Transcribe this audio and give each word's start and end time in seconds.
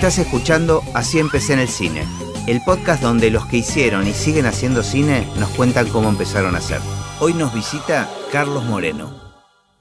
Estás 0.00 0.16
escuchando 0.16 0.82
Así 0.94 1.18
empecé 1.18 1.52
en 1.52 1.58
el 1.58 1.68
cine, 1.68 2.06
el 2.48 2.62
podcast 2.64 3.02
donde 3.02 3.30
los 3.30 3.44
que 3.44 3.58
hicieron 3.58 4.08
y 4.08 4.14
siguen 4.14 4.46
haciendo 4.46 4.82
cine 4.82 5.28
nos 5.38 5.50
cuentan 5.50 5.90
cómo 5.90 6.08
empezaron 6.08 6.54
a 6.54 6.58
hacer. 6.58 6.80
Hoy 7.20 7.34
nos 7.34 7.52
visita 7.52 8.08
Carlos 8.32 8.64
Moreno. 8.64 9.20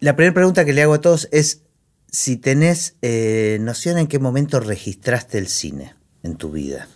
La 0.02 0.18
primera 0.18 0.34
pregunta 0.34 0.66
que 0.66 0.74
le 0.74 0.82
hago 0.82 0.96
a 0.96 1.00
todos 1.00 1.30
es 1.32 1.64
si 2.12 2.36
tenés 2.36 2.98
eh, 3.02 3.60
noción 3.62 3.98
en 3.98 4.08
qué 4.08 4.20
momento 4.20 4.60
registraste 4.60 5.38
el 5.38 5.48
cine 5.48 5.96
en 6.22 6.36
tu 6.36 6.52
vida. 6.52 6.90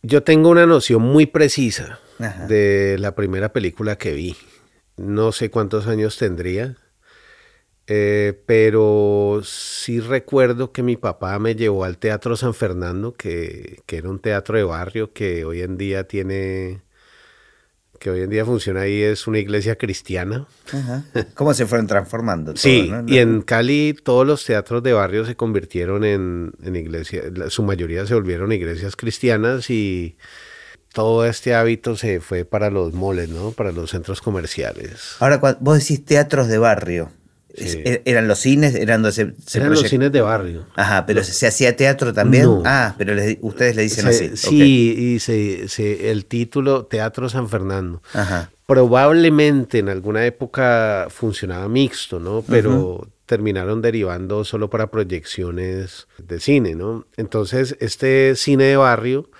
Yo 0.00 0.22
tengo 0.22 0.48
una 0.48 0.66
noción 0.66 1.02
muy 1.02 1.26
precisa 1.26 1.98
Ajá. 2.20 2.46
de 2.46 2.98
la 3.00 3.16
primera 3.16 3.52
película 3.52 3.98
que 3.98 4.12
vi. 4.12 4.36
No 4.96 5.32
sé 5.32 5.50
cuántos 5.50 5.88
años 5.88 6.18
tendría, 6.18 6.76
eh, 7.92 8.40
pero 8.46 9.40
sí 9.42 9.98
recuerdo 9.98 10.70
que 10.70 10.84
mi 10.84 10.96
papá 10.96 11.36
me 11.40 11.56
llevó 11.56 11.82
al 11.82 11.98
Teatro 11.98 12.36
San 12.36 12.54
Fernando, 12.54 13.14
que, 13.14 13.80
que 13.84 13.96
era 13.96 14.08
un 14.08 14.20
teatro 14.20 14.56
de 14.56 14.62
barrio 14.62 15.12
que 15.12 15.44
hoy 15.44 15.62
en 15.62 15.76
día 15.76 16.06
tiene, 16.06 16.82
que 17.98 18.10
hoy 18.10 18.20
en 18.20 18.30
día 18.30 18.44
funciona 18.44 18.82
ahí, 18.82 19.02
es 19.02 19.26
una 19.26 19.40
iglesia 19.40 19.74
cristiana. 19.74 20.46
Ajá. 20.72 21.02
¿Cómo 21.34 21.52
se 21.52 21.66
fueron 21.66 21.88
transformando? 21.88 22.52
todo, 22.52 22.62
Sí, 22.62 22.88
no? 22.88 23.02
y 23.08 23.18
en 23.18 23.42
Cali 23.42 23.96
todos 24.04 24.24
los 24.24 24.44
teatros 24.44 24.84
de 24.84 24.92
barrio 24.92 25.26
se 25.26 25.34
convirtieron 25.34 26.04
en, 26.04 26.52
en 26.62 26.76
iglesias, 26.76 27.24
su 27.48 27.64
mayoría 27.64 28.06
se 28.06 28.14
volvieron 28.14 28.52
iglesias 28.52 28.94
cristianas 28.94 29.68
y 29.68 30.16
todo 30.92 31.26
este 31.26 31.56
hábito 31.56 31.96
se 31.96 32.20
fue 32.20 32.44
para 32.44 32.70
los 32.70 32.92
moles, 32.92 33.30
¿no? 33.30 33.50
Para 33.50 33.72
los 33.72 33.90
centros 33.90 34.20
comerciales. 34.20 35.16
Ahora, 35.18 35.40
vos 35.58 35.78
decís 35.80 36.04
teatros 36.04 36.46
de 36.46 36.58
barrio. 36.58 37.10
Sí. 37.56 37.78
er- 37.84 38.02
¿Eran 38.04 38.28
los 38.28 38.38
cines? 38.38 38.74
¿Eran 38.74 39.02
donde 39.02 39.12
se, 39.14 39.34
se 39.46 39.58
Eran 39.58 39.70
los 39.70 39.80
cines 39.82 40.12
de 40.12 40.20
barrio. 40.20 40.66
Ajá, 40.76 41.04
pero 41.06 41.22
se, 41.24 41.32
se 41.32 41.46
hacía 41.46 41.76
teatro 41.76 42.12
también. 42.12 42.44
No. 42.44 42.62
Ah, 42.64 42.94
pero 42.98 43.14
les- 43.14 43.38
ustedes 43.40 43.76
le 43.76 43.82
dicen 43.82 44.12
Se- 44.12 44.26
así. 44.26 44.36
sí, 44.36 44.94
y 44.98 45.18
se, 45.18 45.68
se- 45.68 46.10
el 46.10 46.26
título 46.26 46.86
Teatro 46.86 47.28
San 47.28 47.48
Fernando. 47.48 48.02
Ajá. 48.14 48.50
Probablemente 48.66 49.78
en 49.78 49.88
alguna 49.88 50.24
época 50.26 51.08
funcionaba 51.10 51.68
mixto, 51.68 52.18
¿no? 52.20 52.42
Pero 52.48 53.08
terminaron 53.26 53.82
derivando 53.82 54.44
solo 54.44 54.70
para 54.70 54.90
proyecciones 54.90 56.08
de 56.18 56.40
cine, 56.40 56.74
¿no? 56.74 57.06
Entonces, 57.16 57.76
este 57.80 58.34
cine 58.36 58.64
de 58.64 58.76
barrio 58.76 59.30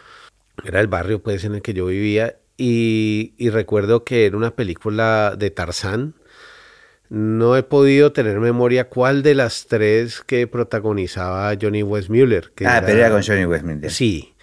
era 0.64 0.80
el 0.80 0.86
barrio 0.88 1.22
pues 1.22 1.44
en 1.44 1.54
el 1.56 1.62
que 1.62 1.74
yo 1.74 1.86
vivía 1.86 2.36
y, 2.56 3.34
y 3.38 3.50
recuerdo 3.50 4.04
que 4.04 4.26
era 4.26 4.36
una 4.36 4.50
película 4.54 5.34
de 5.38 5.50
Tarzán. 5.50 6.14
No 7.10 7.56
he 7.56 7.64
podido 7.64 8.12
tener 8.12 8.38
memoria 8.38 8.88
cuál 8.88 9.24
de 9.24 9.34
las 9.34 9.66
tres 9.66 10.20
que 10.20 10.46
protagonizaba 10.46 11.52
Johnny 11.60 11.82
Westmuller. 11.82 12.52
que 12.54 12.66
Ah, 12.66 12.82
pero 12.86 13.00
era 13.00 13.10
con 13.10 13.22
Johnny 13.22 13.44
Westmiller. 13.44 13.90
Sí. 13.90 14.34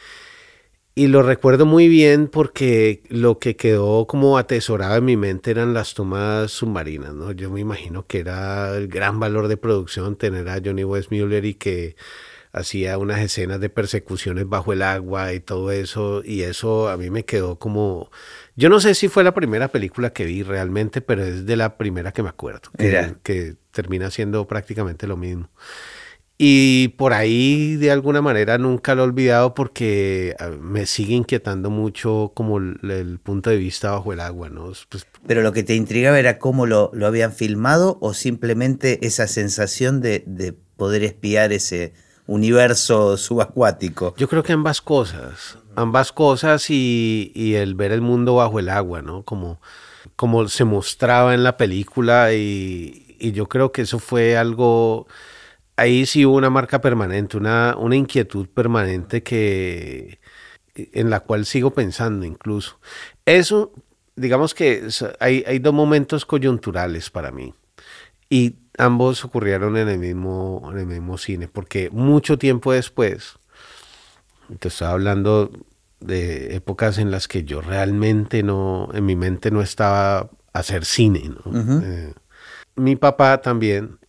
Y 0.93 1.07
lo 1.07 1.23
recuerdo 1.23 1.65
muy 1.65 1.87
bien 1.87 2.27
porque 2.27 3.03
lo 3.07 3.39
que 3.39 3.55
quedó 3.55 4.05
como 4.05 4.37
atesorado 4.37 4.97
en 4.97 5.05
mi 5.05 5.15
mente 5.15 5.51
eran 5.51 5.73
las 5.73 5.93
tomas 5.93 6.51
submarinas, 6.51 7.13
¿no? 7.13 7.31
Yo 7.31 7.49
me 7.49 7.61
imagino 7.61 8.05
que 8.05 8.19
era 8.19 8.75
el 8.75 8.89
gran 8.89 9.19
valor 9.19 9.47
de 9.47 9.55
producción 9.55 10.17
tener 10.17 10.49
a 10.49 10.59
Johnny 10.63 10.83
Westmuller 10.83 11.45
y 11.45 11.53
que 11.53 11.95
hacía 12.51 12.97
unas 12.97 13.21
escenas 13.21 13.61
de 13.61 13.69
persecuciones 13.69 14.49
bajo 14.49 14.73
el 14.73 14.81
agua 14.81 15.33
y 15.33 15.39
todo 15.39 15.71
eso, 15.71 16.21
y 16.25 16.41
eso 16.41 16.89
a 16.89 16.97
mí 16.97 17.09
me 17.09 17.23
quedó 17.23 17.57
como... 17.59 18.11
Yo 18.57 18.69
no 18.69 18.79
sé 18.79 18.95
si 18.95 19.07
fue 19.07 19.23
la 19.23 19.35
primera 19.35 19.67
película 19.67 20.09
que 20.09 20.25
vi 20.25 20.41
realmente, 20.41 20.99
pero 21.01 21.23
es 21.23 21.45
de 21.45 21.55
la 21.55 21.77
primera 21.77 22.11
que 22.11 22.23
me 22.23 22.29
acuerdo, 22.29 22.71
que, 22.75 23.15
que 23.21 23.55
termina 23.71 24.09
siendo 24.09 24.47
prácticamente 24.47 25.05
lo 25.05 25.15
mismo. 25.15 25.49
Y 26.39 26.89
por 26.89 27.13
ahí 27.13 27.77
de 27.77 27.91
alguna 27.91 28.21
manera 28.21 28.57
nunca 28.57 28.95
lo 28.95 29.03
he 29.03 29.05
olvidado 29.05 29.53
porque 29.53 30.35
ah, 30.39 30.49
me 30.49 30.87
sigue 30.87 31.15
inquietando 31.15 31.69
mucho 31.69 32.31
como 32.35 32.57
el, 32.57 32.79
el 32.83 33.19
punto 33.19 33.51
de 33.51 33.57
vista 33.57 33.91
bajo 33.91 34.11
el 34.11 34.19
agua, 34.19 34.49
¿no? 34.49 34.71
Pues, 34.89 35.07
Pero 35.27 35.43
lo 35.43 35.51
que 35.51 35.63
te 35.63 35.75
intrigaba 35.75 36.17
era 36.17 36.39
cómo 36.39 36.65
lo, 36.65 36.91
lo 36.93 37.07
habían 37.07 37.33
filmado 37.33 37.99
o 38.01 38.13
simplemente 38.13 39.05
esa 39.05 39.27
sensación 39.27 40.01
de, 40.01 40.23
de 40.25 40.53
poder 40.53 41.03
espiar 41.03 41.53
ese 41.53 41.93
universo 42.27 43.17
subacuático. 43.17 44.13
yo 44.17 44.27
creo 44.27 44.43
que 44.43 44.53
ambas 44.53 44.81
cosas, 44.81 45.57
ambas 45.77 46.11
cosas 46.11 46.69
y, 46.71 47.31
el 47.55 47.75
ver 47.75 47.91
el 47.91 48.01
mundo 48.01 48.35
bajo 48.35 48.59
el 48.59 48.69
agua, 48.69 49.03
¿no? 49.03 49.23
Como, 49.23 49.61
como 50.15 50.47
se 50.47 50.65
mostraba 50.65 51.35
en 51.35 51.43
la 51.43 51.55
película 51.55 52.33
y, 52.33 53.15
y 53.19 53.31
yo 53.31 53.47
creo 53.47 53.71
que 53.71 53.83
eso 53.83 53.99
fue 53.99 54.37
algo, 54.37 55.07
ahí 55.75 56.07
sí 56.07 56.25
hubo 56.25 56.35
una 56.35 56.49
marca 56.49 56.81
permanente, 56.81 57.37
una, 57.37 57.75
una 57.77 57.95
inquietud 57.95 58.47
permanente 58.47 59.21
que 59.21 60.19
en 60.75 61.09
la 61.11 61.19
cual 61.21 61.45
sigo 61.45 61.71
pensando 61.71 62.25
incluso. 62.25 62.79
Eso, 63.25 63.71
digamos 64.15 64.55
que 64.55 64.87
hay, 65.19 65.43
hay 65.47 65.59
dos 65.59 65.73
momentos 65.75 66.25
coyunturales 66.25 67.11
para 67.11 67.31
mí 67.31 67.53
y 68.29 68.55
ambos 68.79 69.23
ocurrieron 69.25 69.77
en 69.77 69.89
el 69.89 69.99
mismo, 69.99 70.69
en 70.71 70.79
el 70.79 70.85
mismo 70.87 71.19
cine, 71.19 71.47
porque 71.47 71.91
mucho 71.91 72.39
tiempo 72.39 72.73
después, 72.73 73.37
te 74.59 74.67
estoy 74.67 74.87
hablando 74.87 75.51
de 75.99 76.55
épocas 76.55 76.97
en 76.97 77.11
las 77.11 77.27
que 77.27 77.43
yo 77.43 77.61
realmente 77.61 78.43
no, 78.43 78.89
en 78.93 79.05
mi 79.05 79.15
mente 79.15 79.51
no 79.51 79.61
estaba 79.61 80.19
a 80.19 80.29
hacer 80.53 80.85
cine. 80.85 81.31
¿no? 81.45 81.81
Eh, 81.83 82.13
mi 82.75 82.95
papá 82.95 83.41
también 83.41 83.99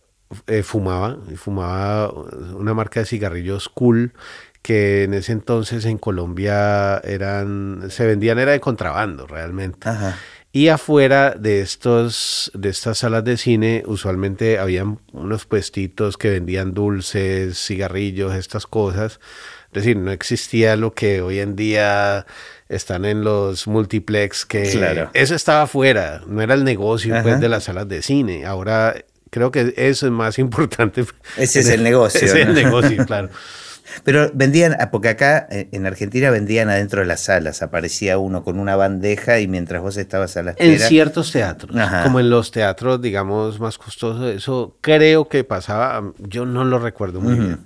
eh, 0.47 0.63
fumaba, 0.63 1.17
fumaba 1.35 2.11
una 2.11 2.73
marca 2.73 2.99
de 2.99 3.05
cigarrillos 3.05 3.69
cool 3.69 4.13
que 4.61 5.03
en 5.03 5.13
ese 5.13 5.31
entonces 5.31 5.85
en 5.85 5.97
Colombia 5.97 6.97
eran, 6.99 7.85
se 7.89 8.05
vendían, 8.05 8.39
era 8.39 8.51
de 8.51 8.59
contrabando 8.59 9.25
realmente. 9.25 9.87
Ajá. 9.87 10.17
Y 10.51 10.69
afuera 10.69 11.35
de 11.37 11.61
estos, 11.61 12.51
de 12.55 12.69
estas 12.69 12.97
salas 12.99 13.23
de 13.23 13.37
cine, 13.37 13.83
usualmente 13.85 14.57
habían 14.57 14.99
unos 15.13 15.45
puestitos 15.45 16.17
que 16.17 16.31
vendían 16.31 16.73
dulces, 16.73 17.63
cigarrillos, 17.63 18.33
estas 18.33 18.65
cosas. 18.65 19.19
Es 19.71 19.83
decir, 19.83 19.97
no 19.97 20.11
existía 20.11 20.75
lo 20.75 20.93
que 20.93 21.21
hoy 21.21 21.39
en 21.39 21.55
día 21.55 22.25
están 22.69 23.05
en 23.05 23.23
los 23.23 23.67
multiplex, 23.67 24.45
que 24.45 24.63
Claro. 24.71 25.09
eso 25.13 25.35
estaba 25.35 25.63
afuera, 25.63 26.21
no 26.27 26.41
era 26.41 26.53
el 26.55 26.63
negocio 26.63 27.15
pues, 27.21 27.39
de 27.39 27.49
las 27.49 27.65
salas 27.65 27.87
de 27.87 28.01
cine. 28.01 28.45
Ahora 28.45 28.95
creo 29.29 29.51
que 29.51 29.73
eso 29.77 30.05
es 30.07 30.11
más 30.11 30.39
importante. 30.39 31.05
Ese 31.37 31.59
es 31.59 31.69
el 31.69 31.83
negocio, 31.89 32.19
Ese 32.21 32.41
es 32.41 32.47
el 32.47 32.53
negocio, 32.53 33.05
claro. 33.07 33.29
Pero 34.03 34.29
vendían, 34.35 34.75
ah, 34.79 34.91
porque 34.91 35.09
acá 35.09 35.47
eh, 35.49 35.67
en 35.71 35.87
Argentina 35.87 36.29
vendían 36.29 36.69
adentro 36.69 37.01
de 37.01 37.07
las 37.07 37.21
salas, 37.23 37.63
aparecía 37.63 38.19
uno 38.19 38.43
con 38.43 38.59
una 38.59 38.75
bandeja 38.75 39.39
y 39.39 39.47
mientras 39.47 39.81
vos 39.81 39.97
estabas 39.97 40.37
a 40.37 40.43
la 40.43 40.51
En 40.57 40.71
espera. 40.73 40.87
ciertos 40.89 41.31
teatros, 41.31 41.75
Ajá. 41.75 42.03
como 42.03 42.19
en 42.19 42.29
los 42.29 42.51
teatros, 42.51 43.01
digamos, 43.01 43.59
más 43.59 43.79
costosos, 43.79 44.35
eso 44.35 44.77
creo 44.81 45.27
que 45.27 45.43
pasaba, 45.43 46.03
yo 46.19 46.45
no 46.45 46.65
lo 46.65 46.77
recuerdo 46.77 47.19
muy 47.19 47.33
bien. 47.33 47.59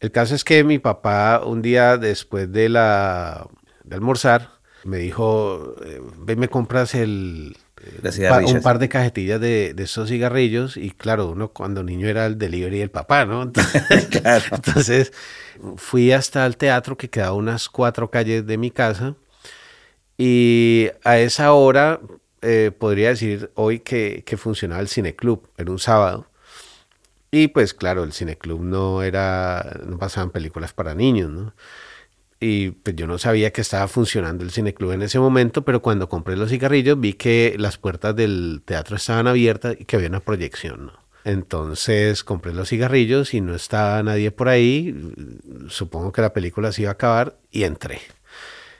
El 0.00 0.12
caso 0.12 0.34
es 0.34 0.44
que 0.44 0.62
mi 0.64 0.78
papá 0.78 1.42
un 1.44 1.62
día 1.62 1.96
después 1.98 2.50
de 2.52 2.68
la 2.68 3.48
de 3.84 3.94
almorzar 3.96 4.50
me 4.84 4.98
dijo, 4.98 5.74
eh, 5.84 6.00
ven 6.18 6.38
me 6.38 6.48
compras 6.48 6.94
el 6.94 7.56
pa- 8.04 8.12
cigarrillas. 8.12 8.52
un 8.54 8.62
par 8.62 8.78
de 8.78 8.88
cajetillas 8.88 9.40
de, 9.40 9.74
de 9.74 9.82
esos 9.84 10.08
cigarrillos 10.08 10.76
y 10.76 10.90
claro, 10.92 11.28
uno 11.30 11.48
cuando 11.52 11.82
niño 11.82 12.08
era 12.08 12.26
el 12.26 12.38
delivery 12.38 12.78
del 12.78 12.90
papá, 12.90 13.24
¿no? 13.24 13.42
Entonces, 13.42 14.08
Claro. 14.10 14.44
entonces 14.52 15.12
fui 15.76 16.12
hasta 16.12 16.46
el 16.46 16.56
teatro 16.56 16.96
que 16.96 17.10
quedaba 17.10 17.32
unas 17.34 17.68
cuatro 17.68 18.10
calles 18.10 18.46
de 18.46 18.58
mi 18.58 18.70
casa 18.70 19.16
y 20.16 20.88
a 21.04 21.18
esa 21.18 21.52
hora 21.52 22.00
eh, 22.42 22.72
podría 22.76 23.10
decir 23.10 23.50
hoy 23.54 23.80
que, 23.80 24.22
que 24.26 24.36
funcionaba 24.36 24.80
el 24.80 24.88
cineclub, 24.88 25.48
era 25.56 25.70
un 25.70 25.78
sábado. 25.78 26.26
Y 27.30 27.48
pues 27.48 27.74
claro, 27.74 28.04
el 28.04 28.12
cineclub 28.12 28.62
no 28.62 29.02
era, 29.02 29.80
no 29.86 29.98
pasaban 29.98 30.30
películas 30.30 30.72
para 30.72 30.94
niños, 30.94 31.30
¿no? 31.30 31.54
Y 32.40 32.70
pues 32.70 32.94
yo 32.94 33.06
no 33.06 33.18
sabía 33.18 33.52
que 33.52 33.60
estaba 33.60 33.88
funcionando 33.88 34.44
el 34.44 34.52
cineclub 34.52 34.92
en 34.92 35.02
ese 35.02 35.18
momento, 35.18 35.64
pero 35.64 35.82
cuando 35.82 36.08
compré 36.08 36.36
los 36.36 36.50
cigarrillos 36.50 36.98
vi 37.00 37.14
que 37.14 37.56
las 37.58 37.78
puertas 37.78 38.14
del 38.14 38.62
teatro 38.64 38.96
estaban 38.96 39.26
abiertas 39.26 39.76
y 39.78 39.84
que 39.84 39.96
había 39.96 40.08
una 40.08 40.20
proyección, 40.20 40.86
¿no? 40.86 40.92
Entonces 41.24 42.24
compré 42.24 42.54
los 42.54 42.68
cigarrillos 42.70 43.34
y 43.34 43.40
no 43.40 43.54
estaba 43.54 44.02
nadie 44.02 44.30
por 44.30 44.48
ahí. 44.48 45.12
Supongo 45.68 46.12
que 46.12 46.22
la 46.22 46.32
película 46.32 46.72
se 46.72 46.82
iba 46.82 46.90
a 46.90 46.94
acabar 46.94 47.38
y 47.50 47.64
entré. 47.64 48.00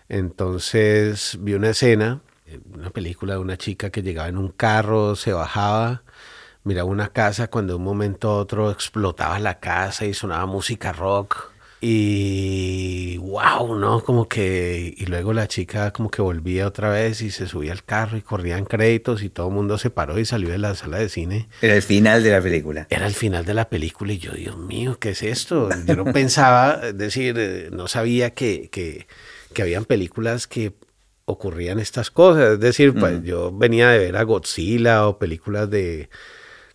Entonces 0.09 1.37
vi 1.41 1.55
una 1.55 1.71
escena, 1.71 2.23
eh, 2.47 2.61
una 2.73 2.91
película 2.91 3.35
de 3.35 3.41
una 3.41 3.59
chica 3.59 3.91
que 3.91 4.03
llegaba 4.03 4.29
en 4.29 4.39
un 4.39 4.49
carro, 4.49 5.17
se 5.17 5.33
bajaba, 5.33 6.03
miraba 6.69 6.88
una 6.88 7.09
casa, 7.09 7.49
cuando 7.49 7.73
de 7.73 7.79
un 7.79 7.85
momento 7.85 8.31
a 8.31 8.37
otro 8.37 8.70
explotaba 8.70 9.38
la 9.38 9.59
casa 9.59 10.05
y 10.05 10.15
sonaba 10.15 10.47
música 10.47 10.93
rock. 10.93 11.50
Y 11.81 13.19
wow, 13.19 13.76
¿no? 13.76 14.03
Como 14.03 14.26
que. 14.26 14.93
Y 14.97 15.06
luego 15.06 15.32
la 15.32 15.47
chica 15.47 15.93
como 15.93 16.11
que 16.11 16.20
volvía 16.20 16.67
otra 16.67 16.91
vez 16.91 17.23
y 17.23 17.31
se 17.31 17.47
subía 17.47 17.73
al 17.73 17.85
carro 17.85 18.17
y 18.17 18.23
corrían 18.23 18.65
créditos 18.65 19.23
y 19.23 19.31
todo 19.31 19.49
el 19.49 19.55
mundo 19.55 19.79
se 19.79 19.88
paró 19.88 20.19
y 20.19 20.25
salió 20.25 20.50
de 20.50 20.59
la 20.59 20.75
sala 20.75 20.99
de 20.99 21.09
cine. 21.09 21.49
Era 21.62 21.76
el 21.76 21.82
final 21.82 22.25
de 22.25 22.32
la 22.32 22.43
película. 22.43 22.87
Era 22.91 23.06
el 23.06 23.14
final 23.14 23.44
de 23.44 23.55
la 23.55 23.69
película 23.69 24.12
y 24.12 24.19
yo, 24.19 24.32
Dios 24.32 24.59
mío, 24.59 24.99
¿qué 24.99 25.11
es 25.11 25.23
esto? 25.23 25.69
Yo 25.87 25.94
no 25.94 26.05
pensaba, 26.12 26.81
es 26.82 26.99
decir, 26.99 27.69
no 27.71 27.87
sabía 27.87 28.35
que, 28.35 28.71
que, 28.71 29.06
que 29.55 29.62
habían 29.62 29.85
películas 29.85 30.49
que 30.49 30.75
ocurrían 31.26 31.79
estas 31.79 32.11
cosas. 32.11 32.55
Es 32.55 32.61
decir, 32.61 32.93
pues 32.93 33.23
yo 33.23 33.53
venía 33.53 33.88
de 33.91 33.99
ver 33.99 34.17
a 34.17 34.25
Godzilla 34.25 35.06
o 35.06 35.19
películas 35.19 35.71
de, 35.71 36.09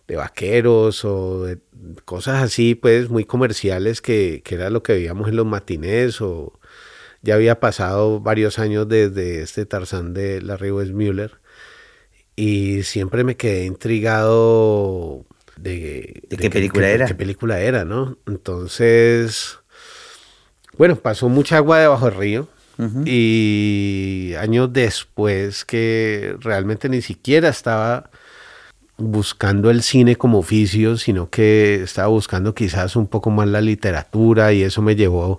de 0.06 0.16
vaqueros 0.16 1.04
o 1.04 1.44
de 1.44 1.58
cosas 2.04 2.42
así, 2.42 2.74
pues 2.74 3.08
muy 3.08 3.24
comerciales 3.24 4.00
que, 4.00 4.42
que, 4.44 4.54
era 4.56 4.70
lo 4.70 4.82
que 4.82 4.94
veíamos 4.94 5.28
en 5.28 5.36
los 5.36 5.46
matinés 5.46 6.20
o 6.20 6.58
ya 7.22 7.34
había 7.34 7.60
pasado 7.60 8.20
varios 8.20 8.58
años 8.58 8.88
desde 8.88 9.42
este 9.42 9.64
Tarzán 9.64 10.12
de 10.12 10.42
Larry 10.42 10.70
Westmuller 10.70 11.38
y 12.36 12.82
siempre 12.82 13.24
me 13.24 13.36
quedé 13.36 13.64
intrigado 13.64 15.24
de, 15.56 16.22
¿De, 16.28 16.36
qué 16.36 16.50
película 16.50 16.88
era. 16.88 17.06
qué 17.06 17.14
película 17.14 17.60
era, 17.60 17.84
¿no? 17.84 18.18
Entonces, 18.26 19.58
bueno, 20.76 20.96
pasó 20.96 21.28
mucha 21.28 21.56
agua 21.58 21.78
debajo 21.78 22.06
del 22.06 22.18
río. 22.18 22.48
Uh 22.76 22.82
-huh. 22.82 23.02
Y 23.06 24.34
años 24.34 24.72
después 24.72 25.64
que 25.64 26.36
realmente 26.40 26.88
ni 26.88 27.02
siquiera 27.02 27.48
estaba 27.48 28.10
buscando 28.96 29.70
el 29.70 29.82
cine 29.82 30.16
como 30.16 30.38
oficio, 30.38 30.96
sino 30.96 31.28
que 31.30 31.82
estaba 31.82 32.08
buscando 32.08 32.54
quizás 32.54 32.96
un 32.96 33.06
poco 33.06 33.30
más 33.30 33.48
la 33.48 33.60
literatura 33.60 34.52
y 34.52 34.62
eso 34.62 34.82
me 34.82 34.96
llevó 34.96 35.38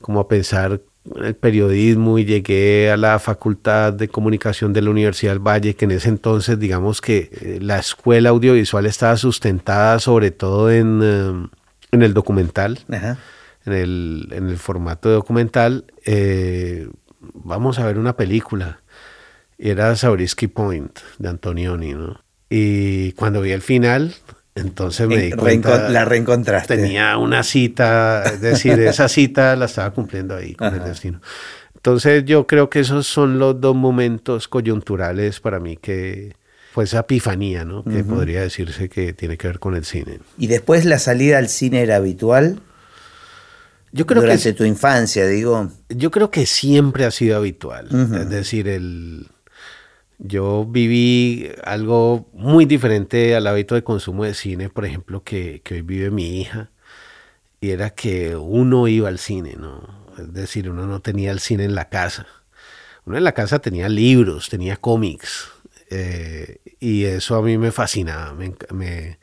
como 0.00 0.20
a 0.20 0.28
pensar 0.28 0.80
en 1.16 1.24
el 1.24 1.34
periodismo 1.34 2.18
y 2.18 2.24
llegué 2.24 2.90
a 2.90 2.96
la 2.96 3.18
Facultad 3.18 3.92
de 3.92 4.08
Comunicación 4.08 4.72
de 4.72 4.82
la 4.82 4.90
Universidad 4.90 5.32
del 5.32 5.40
Valle, 5.40 5.74
que 5.74 5.84
en 5.86 5.92
ese 5.92 6.08
entonces 6.08 6.58
digamos 6.58 7.00
que 7.00 7.30
eh, 7.32 7.58
la 7.60 7.78
escuela 7.78 8.30
audiovisual 8.30 8.86
estaba 8.86 9.16
sustentada 9.16 9.98
sobre 9.98 10.30
todo 10.30 10.70
en, 10.70 11.02
uh, 11.02 11.48
en 11.90 12.02
el 12.02 12.14
documental. 12.14 12.78
Ajá. 12.90 13.18
En 13.64 13.72
el, 13.74 14.28
en 14.32 14.48
el, 14.48 14.56
formato 14.58 15.08
de 15.08 15.14
documental, 15.14 15.84
eh, 16.04 16.88
vamos 17.20 17.78
a 17.78 17.86
ver 17.86 17.96
una 17.96 18.16
película. 18.16 18.80
Era 19.56 19.94
Zabriskie 19.94 20.48
Point 20.48 20.98
de 21.18 21.28
Antonioni, 21.28 21.94
¿no? 21.94 22.20
Y 22.54 23.12
cuando 23.12 23.40
vi 23.40 23.52
el 23.52 23.62
final, 23.62 24.14
entonces 24.54 25.08
me 25.08 25.16
di 25.16 25.32
cuenta. 25.32 25.88
La 25.88 26.04
reencontraste. 26.04 26.76
Tenía 26.76 27.16
una 27.16 27.44
cita, 27.44 28.24
es 28.24 28.42
decir, 28.42 28.78
esa 28.80 29.08
cita 29.08 29.56
la 29.56 29.64
estaba 29.64 29.90
cumpliendo 29.92 30.36
ahí 30.36 30.54
con 30.54 30.66
Ajá. 30.66 30.76
el 30.76 30.84
destino. 30.84 31.22
Entonces 31.74 32.26
yo 32.26 32.46
creo 32.46 32.68
que 32.68 32.80
esos 32.80 33.06
son 33.06 33.38
los 33.38 33.58
dos 33.58 33.74
momentos 33.74 34.48
coyunturales 34.48 35.40
para 35.40 35.60
mí 35.60 35.78
que 35.78 36.36
fue 36.74 36.84
esa 36.84 37.00
epifanía, 37.00 37.64
¿no? 37.64 37.84
Que 37.84 37.90
uh 37.90 37.94
-huh. 38.00 38.06
podría 38.06 38.42
decirse 38.42 38.90
que 38.90 39.14
tiene 39.14 39.38
que 39.38 39.46
ver 39.46 39.58
con 39.58 39.74
el 39.74 39.86
cine. 39.86 40.20
¿Y 40.36 40.48
después 40.48 40.84
la 40.84 40.98
salida 40.98 41.38
al 41.38 41.48
cine 41.48 41.80
era 41.80 41.96
habitual? 41.96 42.60
Yo 43.92 44.04
creo 44.04 44.20
Durante 44.20 44.42
que, 44.44 44.52
tu 44.52 44.64
infancia, 44.64 45.26
digo. 45.26 45.70
Yo 45.88 46.10
creo 46.10 46.30
que 46.30 46.44
siempre 46.44 47.06
ha 47.06 47.10
sido 47.10 47.38
habitual. 47.38 47.88
Uh 47.90 47.96
-huh. 47.96 48.20
Es 48.22 48.28
decir, 48.28 48.68
el, 48.68 49.28
yo 50.24 50.64
viví 50.64 51.50
algo 51.64 52.28
muy 52.32 52.64
diferente 52.64 53.34
al 53.34 53.46
hábito 53.48 53.74
de 53.74 53.82
consumo 53.82 54.24
de 54.24 54.34
cine, 54.34 54.68
por 54.68 54.84
ejemplo, 54.84 55.24
que, 55.24 55.60
que, 55.64 55.74
hoy 55.74 55.82
vive 55.82 56.10
mi 56.10 56.40
hija. 56.40 56.70
Y 57.60 57.70
era 57.70 57.90
que 57.90 58.36
uno 58.36 58.86
iba 58.88 59.08
al 59.08 59.18
cine, 59.18 59.56
¿no? 59.58 60.06
Es 60.18 60.32
decir, 60.32 60.70
uno 60.70 60.86
no 60.86 61.00
tenía 61.00 61.32
el 61.32 61.40
cine 61.40 61.64
en 61.64 61.74
la 61.74 61.88
casa. 61.88 62.26
Uno 63.04 63.18
en 63.18 63.24
la 63.24 63.32
casa 63.32 63.58
tenía 63.58 63.88
libros, 63.88 64.48
tenía 64.48 64.76
cómics. 64.76 65.50
Eh, 65.90 66.58
y 66.78 67.04
eso 67.04 67.36
a 67.36 67.42
mí 67.42 67.58
me 67.58 67.72
fascinaba. 67.72 68.32
Me, 68.34 69.18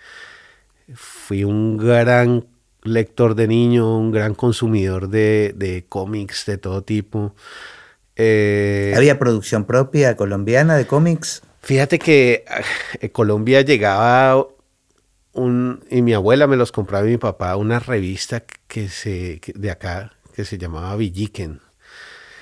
fui 0.93 1.45
un 1.45 1.77
gran 1.77 2.45
lector 2.83 3.35
de 3.35 3.47
niño, 3.47 3.97
un 3.97 4.11
gran 4.11 4.35
consumidor 4.35 5.09
de, 5.09 5.53
de 5.55 5.85
cómics 5.87 6.45
de 6.45 6.57
todo 6.57 6.83
tipo. 6.83 7.35
Eh, 8.21 8.93
¿Había 8.97 9.17
producción 9.17 9.63
propia 9.63 10.17
colombiana 10.17 10.75
de 10.75 10.85
cómics? 10.85 11.41
Fíjate 11.61 11.99
que 11.99 12.43
eh, 12.99 13.11
Colombia 13.11 13.61
llegaba 13.61 14.45
un, 15.31 15.85
y 15.89 16.01
mi 16.01 16.13
abuela 16.13 16.45
me 16.45 16.57
los 16.57 16.73
compraba 16.73 17.07
y 17.07 17.11
mi 17.11 17.17
papá, 17.17 17.55
una 17.55 17.79
revista 17.79 18.43
que 18.67 18.89
se, 18.89 19.39
que 19.39 19.53
de 19.53 19.71
acá 19.71 20.11
que 20.35 20.43
se 20.43 20.57
llamaba 20.57 20.97
Villiquen. 20.97 21.61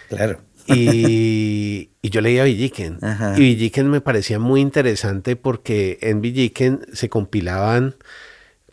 Claro. 0.10 0.42
Y, 0.66 1.92
y, 2.02 2.10
yo 2.10 2.22
leía 2.22 2.44
Villiquen. 2.44 2.98
Y 3.36 3.42
Villiquen 3.42 3.92
me 3.92 4.02
parecía 4.02 4.40
muy 4.40 4.62
interesante 4.62 5.36
porque 5.36 6.00
en 6.02 6.22
Villiquen 6.22 6.88
se 6.92 7.08
compilaban 7.08 7.98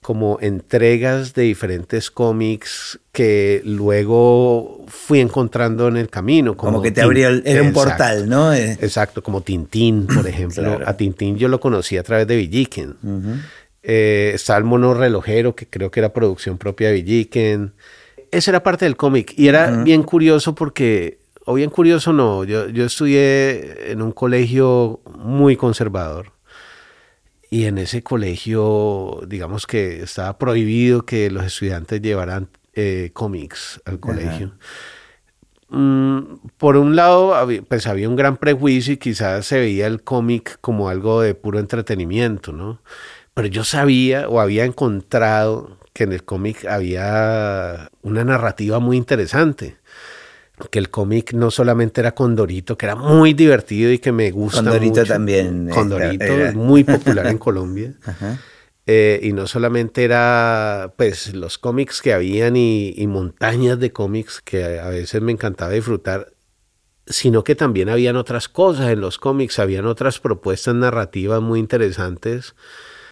como 0.05 0.37
entregas 0.43 1.33
de 1.33 1.45
diferentes 1.45 2.11
cómics 2.11 3.01
que 3.11 3.62
luego 3.65 4.85
fui 4.87 5.21
encontrando 5.21 5.89
en 5.89 5.97
el 5.97 6.11
camino. 6.11 6.59
Como, 6.59 6.73
como 6.73 6.83
que 6.83 6.91
te 6.91 7.01
abrió, 7.01 7.29
el, 7.29 7.43
era 7.47 7.62
un 7.62 7.69
exacto, 7.69 7.89
portal, 7.89 8.29
¿no? 8.29 8.53
Eh. 8.53 8.77
Exacto, 8.83 9.23
como 9.23 9.41
Tintín, 9.41 10.06
por 10.06 10.29
ejemplo. 10.29 10.62
claro. 10.77 10.85
A 10.87 10.95
Tintín 10.95 11.39
yo 11.39 11.49
lo 11.49 11.59
conocí 11.59 11.97
a 11.97 12.03
través 12.03 12.27
de 12.27 12.37
Villiquen. 12.37 12.97
Uh 13.03 13.09
-huh. 13.09 13.41
eh, 13.83 14.33
está 14.35 14.59
el 14.59 14.65
mono 14.65 14.93
relojero, 14.93 15.56
que 15.56 15.69
creo 15.69 15.91
que 15.91 16.01
era 16.01 16.12
producción 16.12 16.59
propia 16.59 16.89
de 16.89 16.95
Villiquen. 16.97 17.73
Esa 18.31 18.51
era 18.51 18.62
parte 18.62 18.85
del 18.85 18.97
cómic 18.97 19.33
y 19.39 19.49
era 19.49 19.71
uh 19.71 19.77
-huh. 19.77 19.85
bien 19.85 20.03
curioso 20.03 20.55
porque, 20.55 21.17
o 21.47 21.55
bien 21.55 21.71
curioso 21.71 22.12
no, 22.12 22.45
yo, 22.45 22.69
yo 22.69 22.85
estudié 22.85 23.91
en 23.91 24.03
un 24.03 24.12
colegio 24.12 25.01
muy 25.17 25.56
conservador 25.56 26.33
y 27.50 27.64
en 27.67 27.79
ese 27.79 28.02
colegio, 28.02 29.20
digamos 29.26 29.67
que 29.67 30.02
estaba 30.02 30.38
prohibido 30.38 31.05
que 31.05 31.31
los 31.31 31.44
estudiantes 31.44 32.00
llevaran 32.02 32.49
eh, 32.75 33.11
cómics 33.12 33.81
al 33.85 34.00
colegio. 34.00 34.52
Mm, 35.69 36.37
por 36.56 36.76
un 36.76 36.96
lado, 36.96 37.35
pues 37.69 37.87
había 37.87 38.08
un 38.08 38.17
gran 38.17 38.37
prejuicio 38.37 38.94
y 38.94 38.96
quizás 38.96 39.46
se 39.46 39.58
veía 39.58 39.87
el 39.87 40.02
cómic 40.02 40.58
como 40.61 40.88
algo 40.88 41.20
de 41.20 41.35
puro 41.35 41.58
entretenimiento, 41.58 42.52
¿no? 42.52 42.81
Pero 43.35 43.49
yo 43.49 43.64
sabía 43.64 44.29
o 44.29 44.41
había 44.41 44.64
encontrado 44.64 45.79
que 45.93 46.05
en 46.05 46.12
el 46.12 46.25
cómic 46.25 46.64
había 46.67 47.91
una 48.02 48.25
narrativa 48.25 48.79
muy 48.79 48.96
interesante 48.96 49.76
que 50.71 50.79
el 50.79 50.89
cómic 50.89 51.33
no 51.33 51.51
solamente 51.51 52.01
era 52.01 52.15
Condorito, 52.15 52.79
que 52.79 52.87
era 52.87 52.95
muy 52.95 53.35
divertido 53.35 53.91
y 53.91 53.99
que 53.99 54.12
me 54.12 54.31
gusta 54.31 54.59
Condorito 54.59 55.01
mucho. 55.01 55.12
también. 55.12 55.69
Condorito 55.69 56.25
era. 56.25 56.49
es 56.51 56.55
muy 56.55 56.85
popular 56.85 57.27
en 57.27 57.39
Colombia. 57.39 57.95
Ajá. 58.05 58.39
Eh, 58.87 59.19
y 59.23 59.32
no 59.32 59.46
solamente 59.46 60.05
era 60.05 60.93
pues 60.99 61.34
los 61.34 61.56
cómics 61.56 62.03
que 62.03 62.13
habían 62.13 62.55
y, 62.55 62.93
y, 62.94 63.06
montañas 63.06 63.81
de 63.81 63.93
cómics 63.93 64.43
que 64.43 64.79
a 64.79 64.91
veces 64.91 65.23
me 65.23 65.32
encantaba 65.32 65.73
disfrutar, 65.73 66.34
sino 67.06 67.44
que 67.44 67.55
también 67.55 67.89
habían 67.89 68.17
otras 68.17 68.49
cosas 68.51 68.91
en 68.91 69.01
los 69.01 69.17
cómics, 69.17 69.58
habían 69.58 69.87
otras 69.87 70.20
propuestas 70.20 70.75
narrativas 70.75 71.41
muy 71.41 71.61
interesantes. 71.61 72.55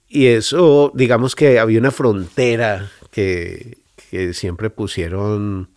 Y 0.08 0.26
eso, 0.26 0.92
digamos 0.94 1.34
que 1.34 1.58
había 1.58 1.78
una 1.78 1.90
frontera 1.90 2.90
que, 3.10 3.78
que 4.10 4.34
siempre 4.34 4.68
pusieron 4.68 5.70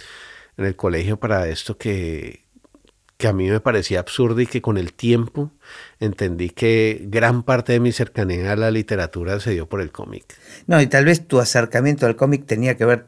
en 0.57 0.65
el 0.65 0.75
colegio 0.75 1.17
para 1.17 1.47
esto 1.47 1.77
que, 1.77 2.45
que 3.17 3.27
a 3.27 3.33
mí 3.33 3.50
me 3.50 3.59
parecía 3.59 4.00
absurdo 4.00 4.41
y 4.41 4.47
que 4.47 4.62
con 4.62 4.77
el 4.77 4.93
tiempo 4.93 5.51
entendí 6.00 6.50
que 6.50 7.05
gran 7.07 7.43
parte 7.43 7.74
de 7.74 7.79
mi 7.79 7.91
cercanía 7.91 8.51
a 8.51 8.55
la 8.55 8.71
literatura 8.71 9.39
se 9.39 9.51
dio 9.51 9.67
por 9.67 9.81
el 9.81 9.91
cómic. 9.91 10.35
No, 10.67 10.81
y 10.81 10.88
tal 10.88 11.05
vez 11.05 11.27
tu 11.27 11.39
acercamiento 11.39 12.05
al 12.05 12.15
cómic 12.15 12.45
tenía 12.45 12.75
que 12.75 12.85
ver, 12.85 13.05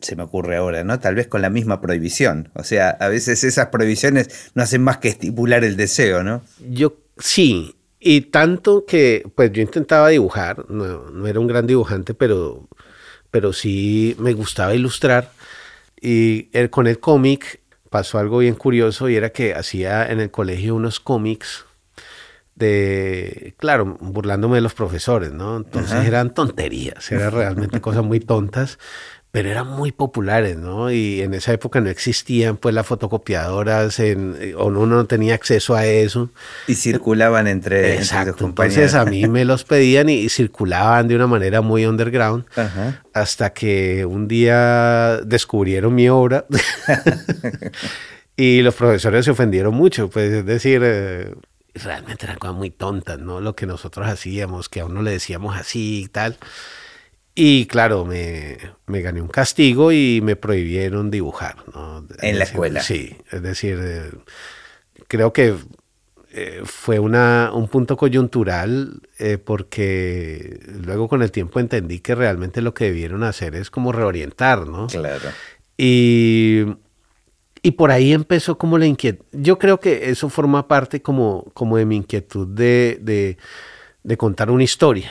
se 0.00 0.16
me 0.16 0.24
ocurre 0.24 0.56
ahora, 0.56 0.82
¿no? 0.82 0.98
Tal 0.98 1.14
vez 1.14 1.28
con 1.28 1.42
la 1.42 1.50
misma 1.50 1.80
prohibición. 1.80 2.50
O 2.54 2.64
sea, 2.64 2.90
a 2.90 3.08
veces 3.08 3.44
esas 3.44 3.68
prohibiciones 3.68 4.50
no 4.54 4.62
hacen 4.64 4.82
más 4.82 4.98
que 4.98 5.08
estipular 5.08 5.62
el 5.62 5.76
deseo, 5.76 6.24
¿no? 6.24 6.42
Yo 6.68 6.96
sí, 7.18 7.76
y 8.00 8.22
tanto 8.22 8.84
que 8.84 9.24
pues 9.36 9.52
yo 9.52 9.62
intentaba 9.62 10.08
dibujar, 10.08 10.68
no, 10.68 11.10
no 11.10 11.26
era 11.28 11.38
un 11.38 11.46
gran 11.46 11.68
dibujante, 11.68 12.14
pero, 12.14 12.68
pero 13.30 13.52
sí 13.52 14.16
me 14.18 14.32
gustaba 14.32 14.74
ilustrar 14.74 15.30
y 16.02 16.48
el, 16.52 16.68
con 16.68 16.88
el 16.88 16.98
cómic 16.98 17.60
pasó 17.88 18.18
algo 18.18 18.38
bien 18.38 18.56
curioso 18.56 19.08
y 19.08 19.14
era 19.14 19.30
que 19.30 19.54
hacía 19.54 20.10
en 20.10 20.18
el 20.18 20.30
colegio 20.30 20.74
unos 20.74 20.98
cómics 20.98 21.64
de, 22.56 23.54
claro, 23.56 23.96
burlándome 24.00 24.56
de 24.56 24.62
los 24.62 24.74
profesores, 24.74 25.32
¿no? 25.32 25.56
Entonces 25.56 25.92
Ajá. 25.92 26.06
eran 26.06 26.34
tonterías, 26.34 27.10
eran 27.12 27.32
realmente 27.32 27.80
cosas 27.80 28.04
muy 28.04 28.18
tontas, 28.18 28.78
pero 29.32 29.50
eran 29.50 29.66
muy 29.66 29.92
populares, 29.92 30.58
¿no? 30.58 30.92
Y 30.92 31.22
en 31.22 31.32
esa 31.32 31.54
época 31.54 31.80
no 31.80 31.88
existían 31.88 32.58
pues 32.58 32.74
las 32.74 32.86
fotocopiadoras 32.86 33.98
en, 33.98 34.54
o 34.58 34.66
uno 34.66 34.84
no 34.84 35.06
tenía 35.06 35.34
acceso 35.34 35.74
a 35.74 35.86
eso. 35.86 36.28
Y 36.68 36.74
circulaban 36.74 37.46
entre, 37.46 37.94
Exacto. 37.96 38.44
Entonces 38.44 38.92
a 38.92 39.06
mí 39.06 39.26
me 39.28 39.46
los 39.46 39.64
pedían 39.64 40.10
y, 40.10 40.28
circulaban 40.28 41.08
de 41.08 41.16
una 41.16 41.26
manera 41.26 41.62
muy 41.62 41.86
underground 41.86 42.44
hasta 43.14 43.54
que 43.54 44.04
un 44.04 44.28
día 44.28 45.16
descubrieron 45.24 45.94
mi 45.94 46.10
obra 46.10 46.44
y 48.36 48.60
los 48.60 48.74
profesores 48.74 49.24
se 49.24 49.30
ofendieron 49.30 49.74
mucho, 49.74 50.10
pues 50.10 50.30
es 50.30 50.44
decir, 50.44 50.82
eh, 50.84 51.34
realmente 51.72 52.26
eran 52.26 52.36
cosas 52.36 52.56
muy 52.56 52.68
tontas, 52.68 53.18
¿no? 53.18 53.40
Lo 53.40 53.56
que 53.56 53.64
nosotros 53.64 54.06
hacíamos, 54.06 54.68
que 54.68 54.80
a 54.80 54.84
uno 54.84 55.00
le 55.00 55.12
decíamos 55.12 55.56
así 55.56 56.02
y 56.02 56.08
tal. 56.08 56.36
Y 57.34 57.66
claro, 57.66 58.04
me, 58.04 58.58
gané 58.86 59.22
un 59.22 59.28
castigo 59.28 59.90
y 59.90 60.20
me 60.22 60.36
prohibieron 60.36 61.10
dibujar. 61.10 61.56
En 62.20 62.38
la 62.38 62.44
escuela. 62.44 62.82
Sí, 62.82 63.16
es 63.30 63.42
decir, 63.42 63.78
eh, 63.80 64.10
creo 65.08 65.32
que 65.32 65.54
eh, 66.32 66.60
fue 66.64 66.98
una, 66.98 67.50
un 67.54 67.68
punto 67.68 67.96
coyuntural 67.96 69.00
eh, 69.18 69.38
porque 69.38 70.60
luego 70.84 71.08
con 71.08 71.22
el 71.22 71.30
tiempo 71.30 71.58
entendí 71.58 72.00
que 72.00 72.14
realmente 72.14 72.60
lo 72.60 72.74
que 72.74 72.84
debieron 72.84 73.22
hacer 73.22 73.54
es 73.54 73.70
como 73.70 73.92
reorientar, 73.92 74.66
¿no? 74.66 74.88
Claro. 74.88 75.30
Y, 75.78 76.64
y 77.62 77.70
por 77.72 77.92
ahí 77.92 78.12
empezó 78.12 78.58
como 78.58 78.76
la 78.76 78.84
inquietud. 78.84 79.24
Yo 79.32 79.58
creo 79.58 79.80
que 79.80 80.10
eso 80.10 80.28
forma 80.28 80.68
parte 80.68 81.00
como, 81.00 81.50
como 81.54 81.78
de 81.78 81.86
mi 81.86 81.96
inquietud 81.96 82.46
de, 82.46 83.38
de 84.02 84.16
contar 84.18 84.50
una 84.50 84.64
historia 84.64 85.10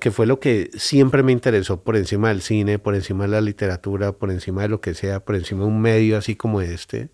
que, 0.00 0.10
fue 0.10 0.26
lo 0.26 0.40
que 0.40 0.70
siempre 0.76 1.22
me 1.22 1.32
interesó 1.32 1.82
por 1.82 1.96
encima 1.96 2.28
del 2.28 2.42
cine, 2.42 2.78
por 2.78 2.94
encima 2.94 3.24
de 3.24 3.30
la 3.30 3.40
literatura, 3.40 4.12
por 4.12 4.30
encima 4.30 4.62
de 4.62 4.68
lo 4.68 4.80
que 4.80 4.94
sea, 4.94 5.20
por 5.20 5.36
encima 5.36 5.62
de 5.62 5.66
un 5.66 5.80
medio 5.80 6.16
así 6.16 6.36
como 6.36 6.60
este, 6.60 7.10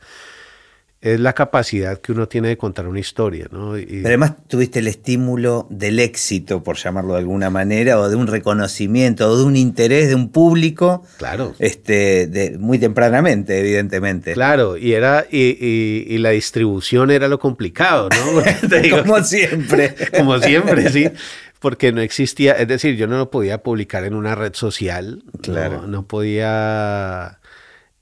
es 1.00 1.20
la 1.20 1.34
capacidad 1.34 2.00
que 2.00 2.12
uno 2.12 2.26
tiene 2.26 2.48
de 2.48 2.56
contar 2.56 2.88
una 2.88 2.98
historia. 2.98 3.46
¿no? 3.50 3.72
Pero 3.72 4.06
además 4.06 4.32
tuviste 4.48 4.80
el 4.80 4.88
estímulo 4.88 5.66
del 5.70 6.00
éxito, 6.00 6.62
por 6.62 6.76
llamarlo 6.76 7.12
de 7.12 7.20
alguna 7.20 7.50
manera, 7.50 8.00
o 8.00 8.08
de 8.08 8.16
un 8.16 8.26
reconocimiento, 8.26 9.30
o 9.30 9.36
de 9.36 9.44
un 9.44 9.56
interés 9.56 10.08
de 10.08 10.14
un 10.14 10.30
público. 10.30 11.04
Claro. 11.18 11.54
Este, 11.58 12.26
de, 12.26 12.58
muy 12.58 12.78
tempranamente, 12.78 13.58
evidentemente. 13.58 14.32
Claro, 14.32 14.76
y, 14.76 14.94
era, 14.94 15.26
y, 15.30 16.16
la 16.18 16.30
distribución 16.30 17.10
era 17.10 17.28
lo 17.28 17.38
complicado, 17.38 18.08
¿no? 18.08 18.42
como 19.04 19.22
siempre. 19.22 19.94
como 20.16 20.38
siempre, 20.38 20.90
sí 20.90 21.10
porque 21.66 21.90
no 21.90 22.00
existía, 22.00 22.52
es 22.52 22.68
decir, 22.68 22.94
yo 22.94 23.08
no 23.08 23.18
lo 23.18 23.28
podía 23.28 23.64
publicar 23.64 24.04
en 24.04 24.14
una 24.14 24.36
red 24.36 24.54
social, 24.54 25.24
claro. 25.42 25.88
no, 25.88 26.06
podía... 26.06 27.40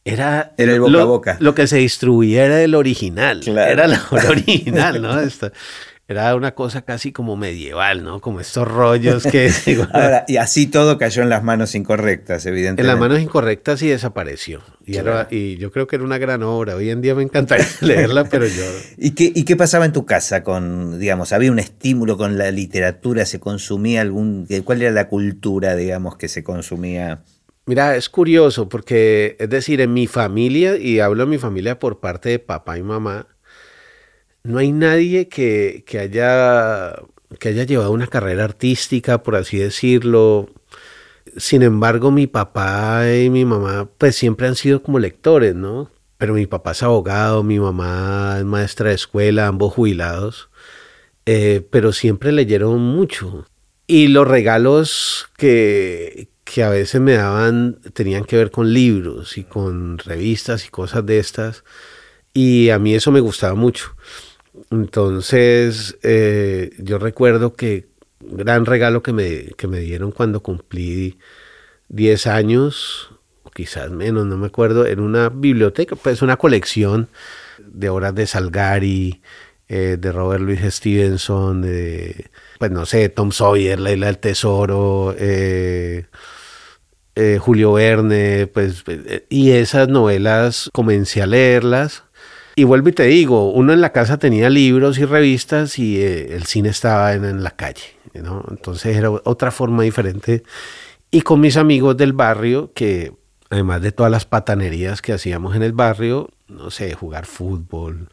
Era, 0.05 0.53
era 0.59 0.75
el 0.75 0.81
boca 0.81 0.93
lo, 0.93 1.01
a 1.01 1.05
boca. 1.05 1.37
Lo 1.41 1.55
que 1.55 1.67
se 1.67 1.79
distribuía 1.79 2.45
era 2.45 2.61
el 2.63 2.75
original, 2.75 3.41
era 3.49 3.87
la 3.87 4.03
original, 4.29 5.01
¿no? 5.01 5.19
Esto, 5.19 5.51
era 6.07 6.35
una 6.35 6.55
cosa 6.55 6.83
casi 6.83 7.13
como 7.13 7.35
medieval, 7.37 8.05
¿no? 8.05 8.21
Como 8.21 8.41
estos 8.41 8.69
rollos 8.69 9.23
que... 9.23 9.51
Ahora, 9.93 10.25
y 10.29 10.37
así 10.37 10.67
todo 10.67 10.99
cayó 10.99 11.23
en 11.23 11.31
las 11.31 11.43
manos 11.43 11.75
incorrectas, 11.75 12.45
evidentemente. 12.45 12.83
En 12.83 12.89
las 12.89 12.99
manos 12.99 13.21
incorrectas 13.21 13.81
y 13.83 13.89
desapareció. 13.89 14.61
Y, 14.85 14.99
y 15.31 15.57
yo 15.57 15.73
creo 15.73 15.87
que 15.87 15.97
era 15.97 16.05
una 16.05 16.19
gran 16.19 16.43
obra. 16.43 16.77
Hoy 16.77 16.91
en 16.91 17.01
día 17.01 17.15
me 17.15 17.23
encantaría 17.23 17.67
leerla, 17.81 18.25
pero 18.25 18.47
yo... 18.47 18.65
¿Y 18.99 19.13
qué, 19.13 19.33
¿Y 19.35 19.45
qué 19.45 19.57
pasaba 19.57 19.87
en 19.87 19.93
tu 19.93 20.05
casa 20.05 20.43
con, 20.43 20.99
digamos, 20.99 21.33
había 21.33 21.51
un 21.51 21.59
estímulo 21.59 22.19
con 22.19 22.37
la 22.37 22.51
literatura? 22.51 23.25
¿Se 23.25 23.41
consumía 23.41 24.03
algún... 24.03 24.47
¿Cuál 24.65 24.83
era 24.83 24.91
la 24.91 25.09
cultura, 25.09 25.75
digamos, 25.75 26.17
que 26.17 26.29
se 26.29 26.45
consumía? 26.45 27.23
Mira, 27.67 27.97
es 27.97 28.11
curioso 28.11 28.69
porque, 28.69 29.37
es 29.41 29.49
decir, 29.49 29.81
en 29.81 29.95
mi 29.95 30.07
familia, 30.07 30.77
y 30.77 31.01
hablo 31.01 31.25
de 31.25 31.31
mi 31.31 31.39
familia 31.39 31.79
por 31.79 31.99
parte 31.99 32.29
de 32.29 32.39
papá 32.39 32.77
y 32.77 32.83
mamá, 32.83 33.27
no 34.45 34.59
hay 34.59 34.73
nadie 34.73 35.29
que, 35.29 35.85
haya, 35.99 37.03
que 37.39 37.49
haya 37.49 37.65
llevado 37.65 37.91
una 37.91 38.07
carrera 38.07 38.45
artística, 38.45 39.23
por 39.23 39.37
así 39.37 39.59
decirlo. 39.59 40.51
Sin 41.37 41.63
embargo, 41.63 42.11
mi 42.11 42.27
papá 42.27 43.11
y 43.11 43.31
mi 43.31 43.45
mamá 43.45 43.89
pues 43.99 44.17
siempre 44.17 44.47
han 44.47 44.55
sido 44.55 44.83
como 44.83 44.99
lectores, 44.99 45.55
¿no? 45.55 45.91
Pero 46.19 46.35
mi 46.35 46.47
papá 46.47 46.73
es 46.73 46.83
abogado, 46.83 47.43
mi 47.43 47.59
mamá 47.59 48.37
es 48.39 48.45
maestra 48.45 48.91
de 48.91 48.97
escuela, 48.97 49.47
ambos 49.49 49.73
jubilados, 49.73 50.51
eh, 51.27 51.67
pero 51.71 51.93
siempre 51.93 52.31
leyeron 52.31 52.81
mucho. 52.81 53.47
Y 53.87 54.09
los 54.09 54.29
regalos 54.29 55.29
que, 55.39 56.29
que 56.45 56.63
a 56.63 56.71
veces 56.71 57.01
me 57.01 57.15
daban 57.15 57.81
tenían 57.95 58.25
que 58.25 58.37
ver 58.37 58.51
con 58.51 58.73
libros 58.73 59.39
y 59.39 59.45
con 59.45 59.99
revistas 59.99 60.67
y 60.67 60.69
cosas 60.69 61.05
de 61.07 61.19
estas. 61.19 61.65
Y 62.35 62.71
a 62.71 62.79
mí 62.79 62.95
eso 62.95 63.11
me 63.13 63.21
gustaba 63.21 63.55
mucho. 63.55 63.95
Entonces, 64.71 65.99
eh, 66.03 66.71
yo 66.79 66.99
recuerdo 66.99 67.55
que 67.55 67.89
gran 68.21 68.67
regalo 68.67 69.03
que 69.03 69.13
me, 69.13 69.47
que 69.57 69.67
me 69.67 69.81
dieron 69.81 70.13
cuando 70.13 70.43
cumplí 70.43 71.19
10 71.89 72.27
años, 72.27 73.11
o 73.43 73.51
quizás 73.51 73.91
menos, 73.91 74.27
no 74.27 74.37
me 74.37 74.47
acuerdo, 74.47 74.87
en 74.87 75.01
una 75.01 75.29
biblioteca, 75.29 75.97
pues 75.97 76.23
una 76.23 76.37
colección 76.37 77.09
de 77.59 77.89
obras 77.89 78.15
de 78.15 78.27
Salgari, 78.27 79.23
eh, 79.69 79.97
de 79.99 80.13
Robert 80.13 80.43
Louis 80.43 80.61
Stevenson, 80.61 81.63
de, 81.63 82.31
pues 82.59 82.71
no 82.71 82.87
sé, 82.87 83.09
Tom 83.09 83.33
Sawyer, 83.33 83.81
La 83.81 83.93
Isla 83.93 84.07
del 84.07 84.19
Tesoro, 84.19 85.15
eh, 85.19 86.07
Julio 87.41 87.75
Verne, 87.75 88.49
pues, 88.49 88.85
y 89.29 89.53
esas 89.53 89.89
novelas 89.89 90.69
comencé 90.73 91.23
a 91.23 91.27
leerlas 91.27 92.04
y 92.57 92.65
vuelvo 92.65 92.89
y 92.89 92.93
te 92.93 93.05
digo, 93.05 93.51
uno 93.51 93.73
en 93.73 93.81
la 93.81 93.93
casa 93.93 94.19
tenía 94.19 94.49
libros 94.49 94.99
y 94.99 95.05
revistas 95.05 95.79
y 95.79 96.01
eh, 96.01 96.35
el 96.35 96.45
cine 96.45 96.69
estaba 96.69 97.15
en, 97.15 97.43
la 97.43 97.51
calle. 97.51 97.97
Entonces 98.13 98.97
era 98.97 99.11
otra 99.11 99.51
forma 99.51 99.83
diferente. 99.83 100.45
Y 101.11 101.23
con 101.23 101.41
mis 101.41 101.57
amigos 101.57 101.97
del 101.97 102.13
barrio, 102.13 102.73
que 102.75 103.13
además 103.51 103.83
de 103.83 103.93
todas 103.93 104.11
las 104.11 104.25
patanerías 104.25 105.03
que 105.03 105.13
hacíamos 105.13 105.57
en 105.57 105.63
el 105.63 105.73
barrio, 105.73 106.31
no 106.49 106.71
sé, 106.71 106.95
jugar 106.95 107.27
fútbol, 107.27 108.09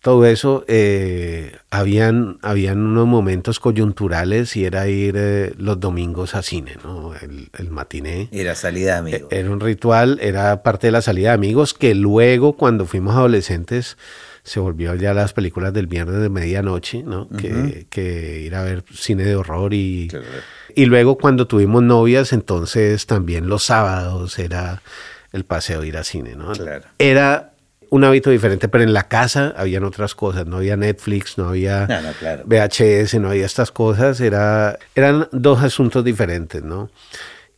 todo 0.00 0.24
eso, 0.24 0.64
eh, 0.66 1.56
habían, 1.70 2.38
habían 2.40 2.78
unos 2.78 3.06
momentos 3.06 3.60
coyunturales 3.60 4.56
y 4.56 4.64
era 4.64 4.88
ir 4.88 5.14
eh, 5.18 5.52
los 5.58 5.78
domingos 5.78 6.34
a 6.34 6.42
cine, 6.42 6.76
¿no? 6.82 7.14
El, 7.14 7.50
el, 7.58 7.70
matiné. 7.70 8.28
Era 8.32 8.54
salida 8.54 8.94
de 8.94 8.98
amigos. 8.98 9.28
Era 9.30 9.50
un 9.50 9.60
ritual, 9.60 10.18
era 10.22 10.62
parte 10.62 10.86
de 10.86 10.92
la 10.92 11.02
salida 11.02 11.28
de 11.28 11.34
amigos 11.34 11.74
que 11.74 11.94
luego 11.94 12.54
cuando 12.54 12.86
fuimos 12.86 13.14
adolescentes 13.14 13.98
se 14.42 14.58
volvió 14.58 14.94
ya 14.94 15.12
las 15.12 15.34
películas 15.34 15.74
del 15.74 15.86
viernes 15.86 16.20
de 16.20 16.30
medianoche, 16.30 17.02
¿no? 17.02 17.28
que, 17.28 17.86
que, 17.90 18.40
ir 18.40 18.54
a 18.54 18.62
ver 18.62 18.84
cine 18.92 19.24
de 19.24 19.36
horror 19.36 19.74
y... 19.74 20.08
Y 20.74 20.86
luego 20.86 21.18
cuando 21.18 21.46
tuvimos 21.46 21.82
novias, 21.82 22.32
entonces 22.32 23.06
también 23.06 23.48
los 23.48 23.64
sábados 23.64 24.38
era 24.38 24.82
el 25.32 25.44
paseo 25.44 25.84
ir 25.84 25.96
a 25.96 26.04
cine, 26.04 26.36
¿no? 26.36 26.52
Claro. 26.52 26.84
Era 26.98 27.49
un 27.90 28.04
hábito 28.04 28.30
diferente, 28.30 28.68
pero 28.68 28.84
en 28.84 28.92
la 28.92 29.08
casa 29.08 29.52
habían 29.56 29.84
otras 29.84 30.14
cosas, 30.14 30.46
no 30.46 30.58
había 30.58 30.76
Netflix, 30.76 31.36
no 31.36 31.48
había 31.48 31.86
VHS, 32.46 33.14
no 33.14 33.30
había 33.30 33.46
estas 33.46 33.72
cosas, 33.72 34.20
era, 34.20 34.78
eran 34.94 35.28
dos 35.32 35.62
asuntos 35.62 36.04
diferentes, 36.04 36.62
¿no? 36.62 36.90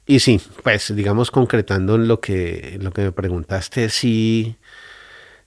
Y 0.07 0.21
sí, 0.21 0.41
pues 0.63 0.95
digamos 0.97 1.31
concretando 1.31 1.95
en 1.95 2.09
lo 2.09 2.21
que, 2.21 2.79
lo 2.81 2.93
que 2.93 3.03
me 3.03 3.13
preguntaste, 3.13 3.89
sí, 3.91 4.57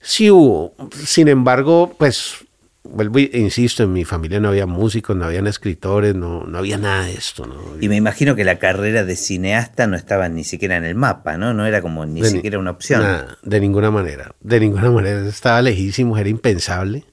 sí 0.00 0.30
hubo. 0.30 0.74
Sin 0.92 1.28
embargo, 1.28 1.94
pues 1.98 2.45
vuelvo 2.90 3.18
e 3.18 3.38
insisto, 3.38 3.82
en 3.82 3.92
mi 3.92 4.04
familia 4.04 4.40
no 4.40 4.48
había 4.48 4.66
músicos, 4.66 5.16
no 5.16 5.24
habían 5.24 5.46
escritores, 5.46 6.14
no, 6.14 6.44
no 6.44 6.58
había 6.58 6.78
nada 6.78 7.04
de 7.04 7.14
esto. 7.14 7.46
¿no? 7.46 7.54
Y 7.80 7.88
me 7.88 7.96
imagino 7.96 8.34
que 8.36 8.44
la 8.44 8.58
carrera 8.58 9.04
de 9.04 9.16
cineasta 9.16 9.86
no 9.86 9.96
estaba 9.96 10.28
ni 10.28 10.44
siquiera 10.44 10.76
en 10.76 10.84
el 10.84 10.94
mapa, 10.94 11.36
¿no? 11.36 11.54
No 11.54 11.66
era 11.66 11.82
como 11.82 12.06
ni 12.06 12.24
siquiera 12.24 12.58
una 12.58 12.70
opción. 12.70 13.02
Nada, 13.02 13.38
de 13.42 13.60
ninguna 13.60 13.90
manera, 13.90 14.34
de 14.40 14.60
ninguna 14.60 14.90
manera. 14.90 15.26
Estaba 15.26 15.62
lejísimo, 15.62 16.16
era 16.18 16.28
impensable. 16.28 17.04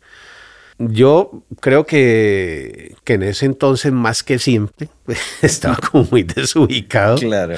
Yo 0.80 1.44
creo 1.60 1.86
que, 1.86 2.96
que 3.03 3.13
en 3.13 3.24
ese 3.24 3.46
entonces, 3.46 3.92
más 3.92 4.24
que 4.24 4.39
siempre, 4.39 4.89
estaba 5.42 5.77
como 5.77 6.08
muy 6.10 6.24
desubicado. 6.24 7.18
Claro. 7.18 7.56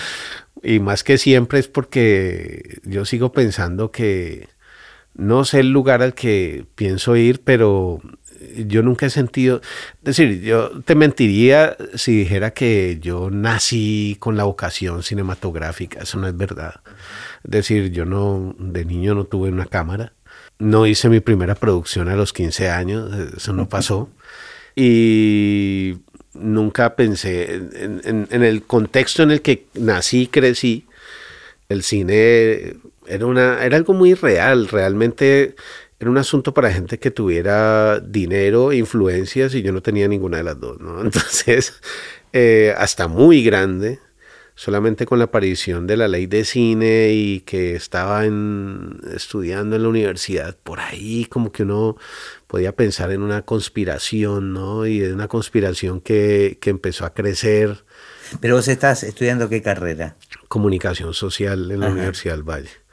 Y 0.61 0.79
más 0.79 1.03
que 1.03 1.17
siempre 1.17 1.59
es 1.59 1.67
porque 1.67 2.79
yo 2.83 3.05
sigo 3.05 3.31
pensando 3.31 3.91
que 3.91 4.47
no 5.15 5.45
sé 5.45 5.61
el 5.61 5.71
lugar 5.71 6.01
al 6.01 6.13
que 6.13 6.65
pienso 6.75 7.15
ir, 7.15 7.41
pero 7.43 8.01
yo 8.67 8.83
nunca 8.83 9.05
he 9.05 9.09
sentido, 9.09 9.61
es 9.99 10.03
decir, 10.17 10.41
yo 10.41 10.81
te 10.83 10.95
mentiría 10.95 11.75
si 11.95 12.17
dijera 12.17 12.51
que 12.51 12.99
yo 13.01 13.29
nací 13.29 14.17
con 14.19 14.37
la 14.37 14.43
vocación 14.43 15.03
cinematográfica, 15.03 16.01
eso 16.01 16.19
no 16.19 16.27
es 16.27 16.35
verdad. 16.35 16.81
Es 17.43 17.51
decir, 17.51 17.91
yo 17.91 18.05
no, 18.05 18.55
de 18.59 18.85
niño 18.85 19.15
no 19.15 19.25
tuve 19.25 19.49
una 19.49 19.65
cámara, 19.65 20.13
no 20.59 20.85
hice 20.85 21.09
mi 21.09 21.19
primera 21.19 21.55
producción 21.55 22.09
a 22.09 22.15
los 22.15 22.33
15 22.33 22.69
años, 22.69 23.11
eso 23.35 23.53
no 23.53 23.67
pasó. 23.67 24.09
Y 24.75 25.97
nunca 26.33 26.95
pensé 26.95 27.55
en, 27.55 28.27
en 28.29 28.43
el 28.43 28.63
contexto 28.63 29.23
en 29.23 29.31
el 29.31 29.41
que 29.41 29.65
nací 29.75 30.23
y 30.23 30.27
crecí, 30.27 30.85
el 31.69 31.83
cine 31.83 32.75
era, 33.07 33.25
una, 33.25 33.63
era 33.65 33.77
algo 33.77 33.93
muy 33.93 34.13
real, 34.13 34.67
realmente 34.67 35.55
era 35.99 36.09
un 36.09 36.17
asunto 36.17 36.53
para 36.53 36.71
gente 36.71 36.99
que 36.99 37.11
tuviera 37.11 37.99
dinero, 37.99 38.73
influencias, 38.73 39.55
y 39.55 39.61
yo 39.61 39.71
no 39.71 39.81
tenía 39.81 40.07
ninguna 40.07 40.37
de 40.37 40.43
las 40.43 40.59
dos, 40.59 40.79
¿no? 40.79 41.01
Entonces, 41.03 41.73
eh, 42.33 42.73
hasta 42.77 43.07
muy 43.07 43.43
grande, 43.43 43.99
solamente 44.55 45.05
con 45.05 45.19
la 45.19 45.25
aparición 45.25 45.87
de 45.87 45.97
la 45.97 46.07
ley 46.07 46.27
de 46.27 46.45
cine 46.45 47.11
y 47.13 47.41
que 47.41 47.75
estaba 47.75 48.25
en, 48.25 48.99
estudiando 49.13 49.75
en 49.75 49.83
la 49.83 49.89
universidad, 49.89 50.57
por 50.63 50.79
ahí 50.79 51.25
como 51.25 51.51
que 51.51 51.63
uno 51.63 51.97
podía 52.47 52.75
pensar 52.75 53.11
en 53.11 53.21
una 53.21 53.43
conspiración, 53.43 54.53
¿no? 54.53 54.85
Y 54.85 54.99
de 54.99 55.13
una 55.13 55.27
conspiración 55.27 56.01
que, 56.01 56.57
que 56.61 56.69
empezó 56.69 57.05
a 57.05 57.13
crecer. 57.13 57.83
Pero 58.39 58.55
vos 58.55 58.67
estás 58.67 59.03
estudiando 59.03 59.49
qué 59.49 59.61
carrera? 59.61 60.17
Comunicación 60.47 61.13
social 61.13 61.71
en 61.71 61.79
la 61.81 61.89
Universidad 61.89 62.33
del 62.33 62.43
Valle. 62.43 62.84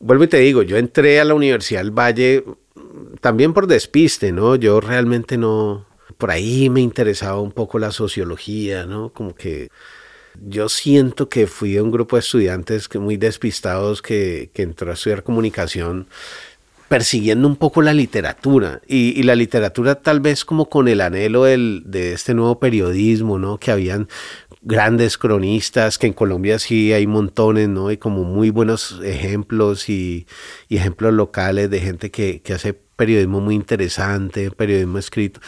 Vuelvo 0.00 0.24
y 0.24 0.28
te 0.28 0.38
digo, 0.38 0.62
yo 0.62 0.78
entré 0.78 1.20
a 1.20 1.24
la 1.24 1.34
Universidad 1.34 1.82
del 1.82 1.90
Valle 1.90 2.44
también 3.20 3.52
por 3.52 3.66
despiste, 3.66 4.32
¿no? 4.32 4.56
Yo 4.56 4.80
realmente 4.80 5.36
no, 5.36 5.86
por 6.16 6.30
ahí 6.30 6.70
me 6.70 6.80
interesaba 6.80 7.38
un 7.40 7.52
poco 7.52 7.78
la 7.78 7.92
sociología, 7.92 8.86
¿no? 8.86 9.12
Como 9.12 9.34
que 9.34 9.68
yo 10.42 10.68
siento 10.68 11.28
que 11.28 11.46
fui 11.46 11.72
de 11.72 11.82
un 11.82 11.90
grupo 11.90 12.16
de 12.16 12.20
estudiantes 12.20 12.88
que 12.88 12.98
muy 12.98 13.16
despistados 13.16 14.00
que, 14.00 14.50
que 14.54 14.62
entró 14.62 14.90
a 14.90 14.94
estudiar 14.94 15.22
comunicación 15.22 16.08
persiguiendo 16.90 17.46
un 17.46 17.54
poco 17.54 17.82
la 17.82 17.94
literatura 17.94 18.80
y, 18.84 19.22
la 19.22 19.36
literatura 19.36 19.94
tal 19.94 20.18
vez 20.18 20.44
como 20.44 20.68
con 20.68 20.88
el 20.88 21.00
anhelo 21.00 21.44
del, 21.44 21.84
de 21.86 22.14
este 22.14 22.34
nuevo 22.34 22.58
periodismo, 22.58 23.38
¿no? 23.38 23.58
Que 23.58 23.70
habían 23.70 24.08
grandes 24.62 25.16
cronistas, 25.16 25.98
que 25.98 26.08
en 26.08 26.14
Colombia 26.14 26.58
sí 26.58 26.92
hay 26.92 27.06
montones, 27.06 27.68
¿no? 27.68 27.92
Y 27.92 27.96
como 27.96 28.24
muy 28.24 28.50
buenos 28.50 29.00
ejemplos 29.04 29.88
y, 29.88 30.26
y 30.68 30.78
ejemplos 30.78 31.14
locales 31.14 31.70
de 31.70 31.78
gente 31.78 32.10
que, 32.10 32.42
que 32.42 32.54
hace 32.54 32.72
periodismo 32.72 33.40
muy 33.40 33.54
interesante, 33.54 34.50
periodismo 34.50 34.98
escrito 34.98 35.40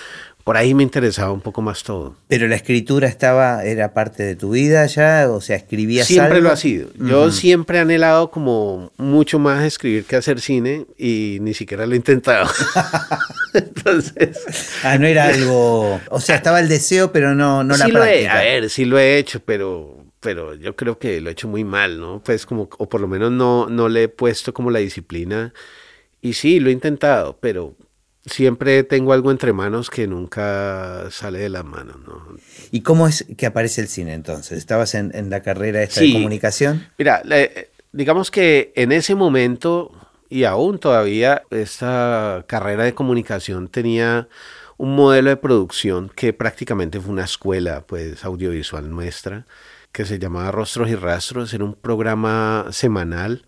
por 0.44 0.56
ahí 0.56 0.74
me 0.74 0.82
interesaba 0.82 1.32
un 1.32 1.40
poco 1.40 1.62
más 1.62 1.82
todo. 1.82 2.16
Pero 2.28 2.48
la 2.48 2.56
escritura 2.56 3.06
estaba, 3.06 3.64
era 3.64 3.94
parte 3.94 4.22
de 4.22 4.34
tu 4.34 4.50
vida 4.50 4.86
ya, 4.86 5.30
o 5.30 5.40
sea, 5.40 5.56
escribías 5.56 6.06
Siempre 6.06 6.40
lo 6.40 6.50
ha 6.50 6.56
sido. 6.56 6.88
Yo 6.98 7.30
siempre 7.30 7.78
he 7.78 7.80
anhelado 7.80 8.30
como 8.30 8.90
mucho 8.96 9.38
más 9.38 9.64
escribir 9.64 10.04
que 10.04 10.16
hacer 10.16 10.40
cine 10.40 10.86
y 10.98 11.38
ni 11.40 11.54
siquiera 11.54 11.86
lo 11.86 11.94
he 11.94 11.96
intentado. 11.96 12.50
Entonces. 13.54 14.44
Ah, 14.82 14.98
no 14.98 15.06
era 15.06 15.28
algo. 15.28 16.00
O 16.10 16.20
sea, 16.20 16.36
estaba 16.36 16.60
el 16.60 16.68
deseo, 16.68 17.12
pero 17.12 17.34
no, 17.34 17.62
no 17.62 17.76
la 17.76 17.86
práctica. 17.86 18.38
a 18.38 18.42
ver, 18.42 18.70
sí 18.70 18.84
lo 18.84 18.98
he 18.98 19.18
hecho, 19.18 19.40
pero 19.40 20.02
pero 20.22 20.54
yo 20.54 20.76
creo 20.76 20.98
que 20.98 21.20
lo 21.20 21.30
he 21.30 21.32
hecho 21.32 21.48
muy 21.48 21.64
mal, 21.64 22.00
¿no? 22.00 22.22
Pues 22.22 22.46
como, 22.46 22.68
o 22.78 22.88
por 22.88 23.00
lo 23.00 23.08
menos 23.08 23.32
no, 23.32 23.68
no 23.68 23.88
le 23.88 24.04
he 24.04 24.08
puesto 24.08 24.54
como 24.54 24.70
la 24.70 24.78
disciplina. 24.78 25.52
Y 26.20 26.34
sí, 26.34 26.60
lo 26.60 26.70
he 26.70 26.72
intentado, 26.72 27.36
pero 27.40 27.74
siempre 28.24 28.82
tengo 28.84 29.12
algo 29.12 29.30
entre 29.30 29.52
manos 29.52 29.90
que 29.90 30.06
nunca 30.06 31.08
sale 31.10 31.38
de 31.40 31.48
las 31.48 31.64
manos. 31.64 31.96
¿no? 32.06 32.36
¿Y 32.70 32.82
cómo 32.82 33.06
es 33.06 33.26
que 33.36 33.46
aparece 33.46 33.80
el 33.80 33.88
cine 33.88 34.14
entonces? 34.14 34.58
¿Estabas 34.58 34.94
en, 34.94 35.30
la 35.30 35.42
carrera 35.42 35.82
esta 35.82 36.00
de 36.00 36.12
comunicación? 36.12 36.86
Mira, 36.98 37.22
digamos 37.92 38.30
que 38.30 38.72
en 38.76 38.92
ese 38.92 39.14
momento 39.14 39.92
y 40.28 40.44
aún 40.44 40.78
todavía 40.78 41.42
esta 41.50 42.44
carrera 42.46 42.84
de 42.84 42.94
comunicación 42.94 43.68
tenía 43.68 44.28
un 44.78 44.96
modelo 44.96 45.30
de 45.30 45.36
producción 45.36 46.10
que 46.14 46.32
prácticamente 46.32 47.00
fue 47.00 47.12
una 47.12 47.24
escuela 47.24 47.84
pues 47.86 48.24
audiovisual 48.24 48.88
nuestra 48.88 49.46
que 49.92 50.06
se 50.06 50.18
llamaba 50.18 50.50
Rostros 50.50 50.88
y 50.88 50.94
Rastros, 50.94 51.52
era 51.52 51.64
un 51.64 51.74
programa 51.74 52.66
semanal 52.70 53.44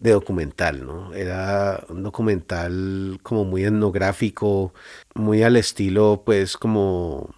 de 0.00 0.12
documental, 0.12 0.84
¿no? 0.86 1.14
Era 1.14 1.84
un 1.88 2.02
documental 2.02 3.20
como 3.22 3.44
muy 3.44 3.64
etnográfico, 3.64 4.72
muy 5.14 5.42
al 5.42 5.56
estilo, 5.56 6.22
pues, 6.24 6.56
como 6.56 7.34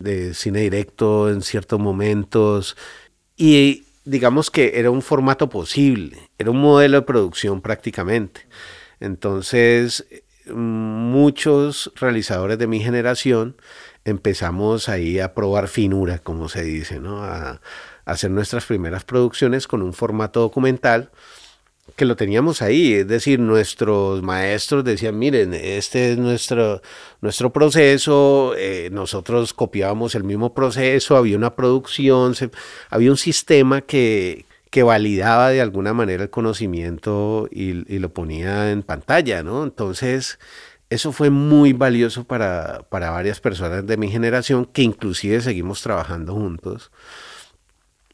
de 0.00 0.34
cine 0.34 0.60
directo 0.60 1.30
en 1.30 1.42
ciertos 1.42 1.78
momentos. 1.78 2.76
Y 3.36 3.84
digamos 4.04 4.50
que 4.50 4.72
era 4.80 4.90
un 4.90 5.02
formato 5.02 5.50
posible, 5.50 6.30
era 6.38 6.50
un 6.50 6.60
modelo 6.60 6.98
de 6.98 7.06
producción 7.06 7.60
prácticamente. 7.60 8.48
Entonces, 8.98 10.06
muchos 10.54 11.92
realizadores 11.96 12.58
de 12.58 12.66
mi 12.66 12.80
generación 12.80 13.56
empezamos 14.04 14.88
ahí 14.88 15.18
a 15.20 15.34
probar 15.34 15.68
finura, 15.68 16.18
como 16.20 16.48
se 16.48 16.62
dice, 16.62 16.98
¿no? 17.00 17.22
A, 17.24 17.60
a 18.06 18.10
hacer 18.12 18.30
nuestras 18.30 18.64
primeras 18.64 19.04
producciones 19.04 19.66
con 19.66 19.82
un 19.82 19.92
formato 19.92 20.40
documental 20.40 21.10
que 21.96 22.04
lo 22.04 22.14
teníamos 22.14 22.62
ahí, 22.62 22.92
es 22.92 23.08
decir, 23.08 23.40
nuestros 23.40 24.22
maestros 24.22 24.84
decían, 24.84 25.18
miren, 25.18 25.54
este 25.54 26.12
es 26.12 26.18
nuestro, 26.18 26.82
nuestro 27.22 27.52
proceso, 27.52 28.54
eh, 28.56 28.90
nosotros 28.92 29.54
copiábamos 29.54 30.14
el 30.14 30.22
mismo 30.22 30.52
proceso, 30.54 31.16
había 31.16 31.36
una 31.36 31.56
producción, 31.56 32.34
había 32.90 33.10
un 33.10 33.16
sistema 33.16 33.80
que, 33.80 34.44
que 34.70 34.82
validaba 34.82 35.48
de 35.48 35.62
alguna 35.62 35.94
manera 35.94 36.22
el 36.24 36.30
conocimiento 36.30 37.48
y, 37.50 37.92
y, 37.92 37.98
lo 37.98 38.10
ponía 38.10 38.70
en 38.70 38.82
pantalla, 38.82 39.42
¿no? 39.42 39.64
Entonces, 39.64 40.38
eso 40.90 41.12
fue 41.12 41.30
muy 41.30 41.72
valioso 41.72 42.24
para, 42.24 42.82
para 42.90 43.10
varias 43.10 43.40
personas 43.40 43.86
de 43.86 43.96
mi 43.96 44.10
generación 44.10 44.66
que 44.66 44.82
inclusive 44.82 45.40
seguimos 45.40 45.82
trabajando 45.82 46.34
juntos. 46.34 46.90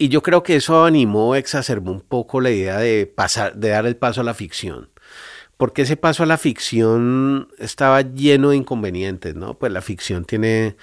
Y 0.03 0.09
yo 0.09 0.21
creo 0.21 0.43
que 0.43 0.57
eso 0.57 0.85
animó, 0.85 1.37
exacerbó 1.37 1.93
un 1.93 2.01
poco 2.01 2.41
la 2.41 2.51
idea 2.51 2.79
de, 2.79 3.07
pasar, 3.07 3.55
de 3.55 3.69
dar 3.69 3.87
el 3.87 3.95
paso 3.95 4.21
a 4.21 4.25
la 4.25 4.35
ficción. 4.35 4.91
Porque 5.57 5.83
ese 5.83 5.97
paso 5.97 6.25
a 6.25 6.27
la 6.27 6.39
ficción 6.39 7.47
estaba 7.59 8.03
lleno 8.03 8.51
de 8.51 8.57
inconvenientes, 8.57 9.37
¿no? 9.37 9.55
Pues 9.55 9.71
la 9.71 9.81
ficción 9.81 10.25
tiene 10.25 10.77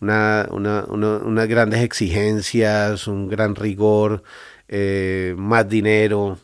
una, 0.00 0.48
unas 0.50 1.48
grandes 1.48 1.82
exigencias, 1.82 3.06
un 3.08 3.28
gran 3.28 3.56
rigor, 3.56 4.22
eh, 4.68 5.34
más 5.36 5.68
dinero, 5.68 6.38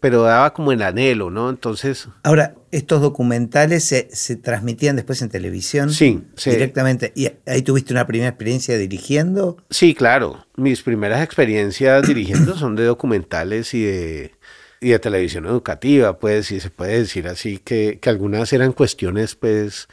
pero 0.00 0.22
daba 0.22 0.52
como 0.52 0.72
el 0.72 0.82
anhelo, 0.82 1.30
¿no? 1.30 1.50
Entonces... 1.50 2.08
Ahora, 2.22 2.54
¿estos 2.70 3.00
documentales 3.00 3.84
se, 3.84 4.08
se 4.12 4.36
transmitían 4.36 4.96
después 4.96 5.22
en 5.22 5.28
televisión? 5.28 5.90
Sí, 5.90 6.22
sí. 6.36 6.50
Directamente. 6.50 7.12
¿Y 7.16 7.30
ahí 7.46 7.62
tuviste 7.62 7.92
una 7.92 8.06
primera 8.06 8.28
experiencia 8.28 8.76
dirigiendo? 8.76 9.56
Sí, 9.70 9.94
claro. 9.94 10.46
Mis 10.56 10.82
primeras 10.82 11.22
experiencias 11.22 12.06
dirigiendo 12.06 12.56
son 12.56 12.76
de 12.76 12.84
documentales 12.84 13.74
y 13.74 13.82
de, 13.82 14.32
y 14.80 14.90
de 14.90 14.98
televisión 14.98 15.46
educativa, 15.46 16.18
pues, 16.18 16.46
si 16.46 16.60
se 16.60 16.70
puede 16.70 16.98
decir 16.98 17.26
así, 17.26 17.58
que, 17.58 17.98
que 18.00 18.10
algunas 18.10 18.52
eran 18.52 18.72
cuestiones, 18.72 19.34
pues, 19.34 19.88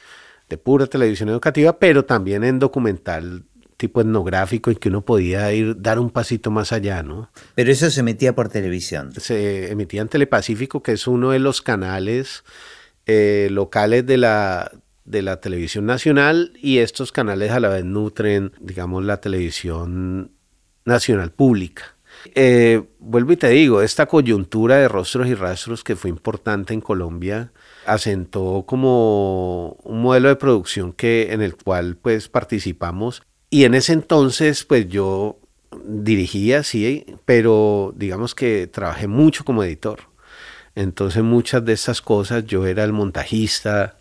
de 0.50 0.58
pura 0.58 0.86
televisión 0.86 1.30
educativa, 1.30 1.80
pero 1.80 2.06
también 2.06 2.44
en 2.44 2.60
documental 2.60 3.44
tipo 3.78 4.02
etnográfico 4.02 4.70
en 4.70 4.78
que 4.78 4.90
uno 4.90 5.04
podía 5.04 5.52
ir, 5.54 5.82
dar 5.82 6.00
un 6.00 6.10
pasito 6.10 6.52
más 6.52 6.72
allá, 6.72 7.04
¿no? 7.04 7.30
Pero 7.56 7.72
eso 7.72 7.90
se 7.90 8.00
emitía 8.00 8.34
por 8.36 8.50
televisión. 8.50 9.12
Se 9.18 9.72
emitía 9.72 10.02
en 10.02 10.08
Telepacífico, 10.08 10.82
que 10.82 10.94
es 10.94 11.08
uno 11.08 11.32
de 11.32 11.40
los 11.40 11.62
canales 11.62 12.44
eh, 13.06 13.50
locales 13.52 14.06
de 14.06 14.18
la, 14.18 14.72
de 15.04 15.22
la 15.22 15.42
televisión 15.42 15.86
nacional 15.86 16.54
y 16.62 16.80
estos 16.80 17.12
canales 17.12 17.52
a 17.52 17.60
la 17.60 17.70
vez 17.70 17.86
nutren, 17.86 18.52
digamos, 18.60 19.04
la 19.04 19.22
televisión 19.22 20.32
nacional 20.86 21.32
pública. 21.32 21.96
Eh, 22.34 22.82
vuelvo 23.00 23.34
y 23.34 23.38
te 23.38 23.50
digo, 23.50 23.82
esta 23.82 24.06
coyuntura 24.08 24.78
de 24.78 24.88
rostros 24.88 25.28
y 25.28 25.36
rastros 25.36 25.84
que 25.84 25.96
fue 25.96 26.10
importante 26.10 26.74
en 26.74 26.82
Colombia 26.82 27.52
asentó 27.86 28.64
como 28.66 29.78
un 29.84 30.02
modelo 30.02 30.30
de 30.30 30.36
producción 30.36 30.94
que 30.94 31.34
en 31.34 31.42
el 31.42 31.56
cual 31.56 31.98
pues 31.98 32.30
participamos 32.30 33.22
y 33.56 33.64
en 33.64 33.74
ese 33.74 33.94
entonces, 33.94 34.66
pues 34.66 34.90
yo 34.90 35.40
dirigía, 35.86 36.62
sí, 36.62 37.06
pero 37.24 37.94
digamos 37.96 38.36
que 38.36 38.68
trabajé 38.68 39.08
mucho 39.08 39.46
como 39.46 39.64
editor. 39.64 40.10
Entonces 40.76 41.24
muchas 41.24 41.64
de 41.64 41.72
esas 41.72 42.02
cosas 42.02 42.46
yo 42.46 42.68
era 42.68 42.84
el 42.84 42.92
montajista 42.92 43.98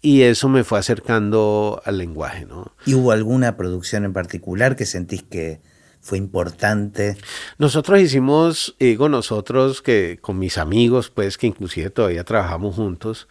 y 0.00 0.22
eso 0.22 0.48
me 0.48 0.62
fue 0.62 0.78
acercando 0.78 1.82
al 1.84 1.98
lenguaje, 1.98 2.46
¿no? 2.46 2.70
¿Y 2.86 2.94
hubo 2.94 3.10
alguna 3.10 3.56
producción 3.56 4.04
en 4.04 4.12
particular 4.12 4.76
que 4.76 4.86
sentís 4.86 5.24
que 5.24 5.60
fue 6.00 6.16
importante? 6.16 7.16
Nosotros 7.58 7.98
hicimos, 7.98 8.76
digo 8.78 9.08
nosotros 9.08 9.82
que 9.82 10.20
con 10.20 10.38
mis 10.38 10.56
amigos, 10.56 11.10
pues 11.10 11.36
que 11.36 11.48
inclusive 11.48 11.90
todavía 11.90 12.22
trabajamos 12.22 12.76
juntos, 12.76 13.26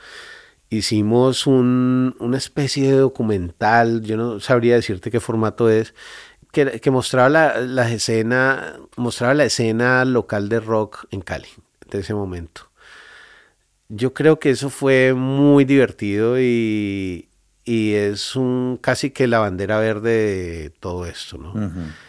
hicimos 0.70 1.48
un, 1.48 2.16
una 2.20 2.38
especie 2.38 2.92
de 2.92 2.98
documental, 2.98 4.02
yo 4.02 4.18
no 4.18 4.40
sabría 4.40 4.76
decirte 4.76 5.12
qué 5.12 5.20
formato 5.20 5.70
es, 5.70 5.94
que, 6.52 6.80
que 6.80 6.92
mostraba 6.92 7.30
la, 7.30 7.60
la, 7.62 7.92
escena, 7.92 8.78
mostraba 8.96 9.34
la 9.34 9.46
escena 9.46 10.06
local 10.06 10.50
de 10.50 10.60
rock 10.60 11.06
en 11.12 11.22
Cali, 11.22 11.50
de 11.90 12.00
ese 12.00 12.14
momento. 12.14 12.70
Yo 13.90 14.14
creo 14.14 14.40
que 14.40 14.50
eso 14.50 14.70
fue 14.70 15.14
muy 15.14 15.64
divertido 15.64 16.40
y, 16.40 17.27
y 17.68 17.96
es 17.96 18.38
un 18.38 18.80
casi 18.82 19.12
que 19.12 19.28
la 19.28 19.40
bandera 19.40 19.78
verde 19.78 20.10
de 20.10 20.70
todo 20.70 21.06
esto, 21.06 21.38
¿no? 21.38 21.54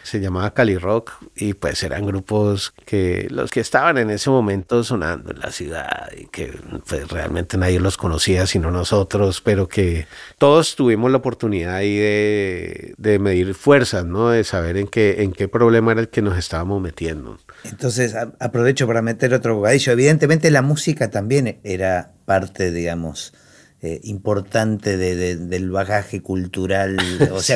Se 0.03 0.21
llamaba 0.21 0.53
Cali 0.53 0.77
Rock 0.77 1.11
y 1.35 1.53
pues 1.53 1.83
eran 1.83 2.05
grupos 2.05 2.73
que 2.85 3.27
los 3.29 3.51
que 3.51 3.59
estaban 3.59 3.97
en 3.97 4.09
ese 4.09 4.29
momento 4.29 4.85
sonando 4.85 5.31
en 5.31 5.39
la 5.39 5.51
ciudad 5.51 6.09
y 6.17 6.27
que 6.27 6.57
pues, 6.87 7.09
realmente 7.09 7.57
nadie 7.57 7.81
los 7.81 7.97
conocía 7.97 8.47
sino 8.47 8.71
nosotros, 8.71 9.41
pero 9.41 9.67
que 9.67 10.07
todos 10.37 10.77
tuvimos 10.77 11.11
la 11.11 11.17
oportunidad 11.17 11.75
ahí 11.75 11.97
de, 11.97 12.93
de 12.97 13.19
medir 13.19 13.53
fuerzas, 13.53 14.05
¿no? 14.05 14.29
De 14.29 14.45
saber 14.45 14.77
en 14.77 14.87
qué, 14.87 15.23
en 15.23 15.33
qué 15.33 15.49
problema 15.49 15.91
era 15.91 15.99
el 15.99 16.07
que 16.07 16.21
nos 16.21 16.37
estábamos 16.37 16.81
metiendo. 16.81 17.37
Entonces 17.65 18.15
aprovecho 18.39 18.87
para 18.87 19.01
meter 19.01 19.33
otro 19.33 19.57
bocadillo. 19.57 19.91
Evidentemente 19.91 20.51
la 20.51 20.61
música 20.61 21.11
también 21.11 21.59
era 21.65 22.13
parte, 22.23 22.71
digamos, 22.71 23.33
eh, 23.81 24.01
importante 24.03 24.97
del 24.97 25.71
bagaje 25.71 26.21
cultural, 26.21 26.97
o 27.31 27.39
sea, 27.39 27.55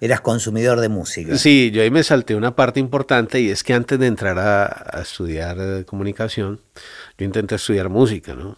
eras 0.00 0.20
consumidor 0.20 0.78
de 0.78 0.88
música. 0.88 1.36
Sí, 1.36 1.72
yo 1.72 1.82
ahí 1.82 1.90
me 1.90 2.04
salté 2.04 2.36
una 2.36 2.54
parte 2.54 2.78
importante 2.78 3.40
y 3.40 3.50
es 3.50 3.64
que 3.64 3.74
antes 3.74 3.98
de 3.98 4.06
entrar 4.06 4.38
a, 4.38 5.00
estudiar 5.02 5.56
eh, 5.58 5.84
comunicación, 5.84 6.60
yo 7.18 7.24
intenté 7.24 7.56
estudiar 7.56 7.88
música, 7.88 8.34
¿no? 8.34 8.56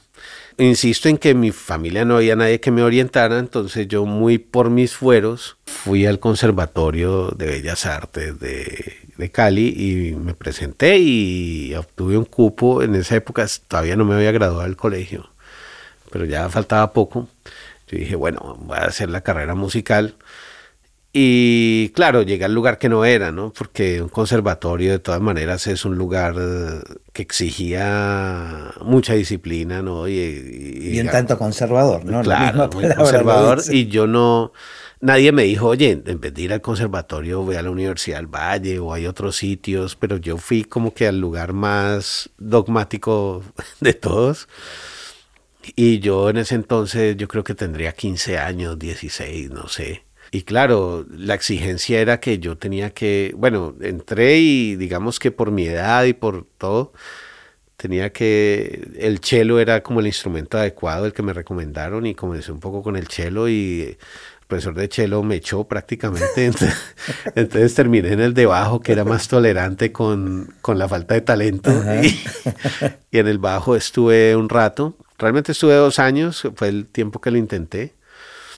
Insisto 0.59 1.09
en 1.09 1.17
que 1.17 1.31
en 1.31 1.41
mi 1.41 1.53
familia 1.53 2.05
no 2.05 2.17
había 2.17 2.37
nadie 2.37 2.61
que 2.61 2.71
me 2.71 2.83
orientara, 2.83 3.39
entonces 3.39 3.89
yo 3.89 4.05
muy 4.05 4.37
por 4.37 4.69
mis 4.69 4.95
fueros 4.95 5.57
fui 5.65 6.05
al 6.05 6.19
Conservatorio 6.19 7.31
de 7.31 7.47
Bellas 7.47 7.87
Artes 7.87 8.39
de, 8.41 8.95
de 9.17 9.31
Cali 9.31 9.69
y 9.69 10.15
me 10.17 10.35
presenté 10.35 10.99
y 10.99 11.75
obtuve 11.75 12.19
un 12.19 12.27
cupo. 12.27 12.83
En 12.83 12.95
esa 12.95 13.17
época 13.17 13.47
todavía 13.69 13.97
no 13.97 14.05
me 14.05 14.17
había 14.17 14.33
graduado 14.33 14.65
del 14.65 14.77
colegio 14.77 15.31
pero 16.11 16.25
ya 16.25 16.49
faltaba 16.49 16.93
poco. 16.93 17.29
Yo 17.89 17.99
dije, 17.99 18.17
bueno, 18.17 18.57
voy 18.61 18.77
a 18.79 18.85
hacer 18.85 19.09
la 19.11 19.23
carrera 19.23 19.55
musical. 19.55 20.15
Y 21.13 21.89
claro, 21.95 22.23
llegué 22.23 22.45
al 22.45 22.55
lugar 22.55 22.79
que 22.79 22.91
no 22.91 23.05
era, 23.05 23.33
¿no? 23.33 23.51
Porque 23.53 24.03
un 24.03 24.11
conservatorio 24.11 24.93
de 24.93 24.99
todas 24.99 25.23
maneras 25.23 25.67
es 25.67 25.87
un 25.87 25.97
lugar 25.97 26.35
que 27.15 27.23
exigía 27.23 28.73
mucha 28.83 29.15
disciplina, 29.15 29.81
¿no? 29.81 30.07
Y, 30.07 30.91
y, 30.93 31.01
un 31.01 31.09
tanto 31.09 31.39
conservador, 31.39 32.05
¿no? 32.05 32.21
Claro, 32.21 32.69
muy 32.75 32.95
conservador. 32.95 33.63
Y 33.71 33.89
yo 33.89 34.07
no, 34.07 34.53
nadie 35.01 35.33
me 35.33 35.45
dijo, 35.45 35.69
oye, 35.69 36.03
en 36.05 36.21
vez 36.21 36.35
de 36.35 36.43
ir 36.43 36.53
al 36.53 36.61
conservatorio, 36.61 37.43
voy 37.43 37.57
a 37.57 37.63
la 37.63 37.71
Universidad 37.71 38.19
del 38.19 38.27
Valle 38.27 38.79
o 38.79 38.93
hay 38.93 39.07
otros 39.07 39.37
sitios, 39.37 39.97
pero 39.97 40.19
yo 40.19 40.37
fui 40.37 40.63
como 40.63 40.93
que 40.93 41.09
al 41.09 41.19
lugar 41.19 41.55
más 41.55 42.29
dogmático 42.37 43.43
de 43.81 43.95
todos. 43.95 44.47
Y 45.77 45.99
yo 46.01 46.31
en 46.31 46.39
ese 46.39 46.55
entonces 46.55 47.17
yo 47.17 47.29
creo 47.29 47.45
que 47.45 47.55
tendría 47.55 47.93
15 47.93 48.39
años, 48.39 48.79
16, 48.79 49.51
no 49.51 49.69
sé. 49.69 50.05
Y 50.31 50.43
claro, 50.43 51.07
la 51.11 51.35
exigencia 51.35 52.01
era 52.01 52.21
que 52.21 52.39
yo 52.39 52.59
tenía 52.59 52.91
que, 52.91 53.33
bueno, 53.37 53.75
entré 53.81 54.39
y 54.39 54.77
digamos 54.77 55.19
que 55.19 55.31
por 55.31 55.51
mi 55.51 55.67
edad 55.67 56.05
y 56.05 56.13
por 56.13 56.47
todo, 56.59 56.93
tenía 57.77 58.13
que, 58.13 58.89
el 58.99 59.21
cello 59.21 59.59
era 59.59 59.83
como 59.83 60.01
el 60.01 60.07
instrumento 60.07 60.59
adecuado, 60.59 61.07
el 61.07 61.13
que 61.13 61.23
me 61.23 61.33
recomendaron 61.33 62.07
y 62.07 62.15
comencé 62.15 62.53
un 62.53 62.61
poco 62.61 62.83
con 62.83 62.97
el 62.97 63.09
cello 63.09 63.49
y 63.49 63.83
el 63.83 63.99
profesor 64.47 64.75
de 64.75 64.89
cello 64.89 65.23
me 65.23 65.37
echó 65.37 65.65
prácticamente, 65.65 66.45
entonces, 67.35 67.75
terminé 67.75 68.13
en 68.13 68.21
el 68.21 68.35
de 68.35 68.47
bajo 68.47 68.81
que 68.81 68.93
era 68.93 69.05
más 69.05 69.29
tolerante 69.29 69.93
con, 69.93 70.55
con 70.61 70.79
la 70.79 70.89
falta 70.89 71.15
de 71.15 71.23
talento. 71.23 71.71
Y, 72.03 72.21
y 73.13 73.19
en 73.19 73.29
el 73.29 73.39
bajo 73.39 73.77
estuve 73.77 74.37
un 74.37 74.49
rato 74.51 74.97
Realmente 75.19 75.53
estuve 75.53 75.75
dos 75.75 75.99
años, 75.99 76.47
fue 76.55 76.69
el 76.69 76.87
tiempo 76.87 77.21
que 77.21 77.31
lo 77.31 77.39
intenté. 77.39 77.97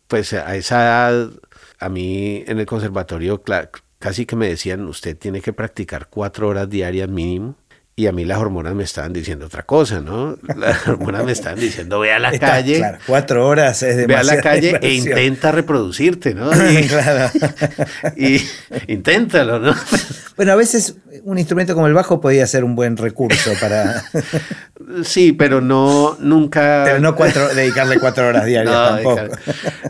Pues 0.08 0.32
a 0.34 0.56
esa 0.56 0.82
edad, 0.82 1.30
a 1.78 1.88
mí 1.88 2.44
en 2.46 2.58
el 2.58 2.66
conservatorio 2.66 3.42
casi 3.98 4.26
que 4.26 4.36
me 4.36 4.48
decían, 4.48 4.86
usted 4.86 5.16
tiene 5.16 5.40
que 5.40 5.52
practicar 5.52 6.08
cuatro 6.10 6.48
horas 6.48 6.68
diarias 6.68 7.08
mínimo. 7.08 7.56
Y 8.00 8.06
a 8.06 8.12
mí 8.12 8.24
las 8.24 8.38
hormonas 8.38 8.74
me 8.74 8.82
estaban 8.82 9.12
diciendo 9.12 9.44
otra 9.44 9.64
cosa, 9.64 10.00
¿no? 10.00 10.38
Las 10.56 10.88
hormonas 10.88 11.22
me 11.22 11.32
estaban 11.32 11.60
diciendo, 11.60 12.00
ve 12.00 12.14
a 12.14 12.18
la 12.18 12.38
calle. 12.38 12.78
Claro, 12.78 12.98
cuatro 13.06 13.46
horas 13.46 13.82
es 13.82 14.06
Ve 14.06 14.16
a 14.16 14.22
la 14.22 14.40
calle 14.40 14.78
e 14.80 14.94
intenta 14.94 15.52
reproducirte, 15.52 16.32
¿no? 16.32 16.50
Y, 16.70 16.86
claro. 16.86 17.30
y 18.16 18.40
inténtalo, 18.88 19.58
¿no? 19.58 19.74
Bueno, 20.34 20.52
a 20.52 20.56
veces 20.56 20.94
un 21.24 21.36
instrumento 21.38 21.74
como 21.74 21.88
el 21.88 21.92
bajo 21.92 22.22
podía 22.22 22.46
ser 22.46 22.64
un 22.64 22.74
buen 22.74 22.96
recurso 22.96 23.52
para... 23.60 24.02
Sí, 25.04 25.32
pero 25.32 25.60
no, 25.60 26.16
nunca... 26.20 26.84
Pero 26.86 27.00
no 27.00 27.14
cuatro, 27.14 27.54
dedicarle 27.54 27.98
cuatro 27.98 28.28
horas 28.28 28.46
diarias 28.46 28.74
tampoco. 28.74 29.36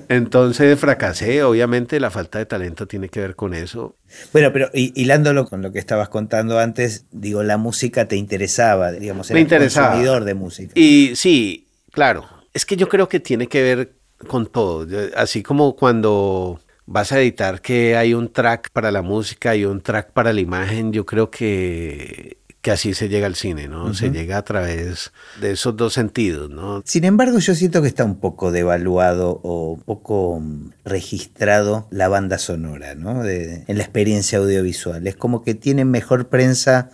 Entonces 0.08 0.76
fracasé, 0.80 1.44
obviamente 1.44 2.00
la 2.00 2.10
falta 2.10 2.40
de 2.40 2.46
talento 2.46 2.88
tiene 2.88 3.08
que 3.08 3.20
ver 3.20 3.36
con 3.36 3.54
eso. 3.54 3.96
Bueno, 4.32 4.52
pero 4.52 4.70
hilándolo 4.72 5.46
con 5.46 5.62
lo 5.62 5.72
que 5.72 5.78
estabas 5.78 6.08
contando 6.08 6.58
antes, 6.58 7.06
digo, 7.12 7.42
la 7.42 7.56
música 7.56 7.99
te 8.06 8.16
interesaba, 8.16 8.92
digamos, 8.92 9.30
eras 9.30 9.40
interesaba. 9.40 9.88
consumidor 9.88 10.24
de 10.24 10.34
música. 10.34 10.72
Y 10.74 11.12
sí, 11.16 11.68
claro, 11.92 12.26
es 12.52 12.66
que 12.66 12.76
yo 12.76 12.88
creo 12.88 13.08
que 13.08 13.20
tiene 13.20 13.46
que 13.46 13.62
ver 13.62 13.92
con 14.26 14.46
todo, 14.46 14.86
así 15.16 15.42
como 15.42 15.76
cuando 15.76 16.60
vas 16.86 17.12
a 17.12 17.20
editar 17.20 17.60
que 17.60 17.96
hay 17.96 18.14
un 18.14 18.32
track 18.32 18.70
para 18.72 18.90
la 18.90 19.02
música 19.02 19.54
y 19.56 19.64
un 19.64 19.80
track 19.80 20.12
para 20.12 20.32
la 20.32 20.40
imagen, 20.40 20.92
yo 20.92 21.06
creo 21.06 21.30
que 21.30 22.40
que 22.62 22.70
así 22.70 22.92
se 22.92 23.08
llega 23.08 23.26
al 23.26 23.36
cine, 23.36 23.68
¿no? 23.68 23.94
Se 23.94 24.10
llega 24.10 24.36
a 24.36 24.44
través 24.44 25.12
de 25.40 25.52
esos 25.52 25.76
dos 25.76 25.94
sentidos, 25.94 26.50
¿no? 26.50 26.82
Sin 26.84 27.04
embargo, 27.04 27.38
yo 27.38 27.54
siento 27.54 27.80
que 27.80 27.88
está 27.88 28.04
un 28.04 28.20
poco 28.20 28.52
devaluado 28.52 29.40
o 29.42 29.72
un 29.72 29.80
poco 29.80 30.42
registrado 30.84 31.88
la 31.90 32.08
banda 32.08 32.38
sonora, 32.38 32.94
¿no? 32.94 33.24
en 33.24 33.64
la 33.66 33.82
experiencia 33.82 34.38
audiovisual. 34.38 35.06
Es 35.06 35.16
como 35.16 35.42
que 35.42 35.54
tiene 35.54 35.84
mejor 35.84 36.28
prensa 36.28 36.90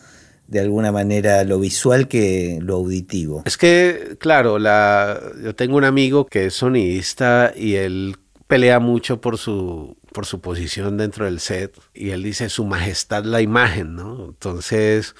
de 0.48 0.60
alguna 0.60 0.92
manera 0.92 1.44
lo 1.44 1.58
visual 1.58 2.08
que 2.08 2.58
lo 2.62 2.76
auditivo. 2.76 3.42
Es 3.44 3.56
que, 3.56 4.16
claro, 4.18 4.58
la, 4.58 5.20
yo 5.42 5.54
tengo 5.54 5.76
un 5.76 5.84
amigo 5.84 6.26
que 6.26 6.46
es 6.46 6.54
sonidista 6.54 7.52
y 7.56 7.74
él 7.74 8.16
pelea 8.46 8.78
mucho 8.78 9.20
por 9.20 9.38
su 9.38 9.96
por 10.12 10.24
su 10.24 10.40
posición 10.40 10.96
dentro 10.96 11.26
del 11.26 11.40
set 11.40 11.78
y 11.92 12.10
él 12.10 12.22
dice 12.22 12.48
su 12.48 12.64
majestad 12.64 13.24
la 13.24 13.42
imagen, 13.42 13.96
¿no? 13.96 14.24
Entonces, 14.26 15.14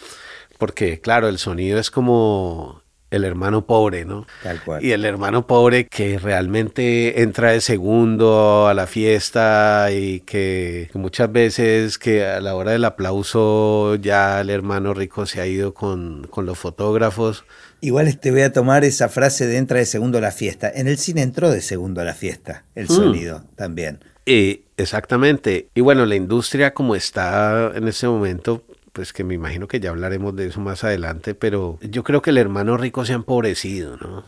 porque 0.56 1.00
claro, 1.00 1.28
el 1.28 1.36
sonido 1.36 1.78
es 1.78 1.90
como 1.90 2.82
el 3.16 3.24
hermano 3.24 3.66
pobre, 3.66 4.05
¿no? 4.05 4.26
Tal 4.42 4.62
cual. 4.62 4.85
Y 4.85 4.92
el 4.92 5.05
hermano 5.05 5.46
pobre 5.46 5.87
que 5.87 6.18
realmente 6.18 7.22
entra 7.22 7.52
de 7.52 7.61
segundo 7.61 8.68
a 8.68 8.74
la 8.74 8.87
fiesta 8.87 9.88
y 9.92 10.20
que, 10.20 10.90
muchas 10.94 11.31
veces 11.33 11.98
que 11.98 12.24
a 12.24 12.40
la 12.40 12.55
hora 12.55 12.72
del 12.72 12.85
aplauso 12.85 13.96
ya 13.96 14.40
el 14.40 14.50
hermano 14.50 14.94
rico 14.94 15.26
se 15.26 15.40
ha 15.40 15.46
ido 15.46 15.74
con, 15.74 16.29
los 16.37 16.59
fotógrafos. 16.59 17.44
Igual 17.81 18.18
te 18.18 18.31
voy 18.31 18.42
a 18.42 18.52
tomar 18.52 18.85
esa 18.85 19.09
frase 19.09 19.46
de 19.46 19.57
entra 19.57 19.79
de 19.79 19.87
segundo 19.87 20.18
a 20.18 20.20
la 20.20 20.33
fiesta. 20.33 20.70
En 20.72 20.87
el 20.87 20.98
cine 20.98 21.22
entró 21.22 21.50
de 21.50 21.61
segundo 21.61 22.00
a 22.00 22.05
la 22.05 22.14
fiesta 22.14 22.64
el 22.74 22.87
mm. 22.87 22.90
sonido 22.90 23.44
también. 23.57 24.00
Y, 24.26 24.64
exactamente. 24.76 25.68
Y 25.74 25.81
bueno, 25.81 26.05
la 26.05 26.16
industria 26.16 26.74
como 26.74 26.96
está 26.96 27.72
en 27.74 27.87
ese 27.87 28.09
momento, 28.09 28.64
pues 28.96 29.12
que 29.12 29.24
me 29.24 29.35
imagino 29.35 29.68
que 29.68 29.78
ya 29.78 29.90
hablaremos 29.90 30.35
de 30.35 30.46
eso 30.46 30.59
más 30.59 30.82
adelante, 30.82 31.35
pero 31.35 31.78
yo 31.82 32.02
creo 32.02 32.22
que 32.22 32.30
el 32.30 32.38
hermano 32.38 32.78
rico 32.78 33.04
se 33.04 33.12
ha 33.12 33.16
empobrecido, 33.16 33.98
¿no? 33.98 34.24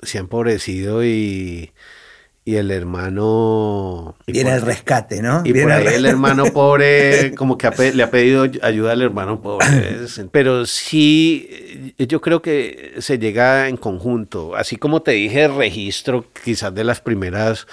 Se 0.00 0.16
ha 0.16 0.22
empobrecido 0.22 1.04
y, 1.04 1.72
y 2.46 2.56
el 2.56 2.70
hermano... 2.70 4.16
Viene 4.26 4.54
el 4.54 4.62
rescate, 4.62 5.20
¿no? 5.20 5.42
Y 5.44 5.52
por 5.52 5.70
ahí 5.70 5.86
el, 5.88 6.06
hermano 6.06 6.46
pobre 6.54 7.34
como 7.34 7.58
que 7.58 7.92
le 7.92 8.02
ha 8.02 8.10
pedido 8.10 8.46
ayuda 8.62 8.92
al 8.92 9.02
hermano 9.02 9.42
pobre. 9.42 9.98
Pero 10.32 10.64
sí, 10.64 11.94
yo 11.98 12.22
creo 12.22 12.40
que 12.40 12.94
se 13.00 13.18
llega 13.18 13.68
en 13.68 13.76
conjunto. 13.76 14.56
Así 14.56 14.76
como 14.76 15.02
te 15.02 15.10
dije, 15.10 15.46
registro 15.48 16.24
quizás 16.42 16.74
de 16.74 16.84
las 16.84 17.02
primeras 17.02 17.66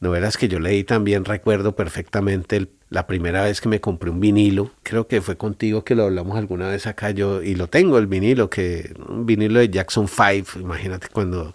novelas 0.00 0.36
que 0.36 0.48
yo 0.48 0.60
leí 0.60 0.84
también 0.84 1.24
recuerdo 1.24 1.74
perfectamente 1.74 2.56
el 2.56 2.70
la 2.88 3.06
primera 3.06 3.42
vez 3.42 3.60
que 3.60 3.68
me 3.68 3.80
compré 3.80 4.10
un 4.10 4.20
vinilo, 4.20 4.70
creo 4.82 5.08
que 5.08 5.20
fue 5.20 5.36
contigo 5.36 5.84
que 5.84 5.94
lo 5.94 6.04
hablamos 6.04 6.36
alguna 6.36 6.68
vez 6.68 6.86
acá 6.86 7.10
yo, 7.10 7.42
y 7.42 7.54
lo 7.54 7.68
tengo 7.68 7.98
el 7.98 8.06
vinilo, 8.06 8.48
que 8.48 8.94
un 9.08 9.26
vinilo 9.26 9.58
de 9.58 9.68
Jackson 9.68 10.06
5, 10.08 10.60
imagínate 10.60 11.08
cuando 11.08 11.54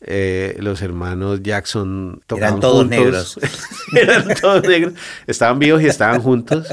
eh, 0.00 0.56
los 0.60 0.82
hermanos 0.82 1.42
Jackson 1.42 2.20
tocaban 2.26 2.50
Eran 2.50 2.60
todos 2.60 2.86
negros. 2.86 3.40
Eran 3.92 4.28
todos 4.34 4.62
negros, 4.62 4.94
estaban 5.26 5.58
vivos 5.58 5.82
y 5.82 5.86
estaban 5.86 6.20
juntos. 6.20 6.66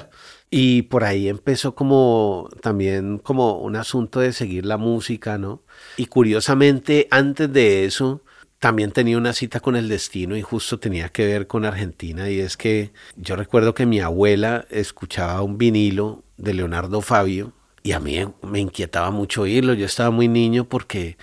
Y 0.51 0.83
por 0.83 1.03
ahí 1.03 1.27
empezó 1.27 1.73
como 1.73 2.49
también 2.61 3.17
como 3.17 3.59
un 3.59 3.75
asunto 3.75 4.19
de 4.19 4.31
seguir 4.31 4.65
la 4.65 4.77
música, 4.77 5.37
¿no? 5.37 5.63
Y 5.97 6.05
curiosamente, 6.05 7.07
antes 7.11 7.51
de 7.51 7.85
eso, 7.85 8.21
también 8.65 8.91
tenía 8.91 9.19
una 9.19 9.33
cita 9.33 9.59
con 9.59 9.75
el 9.75 9.87
destino 9.87 10.35
y 10.35 10.41
justo 10.41 10.79
tenía 10.79 11.09
que 11.09 11.27
ver 11.27 11.45
con 11.45 11.65
Argentina 11.65 12.31
y 12.31 12.39
es 12.39 12.57
que 12.57 12.93
yo 13.15 13.35
recuerdo 13.35 13.75
que 13.75 13.85
mi 13.85 13.99
abuela 13.99 14.65
escuchaba 14.71 15.43
un 15.43 15.59
vinilo 15.59 16.23
de 16.37 16.55
Leonardo 16.55 17.01
Fabio 17.01 17.53
y 17.83 17.91
a 17.91 17.99
mí 17.99 18.17
me 18.41 18.59
inquietaba 18.59 19.11
mucho 19.11 19.43
oírlo, 19.43 19.75
yo 19.75 19.85
estaba 19.85 20.09
muy 20.09 20.27
niño 20.27 20.65
porque 20.65 21.15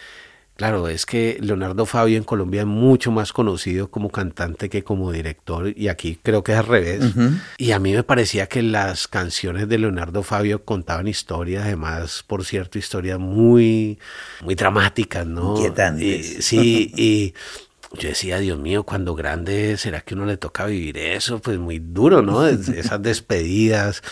Claro, 0.56 0.88
es 0.88 1.06
que 1.06 1.38
Leonardo 1.40 1.86
Fabio 1.86 2.16
en 2.18 2.24
Colombia 2.24 2.60
es 2.60 2.66
mucho 2.66 3.10
más 3.10 3.32
conocido 3.32 3.90
como 3.90 4.10
cantante 4.10 4.68
que 4.68 4.84
como 4.84 5.10
director 5.10 5.72
y 5.76 5.88
aquí 5.88 6.18
creo 6.22 6.44
que 6.44 6.52
es 6.52 6.58
al 6.58 6.66
revés. 6.66 7.14
Y 7.56 7.72
a 7.72 7.78
mí 7.78 7.92
me 7.92 8.02
parecía 8.02 8.46
que 8.46 8.62
las 8.62 9.08
canciones 9.08 9.68
de 9.68 9.78
Leonardo 9.78 10.22
Fabio 10.22 10.64
contaban 10.64 11.08
historias, 11.08 11.64
además, 11.64 12.22
por 12.26 12.44
cierto, 12.44 12.78
historias 12.78 13.18
muy, 13.18 13.98
muy 14.42 14.54
dramáticas, 14.54 15.26
¿no? 15.26 15.56
Inquietantes. 15.56 16.44
sí, 16.44 16.92
y 16.96 17.34
yo 17.98 18.08
decía, 18.08 18.38
Dios 18.38 18.58
mío, 18.58 18.84
cuando 18.84 19.14
grande, 19.14 19.76
¿será 19.76 20.00
que 20.00 20.14
uno 20.14 20.24
le 20.24 20.36
toca 20.36 20.66
vivir 20.66 20.96
eso? 20.96 21.40
Pues 21.40 21.58
muy 21.58 21.78
duro, 21.78 22.22
¿no? 22.22 22.46
Esas 22.46 23.02
despedidas, 23.02 24.02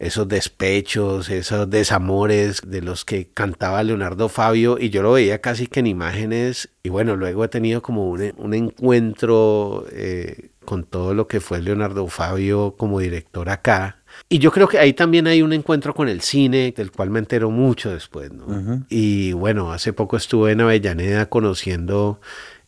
esos 0.00 0.26
despechos, 0.26 1.28
esos 1.28 1.68
desamores 1.68 2.62
de 2.66 2.80
los 2.80 3.04
que 3.04 3.28
cantaba 3.28 3.82
Leonardo 3.82 4.30
Fabio 4.30 4.78
y 4.80 4.88
yo 4.88 5.02
lo 5.02 5.12
veía 5.12 5.42
casi 5.42 5.66
que 5.66 5.80
en 5.80 5.86
imágenes 5.86 6.70
y 6.82 6.88
bueno, 6.88 7.16
luego 7.16 7.44
he 7.44 7.48
tenido 7.48 7.82
como 7.82 8.08
un, 8.10 8.54
encuentro 8.54 9.84
eh, 9.92 10.48
con 10.64 10.84
todo 10.84 11.12
lo 11.12 11.28
que 11.28 11.40
fue 11.40 11.60
Leonardo 11.60 12.06
Fabio 12.06 12.74
como 12.78 12.98
director 12.98 13.50
acá. 13.50 13.98
Y 14.30 14.38
yo 14.38 14.50
creo 14.50 14.68
que 14.68 14.78
ahí 14.78 14.94
también 14.94 15.26
hay 15.26 15.42
un 15.42 15.52
encuentro 15.52 15.94
con 15.94 16.08
el 16.08 16.22
cine, 16.22 16.72
del 16.74 16.90
cual 16.90 17.10
me 17.10 17.18
entero 17.18 17.50
mucho 17.50 17.90
después, 17.90 18.32
¿no? 18.32 18.84
Y 18.88 19.32
bueno, 19.32 19.72
hace 19.72 19.92
poco 19.92 20.16
estuve 20.16 20.52
en 20.52 20.62
Avellaneda 20.62 21.26
conociendo 21.26 22.20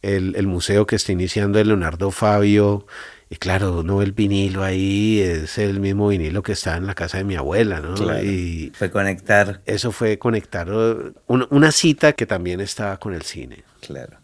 el, 0.03 0.47
museo 0.47 0.87
que 0.87 0.97
está 0.97 1.13
iniciando 1.13 1.59
el 1.59 1.69
Leonardo 1.69 2.11
Fabio. 2.11 2.87
Y 3.33 3.37
claro, 3.37 3.83
no 3.83 4.03
el 4.03 4.13
vinilo 4.13 4.63
ahí, 4.63 5.19
es 5.19 5.57
el 5.57 5.81
mismo 5.81 6.09
vinilo 6.09 6.43
que 6.43 6.53
estaba 6.53 6.77
en 6.77 6.87
la 6.87 6.95
casa 6.95 7.17
de 7.17 7.25
mi 7.25 7.35
abuela, 7.35 7.81
¿no? 7.81 7.95
y 8.23 8.71
fue 8.75 8.91
conectar. 8.91 9.63
Eso 9.65 9.91
fue 9.91 10.19
conectar 10.19 10.71
una, 11.29 11.73
cita 11.73 12.13
que 12.13 12.27
también 12.27 12.61
estaba 12.61 12.99
con 12.99 13.15
el 13.15 13.23
cine. 13.23 13.65
Claro. 13.81 14.19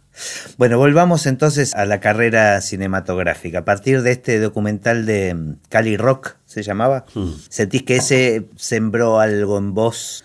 Bueno, 0.59 0.77
volvamos 0.77 1.25
entonces 1.25 1.75
a 1.75 1.87
la 1.87 2.01
carrera 2.01 2.61
cinematográfica. 2.61 3.61
A 3.61 3.65
partir 3.65 4.03
de 4.03 4.13
este 4.13 4.41
documental 4.41 5.07
de 5.07 5.33
mm, 5.33 5.55
Cali 5.71 5.97
Rock, 5.97 6.37
¿se 6.45 6.63
llamaba? 6.63 7.07
Mm. 7.15 7.31
¿Sentís 7.49 7.85
que 7.85 7.97
ese 7.97 8.45
sembró 8.57 9.21
algo 9.21 9.57
en 9.57 9.73
vos? 9.73 10.23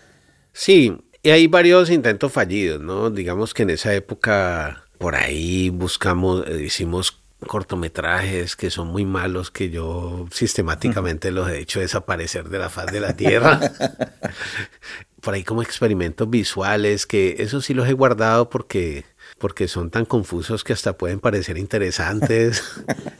Sí, 0.51 0.97
y 1.21 1.29
hay 1.29 1.47
varios 1.47 1.89
intentos 1.89 2.33
fallidos, 2.33 2.81
¿no? 2.81 3.09
Digamos 3.09 3.53
que 3.53 3.63
en 3.63 3.69
esa 3.69 3.93
época 3.93 4.83
por 4.97 5.15
ahí 5.15 5.69
buscamos, 5.69 6.45
eh, 6.47 6.63
hicimos 6.63 7.22
cortometrajes 7.47 8.55
que 8.55 8.69
son 8.69 8.87
muy 8.87 9.05
malos 9.05 9.51
que 9.51 9.69
yo 9.69 10.27
sistemáticamente 10.31 11.31
los 11.31 11.49
he 11.49 11.59
hecho 11.59 11.79
desaparecer 11.79 12.49
de 12.49 12.59
la 12.59 12.69
faz 12.69 12.91
de 12.91 12.99
la 12.99 13.15
tierra. 13.15 13.59
por 15.21 15.33
ahí 15.33 15.43
como 15.43 15.61
experimentos 15.61 16.29
visuales 16.29 17.05
que 17.05 17.37
eso 17.39 17.61
sí 17.61 17.73
los 17.73 17.87
he 17.87 17.93
guardado 17.93 18.49
porque 18.49 19.05
porque 19.37 19.67
son 19.67 19.89
tan 19.89 20.05
confusos 20.05 20.63
que 20.63 20.73
hasta 20.73 20.97
pueden 20.97 21.19
parecer 21.19 21.57
interesantes. 21.57 22.63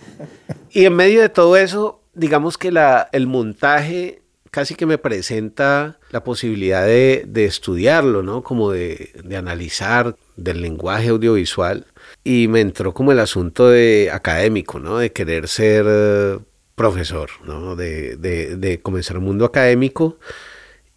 y 0.70 0.86
en 0.86 0.96
medio 0.96 1.22
de 1.22 1.30
todo 1.30 1.58
eso, 1.58 2.02
digamos 2.14 2.58
que 2.58 2.72
la, 2.72 3.10
el 3.12 3.28
montaje 3.28 4.24
casi 4.54 4.76
que 4.76 4.86
me 4.86 5.00
presenta 5.00 5.98
la 6.12 6.24
posibilidad 6.24 6.86
de, 6.86 7.26
estudiarlo, 7.34 8.22
¿no? 8.22 8.44
Como 8.44 8.70
de, 8.70 9.12
analizar 9.36 10.16
del 10.36 10.62
lenguaje 10.62 11.10
audiovisual. 11.10 11.88
Y 12.24 12.48
me 12.48 12.62
entró 12.62 12.94
como 12.94 13.12
el 13.12 13.20
asunto 13.20 13.70
de 13.70 14.10
académico, 14.12 14.80
¿no? 14.80 14.98
De 14.98 15.12
querer 15.12 15.48
ser 15.48 15.86
eh, 15.88 16.40
profesor, 16.76 17.30
¿no? 17.46 17.76
De, 17.76 18.16
de 18.16 18.82
comenzar 18.82 19.18
un 19.18 19.26
mundo 19.26 19.46
académico. 19.46 20.20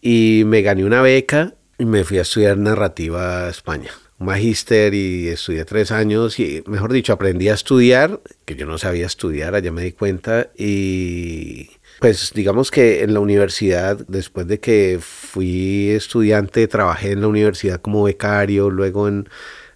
Y 0.01 0.45
me 0.47 0.63
gané 0.63 0.85
una 0.85 1.03
beca 1.03 1.55
y 1.79 1.85
me 1.85 2.05
fui 2.05 2.19
a 2.19 2.23
estudiar 2.23 2.59
narrativa 2.59 3.47
a 3.47 3.51
España 3.51 3.91
magíster 4.19 4.95
y 4.95 5.29
estudié 5.29 5.65
tres 5.65 5.91
años 5.91 6.39
y, 6.39 6.63
mejor 6.67 6.93
dicho, 6.93 7.13
aprendí 7.13 7.49
a 7.49 7.55
estudiar, 7.55 8.21
que 8.45 8.57
yo 8.57 8.67
no 8.67 8.79
sabía 8.79 9.07
estudiar, 9.07 9.55
allá 9.55 9.73
me 9.73 9.83
di 9.83 9.93
cuenta, 9.93 10.51
y 10.57 11.71
pues 12.01 12.33
digamos 12.35 12.71
que 12.71 13.03
en 13.03 13.15
la 13.15 13.21
universidad, 13.21 13.99
después 14.09 14.47
de 14.47 14.61
que 14.61 14.99
fui 15.01 15.91
estudiante, 15.91 16.67
trabajé 16.69 17.13
en 17.13 17.21
la 17.21 17.29
universidad 17.29 17.81
como 17.81 18.05
becario, 18.05 18.71
luego 18.71 19.09
en, 19.09 19.29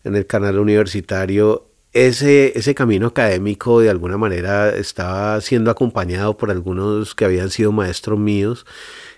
el 0.04 0.26
canal 0.26 0.58
universitario, 0.58 1.70
ese, 1.92 2.56
ese 2.56 2.74
camino 2.74 3.08
académico 3.08 3.80
de 3.80 3.90
alguna 3.90 4.16
manera 4.16 4.70
estaba 4.70 5.40
siendo 5.40 5.70
acompañado 5.70 6.36
por 6.36 6.50
algunos 6.50 7.14
que 7.14 7.24
habían 7.24 7.50
sido 7.50 7.72
maestros 7.72 8.18
míos. 8.18 8.64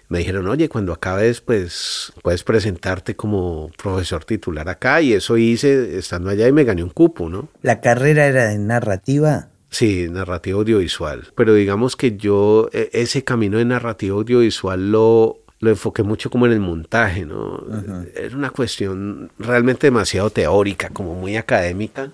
Me 0.08 0.18
dijeron, 0.18 0.46
oye, 0.46 0.68
cuando 0.68 0.92
acabes, 0.92 1.40
pues 1.40 2.12
puedes 2.22 2.44
presentarte 2.44 3.16
como 3.16 3.70
profesor 3.82 4.24
titular 4.24 4.68
acá. 4.68 5.00
Y 5.00 5.14
eso 5.14 5.38
hice 5.38 5.98
estando 5.98 6.30
allá 6.30 6.46
y 6.48 6.52
me 6.52 6.64
gané 6.64 6.82
un 6.82 6.90
cupo, 6.90 7.28
¿no? 7.28 7.48
¿La 7.62 7.80
carrera 7.80 8.26
era 8.26 8.48
de 8.48 8.58
narrativa? 8.58 9.48
Sí, 9.70 10.08
narrativa 10.10 10.58
audiovisual. 10.58 11.28
Pero 11.34 11.54
digamos 11.54 11.96
que 11.96 12.18
yo 12.18 12.68
e, 12.72 12.90
ese 12.92 13.24
camino 13.24 13.56
de 13.56 13.64
narrativa 13.64 14.14
audiovisual 14.14 14.92
lo, 14.92 15.41
lo 15.62 15.70
enfoqué 15.70 16.02
mucho 16.02 16.28
como 16.28 16.46
en 16.46 16.52
el 16.52 16.60
montaje, 16.60 17.24
¿no? 17.24 17.64
Era 18.16 18.36
una 18.36 18.50
cuestión 18.50 19.30
realmente 19.38 19.86
demasiado 19.86 20.28
teórica, 20.28 20.88
como 20.88 21.14
muy 21.14 21.36
académica. 21.36 22.10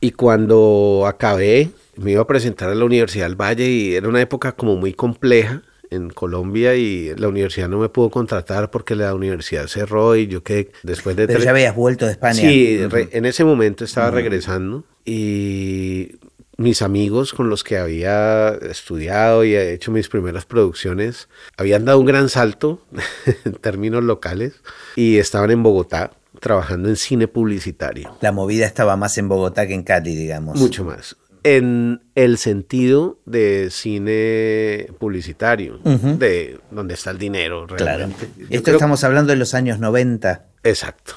Y 0.00 0.12
cuando 0.12 1.04
acabé, 1.04 1.70
me 1.96 2.12
iba 2.12 2.22
a 2.22 2.26
presentar 2.28 2.70
a 2.70 2.76
la 2.76 2.84
Universidad 2.84 3.26
del 3.26 3.34
Valle 3.34 3.68
y 3.68 3.96
era 3.96 4.08
una 4.08 4.20
época 4.20 4.52
como 4.52 4.76
muy 4.76 4.92
compleja 4.92 5.62
en 5.90 6.10
Colombia 6.10 6.76
y 6.76 7.16
la 7.16 7.26
universidad 7.26 7.68
no 7.68 7.80
me 7.80 7.88
pudo 7.88 8.10
contratar 8.10 8.70
porque 8.70 8.94
la 8.94 9.12
universidad 9.12 9.66
cerró 9.66 10.14
y 10.14 10.28
yo 10.28 10.44
que 10.44 10.70
después 10.84 11.16
de... 11.16 11.26
Pero 11.26 11.40
ya 11.40 11.50
habías 11.50 11.74
vuelto 11.74 12.06
de 12.06 12.12
España. 12.12 12.34
Sí, 12.34 12.78
en 12.92 13.24
ese 13.24 13.42
momento 13.42 13.84
estaba 13.84 14.12
regresando 14.12 14.84
y 15.04 16.12
mis 16.58 16.82
amigos 16.82 17.32
con 17.32 17.48
los 17.48 17.62
que 17.62 17.78
había 17.78 18.48
estudiado 18.48 19.44
y 19.44 19.56
hecho 19.56 19.92
mis 19.92 20.08
primeras 20.08 20.44
producciones 20.44 21.28
habían 21.56 21.84
dado 21.84 22.00
un 22.00 22.06
gran 22.06 22.28
salto 22.28 22.84
en 23.44 23.52
términos 23.54 24.02
locales 24.02 24.60
y 24.96 25.18
estaban 25.18 25.52
en 25.52 25.62
Bogotá 25.62 26.10
trabajando 26.40 26.88
en 26.88 26.96
cine 26.96 27.28
publicitario. 27.28 28.16
La 28.20 28.32
movida 28.32 28.66
estaba 28.66 28.96
más 28.96 29.16
en 29.18 29.28
Bogotá 29.28 29.66
que 29.66 29.74
en 29.74 29.82
Cali, 29.84 30.14
digamos. 30.14 30.58
Mucho 30.58 30.84
más. 30.84 31.16
En 31.44 32.02
el 32.16 32.38
sentido 32.38 33.20
de 33.24 33.68
cine 33.70 34.88
publicitario, 34.98 35.78
de 35.78 36.58
donde 36.70 36.94
está 36.94 37.12
el 37.12 37.18
dinero 37.18 37.66
realmente. 37.66 38.26
Claro. 38.26 38.48
Esto 38.50 38.72
estamos 38.72 39.04
hablando 39.04 39.30
de 39.30 39.36
los 39.36 39.54
años 39.54 39.78
90. 39.78 40.44
Exacto 40.64 41.14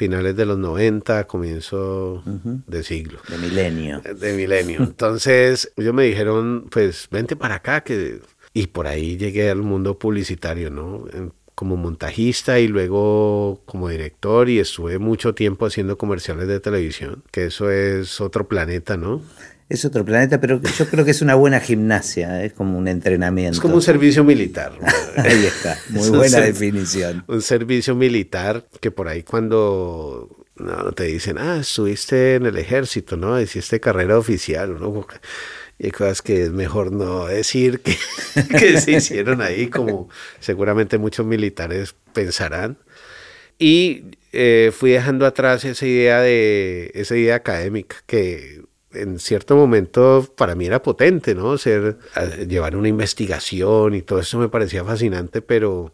finales 0.00 0.34
de 0.34 0.46
los 0.46 0.56
90, 0.56 1.26
comienzo 1.26 2.22
de 2.66 2.82
siglo. 2.82 3.18
De 3.28 3.36
milenio. 3.36 4.00
De 4.00 4.32
milenio. 4.32 4.78
Entonces, 4.82 5.74
ellos 5.76 5.92
me 5.92 6.04
dijeron, 6.04 6.68
pues 6.70 7.06
vente 7.10 7.36
para 7.36 7.56
acá, 7.56 7.82
que... 7.82 8.22
y 8.54 8.68
por 8.68 8.86
ahí 8.86 9.18
llegué 9.18 9.50
al 9.50 9.60
mundo 9.60 9.98
publicitario, 9.98 10.70
¿no? 10.70 11.04
Como 11.54 11.76
montajista 11.76 12.60
y 12.60 12.68
luego 12.68 13.60
como 13.66 13.90
director 13.90 14.48
y 14.48 14.58
estuve 14.58 14.98
mucho 14.98 15.34
tiempo 15.34 15.66
haciendo 15.66 15.98
comerciales 15.98 16.48
de 16.48 16.60
televisión, 16.60 17.22
que 17.30 17.44
eso 17.44 17.70
es 17.70 18.22
otro 18.22 18.48
planeta, 18.48 18.96
¿no? 18.96 19.20
Es 19.70 19.84
otro 19.84 20.04
planeta, 20.04 20.40
pero 20.40 20.60
yo 20.60 20.88
creo 20.88 21.04
que 21.04 21.12
es 21.12 21.22
una 21.22 21.36
buena 21.36 21.60
gimnasia, 21.60 22.44
es 22.44 22.52
como 22.52 22.76
un 22.76 22.88
entrenamiento. 22.88 23.52
Es 23.52 23.60
como 23.60 23.76
un 23.76 23.82
servicio 23.82 24.24
militar. 24.24 24.72
ahí 25.16 25.46
está, 25.46 25.78
muy 25.90 26.08
buena 26.18 26.40
definición. 26.40 27.24
Un 27.28 27.40
servicio 27.40 27.94
militar 27.94 28.66
que 28.80 28.90
por 28.90 29.06
ahí 29.06 29.22
cuando 29.22 30.44
te 30.96 31.04
dicen, 31.04 31.38
ah, 31.38 31.58
estuviste 31.60 32.34
en 32.34 32.46
el 32.46 32.58
ejército, 32.58 33.16
¿no? 33.16 33.40
Hiciste 33.40 33.78
carrera 33.78 34.18
oficial, 34.18 34.78
¿no? 34.80 35.06
Y 35.78 35.86
hay 35.86 35.90
cosas 35.92 36.20
que 36.20 36.42
es 36.42 36.50
mejor 36.50 36.90
no 36.90 37.26
decir 37.26 37.80
que, 37.80 37.96
que 38.58 38.80
se 38.80 38.90
hicieron 38.90 39.40
ahí, 39.40 39.68
como 39.68 40.08
seguramente 40.40 40.98
muchos 40.98 41.24
militares 41.24 41.94
pensarán. 42.12 42.76
Y 43.56 44.02
eh, 44.32 44.72
fui 44.76 44.90
dejando 44.90 45.26
atrás 45.26 45.64
esa 45.64 45.86
idea 45.86 46.20
de 46.20 46.90
esa 46.94 47.16
idea 47.16 47.36
académica 47.36 47.96
que 48.06 48.59
en 48.92 49.18
cierto 49.18 49.56
momento 49.56 50.26
para 50.36 50.54
mí 50.54 50.66
era 50.66 50.82
potente, 50.82 51.34
¿no? 51.34 51.56
Ser, 51.58 51.98
llevar 52.48 52.76
una 52.76 52.88
investigación 52.88 53.94
y 53.94 54.02
todo 54.02 54.20
eso 54.20 54.38
me 54.38 54.48
parecía 54.48 54.84
fascinante, 54.84 55.42
pero 55.42 55.92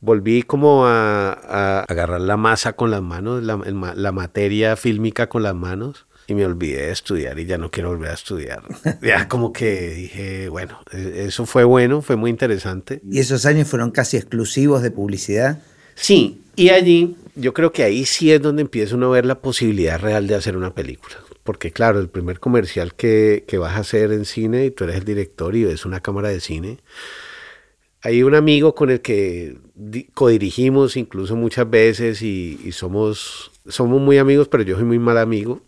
volví 0.00 0.42
como 0.42 0.86
a, 0.86 1.84
agarrar 1.88 2.20
la 2.20 2.36
masa 2.36 2.74
con 2.74 2.90
las 2.90 3.02
manos, 3.02 3.42
la, 3.42 3.56
la, 3.96 4.12
materia 4.12 4.76
fílmica 4.76 5.28
con 5.28 5.42
las 5.42 5.54
manos. 5.54 6.06
Y 6.26 6.34
me 6.34 6.46
olvidé 6.46 6.86
de 6.86 6.92
estudiar 6.92 7.38
y 7.38 7.44
ya 7.44 7.58
no 7.58 7.70
quiero 7.70 7.90
volver 7.90 8.10
a 8.10 8.14
estudiar. 8.14 8.62
Ya 9.02 9.28
como 9.28 9.52
que 9.52 9.90
dije, 9.90 10.48
bueno, 10.48 10.80
e, 10.90 11.24
eso 11.26 11.44
fue 11.44 11.64
bueno, 11.64 12.00
fue 12.00 12.16
muy 12.16 12.30
interesante. 12.30 13.00
¿Y 13.10 13.18
esos 13.18 13.44
años 13.44 13.68
fueron 13.68 13.90
casi 13.90 14.16
exclusivos 14.16 14.82
de 14.82 14.90
publicidad? 14.90 15.58
Sí, 15.94 16.42
y 16.56 16.70
allí 16.70 17.16
yo 17.34 17.52
creo 17.52 17.72
que 17.72 17.82
ahí 17.82 18.06
sí 18.06 18.32
es 18.32 18.40
donde 18.40 18.62
empieza 18.62 18.94
uno 18.94 19.06
a 19.06 19.10
ver 19.10 19.26
la 19.26 19.40
posibilidad 19.40 20.00
real 20.00 20.26
de 20.26 20.34
hacer 20.34 20.56
una 20.56 20.74
película 20.74 21.16
porque 21.44 21.70
claro, 21.70 22.00
el 22.00 22.08
primer 22.08 22.40
comercial 22.40 22.94
que, 22.94 23.44
vas 23.58 23.76
a 23.76 23.80
hacer 23.80 24.12
en 24.12 24.24
cine 24.24 24.66
y 24.66 24.70
tú 24.70 24.84
eres 24.84 24.96
el 24.96 25.04
director 25.04 25.54
y 25.54 25.64
ves 25.64 25.84
una 25.84 26.00
cámara 26.00 26.30
de 26.30 26.40
cine, 26.40 26.78
hay 28.02 28.22
un 28.22 28.34
amigo 28.34 28.74
con 28.74 28.90
el 28.90 29.00
que 29.00 29.58
codirigimos 30.12 30.96
incluso 30.96 31.36
muchas 31.36 31.68
veces 31.70 32.20
y, 32.22 32.60
y, 32.64 32.72
somos, 32.72 33.52
somos 33.68 34.00
muy 34.00 34.18
amigos, 34.18 34.48
pero 34.48 34.62
yo 34.62 34.76
soy 34.76 34.84
muy 34.84 34.98
mal 34.98 35.18
amigo 35.18 35.60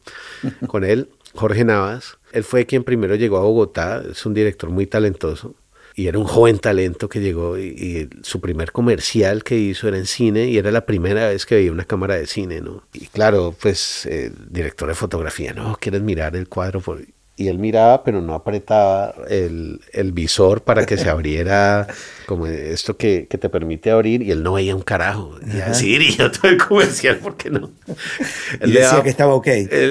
con 0.67 0.85
él, 0.85 1.09
Jorge 1.35 1.65
Navas. 1.65 2.19
Él 2.33 2.45
fue 2.45 2.67
quien 2.67 2.85
primero 2.85 3.15
llegó 3.15 3.37
a 3.39 3.43
Bogotá, 3.43 4.03
es 4.11 4.27
un 4.27 4.35
director 4.35 4.71
muy 4.71 4.87
talentoso 4.87 5.55
y 5.99 6.09
era 6.09 6.19
un 6.19 6.27
joven 6.27 6.59
talento 6.59 7.09
que 7.09 7.21
llegó 7.21 7.59
y, 7.59 8.09
su 8.23 8.41
primer 8.41 8.71
comercial 8.71 9.43
que 9.43 9.57
hizo 9.57 9.89
era 9.89 9.97
en 9.97 10.05
cine 10.05 10.45
y 10.45 10.59
era 10.59 10.71
la 10.71 10.85
primera 10.85 11.29
vez 11.29 11.47
que 11.47 11.55
veía 11.55 11.73
una 11.73 11.87
cámara 11.87 12.17
de 12.17 12.27
cine, 12.27 12.61
¿no? 12.61 12.85
Y 12.93 13.07
claro, 13.07 13.55
pues 13.59 14.05
el 14.05 14.35
director 14.51 14.89
de 14.89 14.95
fotografía, 14.95 15.55
¿no? 15.55 15.79
¿Quieres 15.81 16.03
mirar 16.03 16.37
el 16.37 16.49
cuadro? 16.49 16.81
Por 16.81 17.03
y 17.39 17.49
él 17.49 17.59
miraba, 17.59 18.03
pero 18.03 18.23
no 18.23 18.33
apretaba 18.35 19.15
el, 19.29 19.81
el, 19.93 20.13
visor 20.13 20.63
para 20.63 20.87
que 20.87 20.97
se 20.97 21.11
abriera 21.11 21.87
como 22.25 22.47
esto 22.47 22.97
que, 22.97 23.27
que, 23.29 23.37
te 23.37 23.51
permite 23.51 23.91
abrir 23.91 24.23
y 24.23 24.31
él 24.31 24.43
no 24.43 24.55
veía 24.55 24.75
un 24.75 24.81
carajo. 24.81 25.37
Y 25.47 25.61
así 25.61 25.87
dirigió 25.99 26.31
todo 26.31 26.51
el 26.51 26.57
comercial, 26.57 27.19
¿por 27.19 27.37
qué 27.37 27.51
no? 27.51 27.71
Él 28.61 28.73
decía 28.73 29.03
que 29.03 29.11
estaba 29.11 29.35
ok. 29.35 29.49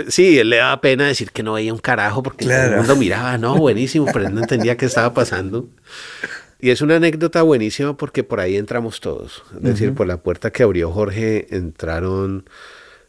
sí, 0.07 0.39
él 0.39 0.49
le 0.49 0.57
daba 0.57 0.81
pena 0.81 1.05
decir 1.05 1.31
que 1.31 1.43
no 1.43 1.53
veía 1.53 1.71
un 1.71 1.79
carajo 1.79 2.23
porque 2.23 2.45
todo 2.45 2.63
el 2.63 2.77
mundo 2.77 2.95
miraba, 2.95 3.37
no, 3.37 3.55
buenísimo, 3.57 4.07
pero 4.11 4.25
él 4.27 4.33
no 4.33 4.41
entendía 4.41 4.75
qué 4.75 4.87
estaba 4.87 5.13
pasando. 5.13 5.67
Y 6.59 6.71
es 6.71 6.81
una 6.81 6.95
anécdota 6.95 7.43
buenísima 7.43 7.95
porque 7.95 8.23
por 8.23 8.39
ahí 8.39 8.55
entramos 8.55 9.01
todos. 9.01 9.43
Es 9.57 9.61
decir, 9.61 9.93
por 9.93 10.07
la 10.07 10.17
puerta 10.17 10.51
que 10.51 10.63
abrió 10.63 10.91
Jorge 10.91 11.47
entraron 11.55 12.49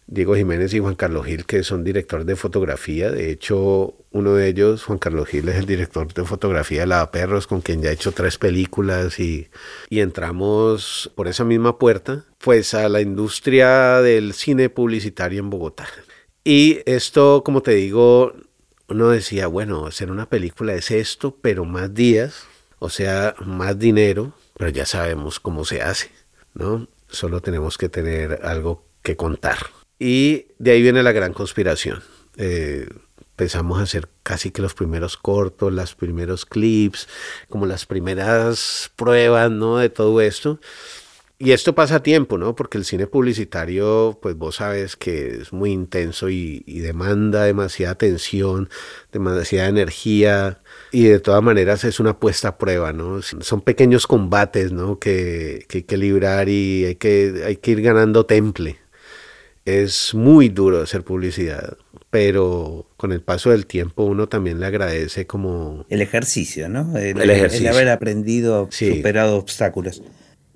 Diego 0.08 0.36
Jiménez 0.36 0.72
y 0.72 0.78
Juan 0.78 0.94
Carlos 0.94 1.26
Gil, 1.26 1.46
que 1.46 1.64
son 1.64 1.82
directores 1.82 2.26
de 2.26 2.36
fotografía. 2.36 3.10
De 3.10 3.30
hecho, 3.30 3.94
uno 4.12 4.34
de 4.34 4.48
ellos, 4.48 4.84
Juan 4.84 4.98
Carlos 4.98 5.28
Gil, 5.28 5.48
es 5.48 5.56
el 5.56 5.66
director 5.66 6.12
de 6.14 6.24
fotografía 6.24 6.80
de 6.80 6.86
La 6.86 7.10
Perros, 7.10 7.46
con 7.48 7.60
quien 7.60 7.82
ya 7.82 7.90
ha 7.90 7.92
hecho 7.92 8.12
tres 8.12 8.38
películas 8.38 9.18
y, 9.18 9.48
y 9.90 10.00
entramos 10.00 11.10
por 11.16 11.26
esa 11.26 11.44
misma 11.44 11.78
puerta, 11.78 12.24
pues 12.38 12.72
a 12.74 12.88
la 12.88 13.00
industria 13.00 14.00
del 14.00 14.32
cine 14.32 14.70
publicitario 14.70 15.40
en 15.40 15.50
Bogotá. 15.50 15.88
Y 16.44 16.78
esto, 16.86 17.42
como 17.44 17.60
te 17.60 17.72
digo, 17.72 18.32
uno 18.88 19.08
decía, 19.08 19.48
bueno, 19.48 19.86
hacer 19.86 20.12
una 20.12 20.28
película 20.28 20.74
es 20.74 20.92
esto, 20.92 21.36
pero 21.42 21.64
más 21.64 21.92
días, 21.92 22.46
o 22.78 22.90
sea, 22.90 23.34
más 23.44 23.76
dinero, 23.76 24.34
pero 24.56 24.70
ya 24.70 24.86
sabemos 24.86 25.40
cómo 25.40 25.64
se 25.64 25.82
hace, 25.82 26.12
¿no? 26.54 26.86
Solo 27.08 27.40
tenemos 27.40 27.78
que 27.78 27.88
tener 27.88 28.40
algo 28.44 28.84
que 29.02 29.16
contar. 29.16 29.58
Y 29.98 30.46
de 30.58 30.72
ahí 30.72 30.82
viene 30.82 31.02
la 31.02 31.12
gran 31.12 31.32
conspiración. 31.32 32.02
Eh, 32.36 32.88
empezamos 33.18 33.78
a 33.78 33.82
hacer 33.82 34.08
casi 34.22 34.50
que 34.50 34.62
los 34.62 34.74
primeros 34.74 35.16
cortos, 35.16 35.72
los 35.72 35.94
primeros 35.94 36.46
clips, 36.46 37.08
como 37.48 37.66
las 37.66 37.86
primeras 37.86 38.90
pruebas, 38.96 39.50
¿no? 39.50 39.78
De 39.78 39.90
todo 39.90 40.20
esto. 40.20 40.60
Y 41.38 41.52
esto 41.52 41.74
pasa 41.74 41.96
a 41.96 42.02
tiempo, 42.02 42.38
¿no? 42.38 42.54
Porque 42.56 42.78
el 42.78 42.86
cine 42.86 43.06
publicitario, 43.06 44.18
pues 44.22 44.36
vos 44.36 44.56
sabes 44.56 44.96
que 44.96 45.36
es 45.42 45.52
muy 45.52 45.70
intenso 45.70 46.30
y, 46.30 46.60
demanda 46.66 47.44
demasiada 47.44 47.92
atención, 47.92 48.70
demasiada 49.12 49.68
energía 49.68 50.62
y 50.92 51.04
de 51.04 51.20
todas 51.20 51.42
maneras 51.42 51.84
es 51.84 52.00
una 52.00 52.18
puesta 52.18 52.48
a 52.48 52.58
prueba, 52.58 52.94
¿no? 52.94 53.20
Son 53.20 53.60
pequeños 53.60 54.06
combates, 54.06 54.72
¿no? 54.72 54.98
Que, 54.98 55.66
que 55.68 55.78
hay 55.78 55.84
que 55.84 55.96
librar 55.98 56.48
y 56.48 56.86
hay 56.86 56.94
que, 56.94 57.42
hay 57.44 57.56
que 57.56 57.70
ir 57.72 57.82
ganando 57.82 58.24
temple 58.24 58.78
es 59.66 60.14
muy 60.14 60.48
duro 60.48 60.80
hacer 60.80 61.02
publicidad, 61.02 61.76
pero 62.08 62.88
con 62.96 63.12
el 63.12 63.20
paso 63.20 63.50
del 63.50 63.66
tiempo 63.66 64.04
uno 64.04 64.28
también 64.28 64.60
le 64.60 64.66
agradece 64.66 65.26
como... 65.26 65.84
El 65.90 66.00
ejercicio, 66.00 66.68
¿no? 66.68 66.96
El, 66.96 67.28
ejercicio. 67.28 67.70
haber 67.70 67.90
aprendido, 67.90 68.68
superado 68.70 69.36
obstáculos. 69.36 70.02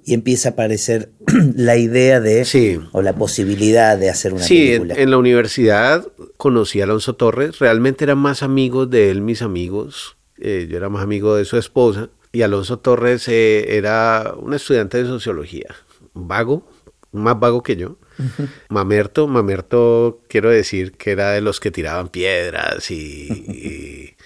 Y 0.05 0.15
empieza 0.15 0.51
a 0.51 0.53
aparecer 0.53 1.11
la 1.57 1.77
idea 1.77 2.21
de, 2.21 2.45
sí. 2.45 2.81
o 2.93 3.03
la 3.03 3.15
posibilidad 3.15 3.99
de 3.99 4.11
hacer 4.11 4.33
una 4.33 4.47
película. 4.47 4.95
Sí, 4.95 5.01
en, 5.03 5.11
la 5.11 5.19
universidad 5.19 6.07
conocí 6.37 6.81
a 6.81 6.85
Alonso 6.85 7.17
Torres, 7.17 7.59
realmente 7.59 8.05
eran 8.05 8.19
más 8.19 8.45
amigos 8.45 8.89
de 8.89 9.11
él 9.11 9.23
mis 9.23 9.43
amigos, 9.43 10.17
eh, 10.39 10.69
yo 10.71 10.77
era 10.77 10.89
más 10.89 11.03
amigo 11.03 11.35
de 11.35 11.45
su 11.45 11.59
esposa, 11.59 12.11
y 12.33 12.43
Alonso 12.43 12.79
Torres 12.79 13.27
eh, 13.27 13.77
era 13.77 14.35
un 14.39 14.55
estudiante 14.55 15.03
de 15.03 15.09
sociología, 15.09 15.75
vago, 16.15 16.65
más 17.13 17.39
vago 17.39 17.65
que 17.65 17.77
yo, 17.77 17.99
Mamerto, 18.69 19.27
Mamerto, 19.27 20.23
quiero 20.29 20.51
decir 20.51 20.93
que 20.93 21.13
era 21.13 21.31
de 21.33 21.41
los 21.41 21.61
que 21.61 21.71
tiraban 21.71 22.09
piedras 22.09 22.91
y, 22.91 24.17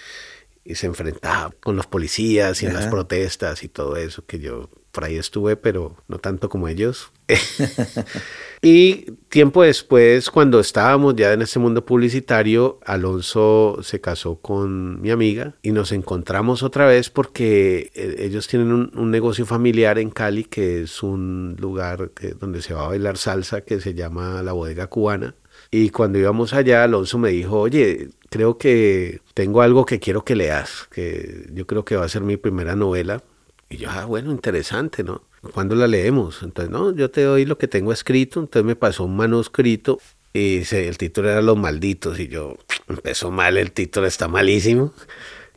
y, 0.64 0.74
se 0.74 0.86
enfrentaba 0.86 1.52
con 1.60 1.76
los 1.76 1.86
policías 1.86 2.62
y 2.62 2.66
en 2.66 2.72
las 2.72 2.86
protestas 2.86 3.62
y 3.62 3.68
todo 3.68 3.96
eso, 3.96 4.24
que 4.26 4.38
yo 4.38 4.70
por 4.92 5.04
ahí 5.04 5.16
estuve, 5.16 5.56
pero 5.56 5.96
no 6.08 6.18
tanto 6.18 6.48
como 6.48 6.68
ellos. 6.68 7.12
y 8.64 9.12
tiempo 9.28 9.62
después, 9.62 10.30
cuando 10.30 10.58
estábamos 10.58 11.14
ya 11.16 11.34
en 11.34 11.42
este 11.42 11.58
mundo 11.58 11.84
publicitario, 11.84 12.80
Alonso 12.86 13.80
se 13.82 14.00
casó 14.00 14.36
con 14.36 15.02
mi 15.02 15.10
amiga 15.10 15.54
y 15.60 15.72
nos 15.72 15.92
encontramos 15.92 16.62
otra 16.62 16.86
vez 16.86 17.10
porque 17.10 17.90
eh, 17.94 18.16
ellos 18.20 18.48
tienen 18.48 18.72
un, 18.72 19.10
negocio 19.10 19.44
familiar 19.44 19.98
en 19.98 20.08
Cali 20.08 20.44
que 20.44 20.80
es 20.80 21.02
un 21.02 21.56
lugar 21.60 22.10
donde 22.40 22.62
se 22.62 22.72
va 22.72 22.86
a 22.86 22.88
bailar 22.88 23.18
salsa 23.18 23.60
que 23.60 23.82
se 23.82 23.92
llama 23.92 24.42
la 24.42 24.52
bodega 24.52 24.86
cubana. 24.86 25.34
Y 25.70 25.90
cuando 25.90 26.18
íbamos 26.18 26.54
allá, 26.54 26.84
Alonso 26.84 27.18
me 27.18 27.28
dijo, 27.28 27.60
oye, 27.60 28.08
creo 28.30 28.56
que 28.56 29.20
tengo 29.34 29.60
algo 29.60 29.84
que 29.84 30.00
quiero 30.00 30.24
que 30.24 30.36
leas, 30.36 30.88
que 30.90 31.50
yo 31.52 31.66
creo 31.66 31.84
que 31.84 31.96
va 31.96 32.06
a 32.06 32.08
ser 32.08 32.22
mi 32.22 32.38
primera 32.38 32.76
novela. 32.76 33.22
Y 33.68 33.76
yo, 33.76 33.90
ah, 33.90 34.06
bueno, 34.06 34.30
interesante, 34.30 35.04
¿no? 35.04 35.20
¿Cuándo 35.52 35.74
la 35.74 35.86
leemos? 35.86 36.42
Entonces, 36.42 36.70
no, 36.70 36.94
yo 36.94 37.10
te 37.10 37.22
doy 37.22 37.44
lo 37.44 37.58
que 37.58 37.68
tengo 37.68 37.92
escrito. 37.92 38.40
Entonces 38.40 38.64
me 38.64 38.76
pasó 38.76 39.04
un 39.04 39.16
manuscrito 39.16 39.98
y 40.32 40.62
el 40.74 40.98
título 40.98 41.30
era 41.30 41.42
Los 41.42 41.56
Malditos. 41.56 42.18
Y 42.18 42.28
yo, 42.28 42.56
empezó 42.88 43.30
mal, 43.30 43.56
el 43.56 43.72
título 43.72 44.06
está 44.06 44.28
malísimo. 44.28 44.92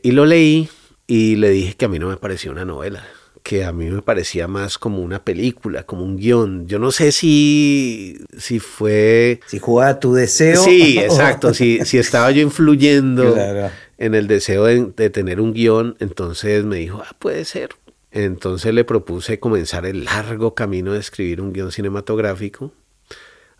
Y 0.02 0.12
lo 0.12 0.26
leí 0.26 0.68
y 1.06 1.36
le 1.36 1.50
dije 1.50 1.74
que 1.74 1.84
a 1.86 1.88
mí 1.88 1.98
no 1.98 2.08
me 2.08 2.16
parecía 2.16 2.50
una 2.50 2.64
novela 2.64 3.04
que 3.48 3.64
a 3.64 3.72
mí 3.72 3.86
me 3.86 4.02
parecía 4.02 4.46
más 4.46 4.76
como 4.76 5.00
una 5.00 5.24
película, 5.24 5.84
como 5.84 6.04
un 6.04 6.18
guion. 6.18 6.66
Yo 6.66 6.78
no 6.78 6.90
sé 6.90 7.12
si, 7.12 8.20
si 8.36 8.58
fue... 8.58 9.40
Si 9.46 9.58
jugaba 9.58 9.98
tu 10.00 10.12
deseo. 10.12 10.62
Sí, 10.62 10.98
exacto. 11.02 11.54
si, 11.54 11.82
si 11.86 11.96
estaba 11.96 12.30
yo 12.30 12.42
influyendo 12.42 13.34
en 13.98 14.14
el 14.14 14.26
deseo 14.26 14.64
de, 14.64 14.92
de, 14.94 15.08
tener 15.08 15.40
un 15.40 15.54
guion, 15.54 15.96
entonces 15.98 16.66
me 16.66 16.76
dijo, 16.76 17.02
ah, 17.02 17.16
puede 17.18 17.46
ser. 17.46 17.70
Entonces 18.10 18.72
le 18.72 18.84
propuse 18.84 19.38
comenzar 19.38 19.84
el 19.86 20.04
largo 20.04 20.54
camino 20.54 20.92
de 20.92 21.00
escribir 21.00 21.40
un 21.40 21.52
guion 21.52 21.72
cinematográfico. 21.72 22.72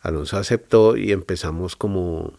Alonso 0.00 0.36
aceptó 0.38 0.96
y 0.96 1.12
empezamos 1.12 1.76
como... 1.76 2.32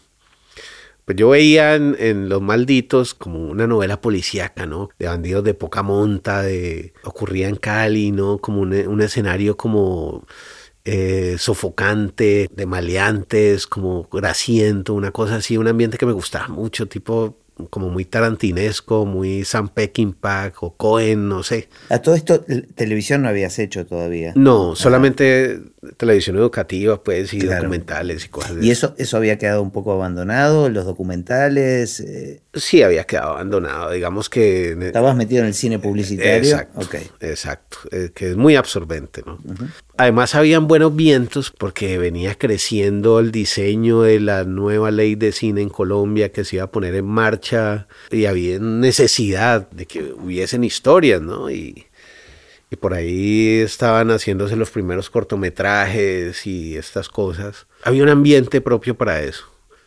Pues 1.05 1.17
yo 1.17 1.29
veía 1.29 1.73
en, 1.73 2.29
Los 2.29 2.41
Malditos 2.41 3.15
como 3.15 3.49
una 3.49 3.65
novela 3.65 3.99
policíaca, 3.99 4.67
¿no? 4.67 4.89
De 4.99 5.07
bandidos 5.07 5.43
de 5.43 5.55
poca 5.55 5.81
monta, 5.81 6.43
de... 6.43 6.93
ocurría 7.03 7.49
en 7.49 7.55
Cali, 7.55 8.11
¿no? 8.11 8.37
Como 8.39 8.61
un, 8.61 9.01
escenario 9.01 9.57
como... 9.57 10.25
Eh, 10.85 11.35
sofocante, 11.37 12.49
de 12.51 12.65
maleantes, 12.65 13.67
como 13.67 14.07
grasiento, 14.11 14.93
una 14.95 15.11
cosa 15.11 15.35
así, 15.35 15.57
un 15.57 15.67
ambiente 15.67 15.97
que 15.97 16.05
me 16.05 16.13
gustaba 16.13 16.47
mucho, 16.47 16.87
tipo 16.87 17.37
como 17.69 17.89
muy 17.89 18.05
tarantinesco, 18.05 19.05
muy 19.05 19.43
Sam 19.43 19.69
Peckinpah 19.69 20.53
o 20.61 20.75
Cohen, 20.75 21.27
no 21.27 21.43
sé. 21.43 21.69
A 21.89 21.99
todo 21.99 22.15
esto, 22.15 22.43
televisión 22.75 23.21
no 23.23 23.29
habías 23.29 23.59
hecho 23.59 23.85
todavía. 23.85 24.33
No, 24.35 24.75
solamente 24.75 25.59
televisión 25.97 26.35
educativa, 26.37 27.01
pues, 27.01 27.33
y 27.33 27.39
documentales 27.39 28.25
y 28.25 28.29
cosas 28.29 28.57
¿Y 28.61 28.71
eso, 28.71 28.93
eso 28.97 29.17
había 29.17 29.37
quedado 29.37 29.61
un 29.61 29.71
poco 29.71 29.93
abandonado, 29.93 30.69
los 30.69 30.85
documentales? 30.85 31.99
Eh? 32.01 32.41
Sí, 32.53 32.83
había 32.83 33.05
quedado 33.05 33.31
abandonado, 33.31 33.91
digamos 33.91 34.29
que... 34.29 34.71
¿Estabas 34.71 35.15
metido 35.15 35.41
en 35.41 35.47
el 35.47 35.53
cine 35.53 35.79
publicitario? 35.79 36.37
Exacto, 36.37 36.97
exacto, 37.21 37.77
eh, 37.91 38.11
que 38.13 38.31
es 38.31 38.35
muy 38.35 38.55
absorbente, 38.55 39.23
¿no? 39.25 39.39
Además 39.97 40.35
habían 40.35 40.67
buenos 40.67 40.95
vientos 40.95 41.51
porque 41.51 41.97
venía 41.97 42.35
creciendo 42.35 43.19
el 43.19 43.31
diseño 43.31 44.01
de 44.01 44.19
la 44.19 44.43
nueva 44.43 44.91
ley 44.91 45.15
de 45.15 45.31
cine 45.31 45.61
en 45.61 45.69
Colombia 45.69 46.31
que 46.31 46.45
se 46.45 46.57
iba 46.57 46.65
a 46.65 46.71
poner 46.71 46.95
en 46.95 47.05
marcha 47.05 47.87
y 48.11 48.25
había 48.25 48.59
necesidad 48.59 49.69
de 49.71 49.85
que 49.85 50.13
hubiesen 50.13 50.63
historias, 50.63 51.21
¿no? 51.21 51.49
Y, 51.49 51.85
y 52.71 52.75
por 52.75 52.93
ahí 52.93 53.59
estaban 53.59 54.09
haciéndose 54.09 54.55
los 54.55 54.69
primeros 54.69 55.09
cortometrajes 55.09 56.45
y 56.45 56.77
estas 56.77 57.09
cosas. 57.09 57.65
Había 57.83 58.03
un 58.03 58.09
ambiente 58.09 58.61
propio 58.61 58.95
para 58.95 59.21
eso. 59.23 59.45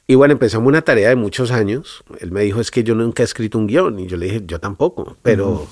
Y 0.08 0.16
bueno, 0.16 0.32
empezamos 0.32 0.66
una 0.66 0.82
tarea 0.82 1.10
de 1.10 1.16
muchos 1.16 1.52
años. 1.52 2.02
Él 2.18 2.32
me 2.32 2.42
dijo, 2.42 2.60
es 2.60 2.70
que 2.70 2.82
yo 2.82 2.94
nunca 2.94 3.22
he 3.22 3.24
escrito 3.24 3.58
un 3.58 3.68
guion. 3.68 4.00
Y 4.00 4.08
yo 4.08 4.16
le 4.16 4.26
dije, 4.26 4.42
yo 4.44 4.58
tampoco, 4.58 5.16
pero 5.22 5.68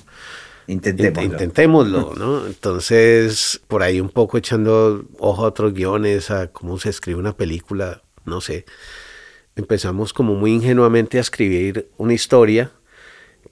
intentémoslo. 0.68 1.23
intentémoslo, 1.25 2.14
¿no? 2.16 2.46
Entonces, 2.46 3.61
por 3.66 3.83
ahí 3.83 4.01
un 4.01 4.09
poco 4.09 4.38
echando 4.38 5.05
ojo 5.18 5.44
a 5.44 5.49
otros 5.49 5.75
guiones, 5.75 6.31
a 6.31 6.53
cómo 6.53 6.79
se 6.79 6.90
escribe 6.90 7.18
una 7.18 7.37
película, 7.37 8.03
no 8.25 8.40
sé. 8.40 8.66
Empezamos 9.57 10.12
como 10.12 10.37
muy 10.37 10.53
ingenuamente 10.53 11.18
a 11.18 11.22
escribir 11.22 11.91
una 11.99 12.14
historia 12.14 12.70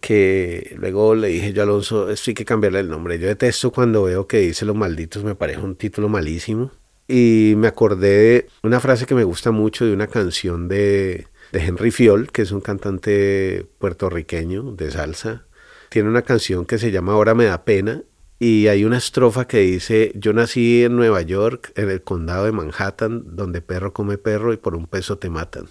que 0.00 0.74
luego 0.78 1.14
le 1.14 1.28
dije 1.28 1.52
yo 1.52 1.62
a 1.62 1.64
Alonso, 1.64 2.10
esto 2.10 2.30
hay 2.30 2.34
que 2.34 2.44
cambiarle 2.44 2.80
el 2.80 2.88
nombre. 2.88 3.18
Yo 3.18 3.28
detesto 3.28 3.70
cuando 3.70 4.04
veo 4.04 4.26
que 4.26 4.38
dice 4.38 4.64
Los 4.64 4.76
Malditos, 4.76 5.24
me 5.24 5.34
parece 5.34 5.60
un 5.60 5.76
título 5.76 6.08
malísimo. 6.08 6.70
Y 7.06 7.54
me 7.56 7.68
acordé 7.68 8.08
de 8.08 8.48
una 8.62 8.80
frase 8.80 9.06
que 9.06 9.14
me 9.14 9.24
gusta 9.24 9.50
mucho 9.50 9.86
de 9.86 9.94
una 9.94 10.08
canción 10.08 10.68
de, 10.68 11.26
Henry 11.52 11.90
Fiol, 11.90 12.30
que 12.30 12.42
es 12.42 12.52
un 12.52 12.60
cantante 12.60 13.66
puertorriqueño 13.78 14.72
de 14.72 14.90
salsa. 14.90 15.46
Tiene 15.88 16.10
una 16.10 16.22
canción 16.22 16.66
que 16.66 16.76
se 16.76 16.90
llama 16.90 17.12
Ahora 17.12 17.34
me 17.34 17.46
da 17.46 17.64
pena 17.64 18.02
y 18.38 18.68
hay 18.68 18.84
una 18.84 18.98
estrofa 18.98 19.48
que 19.48 19.58
dice, 19.60 20.12
yo 20.14 20.32
nací 20.32 20.84
en 20.84 20.96
Nueva 20.96 21.22
York, 21.22 21.72
en 21.74 21.90
el 21.90 22.02
condado 22.02 22.44
de 22.44 22.52
Manhattan, 22.52 23.24
donde 23.34 23.62
perro 23.62 23.92
come 23.92 24.18
perro 24.18 24.52
y 24.52 24.58
por 24.58 24.76
un 24.76 24.86
peso 24.86 25.18
te 25.18 25.30
matan. 25.30 25.66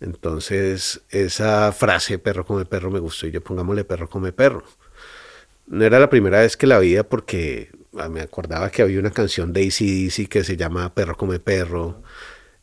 Entonces, 0.00 1.02
esa 1.10 1.72
frase, 1.72 2.18
perro 2.18 2.44
come 2.44 2.64
perro, 2.64 2.90
me 2.90 2.98
gustó 2.98 3.26
y 3.26 3.30
yo 3.30 3.40
pongámosle 3.42 3.84
perro 3.84 4.08
come 4.08 4.32
perro. 4.32 4.64
No 5.66 5.84
era 5.84 5.98
la 5.98 6.10
primera 6.10 6.40
vez 6.40 6.56
que 6.56 6.66
la 6.66 6.78
veía 6.78 7.08
porque 7.08 7.70
ah, 7.98 8.08
me 8.08 8.20
acordaba 8.20 8.70
que 8.70 8.82
había 8.82 9.00
una 9.00 9.10
canción 9.10 9.52
de 9.52 9.62
ACDC 9.62 10.28
que 10.28 10.44
se 10.44 10.56
llama 10.56 10.94
Perro 10.94 11.16
come 11.16 11.40
perro. 11.40 12.02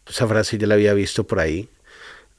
Esa 0.07 0.27
frase 0.27 0.57
ya 0.57 0.67
la 0.67 0.75
había 0.75 0.93
visto 0.93 1.25
por 1.25 1.39
ahí. 1.39 1.69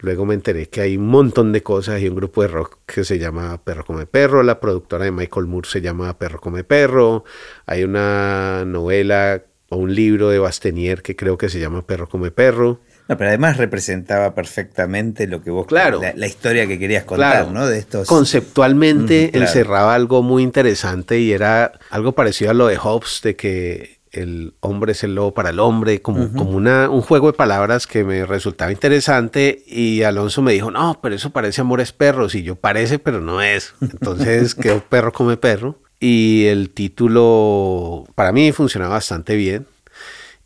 Luego 0.04 0.26
me 0.26 0.34
enteré 0.34 0.68
que 0.68 0.82
hay 0.82 0.96
un 0.98 1.06
montón 1.06 1.52
de 1.52 1.62
cosas. 1.62 1.94
Hay 1.96 2.08
un 2.08 2.14
grupo 2.14 2.42
de 2.42 2.48
rock 2.48 2.78
que 2.86 3.04
se 3.04 3.18
llama 3.18 3.58
Perro 3.64 3.84
Come 3.84 4.06
Perro. 4.06 4.42
La 4.42 4.60
productora 4.60 5.06
de 5.06 5.12
Michael 5.12 5.46
Moore 5.46 5.68
se 5.68 5.80
llama 5.80 6.18
Perro 6.18 6.40
Come 6.40 6.62
Perro. 6.62 7.24
Hay 7.64 7.84
una 7.84 8.64
novela 8.66 9.42
o 9.70 9.76
un 9.76 9.94
libro 9.94 10.28
de 10.28 10.38
Bastenier 10.38 11.02
que 11.02 11.16
creo 11.16 11.38
que 11.38 11.48
se 11.48 11.58
llama 11.58 11.86
Perro 11.86 12.08
Come 12.08 12.30
Perro. 12.30 12.80
No, 13.08 13.18
pero 13.18 13.28
además 13.28 13.58
representaba 13.58 14.34
perfectamente 14.34 15.26
lo 15.26 15.42
que 15.42 15.50
vos 15.50 15.66
claro, 15.66 16.00
la, 16.14 16.26
historia 16.26 16.66
que 16.66 16.78
querías 16.78 17.04
contar, 17.04 17.50
¿no? 17.50 17.66
De 17.66 17.78
estos 17.78 18.08
conceptualmente 18.08 19.36
encerraba 19.36 19.94
algo 19.94 20.22
muy 20.22 20.42
interesante 20.42 21.18
y 21.18 21.32
era 21.32 21.72
algo 21.90 22.12
parecido 22.12 22.50
a 22.50 22.54
lo 22.54 22.66
de 22.66 22.78
Hobbes 22.78 23.20
de 23.22 23.36
que 23.36 23.98
el 24.14 24.54
hombre 24.60 24.92
es 24.92 25.02
el 25.04 25.14
lobo 25.16 25.34
para 25.34 25.50
el 25.50 25.60
hombre, 25.60 26.00
como, 26.00 26.32
como 26.32 26.50
una, 26.50 26.88
un 26.88 27.02
juego 27.02 27.26
de 27.26 27.36
palabras 27.36 27.86
que 27.86 28.04
me 28.04 28.24
resultaba 28.24 28.70
interesante 28.70 29.62
y 29.66 30.02
Alonso 30.02 30.40
me 30.40 30.52
dijo, 30.52 30.70
no, 30.70 31.00
pero 31.02 31.14
eso 31.16 31.30
parece 31.30 31.60
Amores 31.60 31.92
Perros 31.92 32.34
y 32.34 32.42
yo 32.42 32.54
parece, 32.54 32.98
pero 32.98 33.20
no 33.20 33.42
es. 33.42 33.74
Entonces 33.80 34.54
quedó 34.54 34.80
Perro 34.80 35.12
come 35.12 35.36
Perro 35.36 35.80
y 35.98 36.46
el 36.46 36.70
título 36.70 38.04
para 38.14 38.32
mí 38.32 38.52
funcionaba 38.52 38.94
bastante 38.94 39.34
bien. 39.34 39.66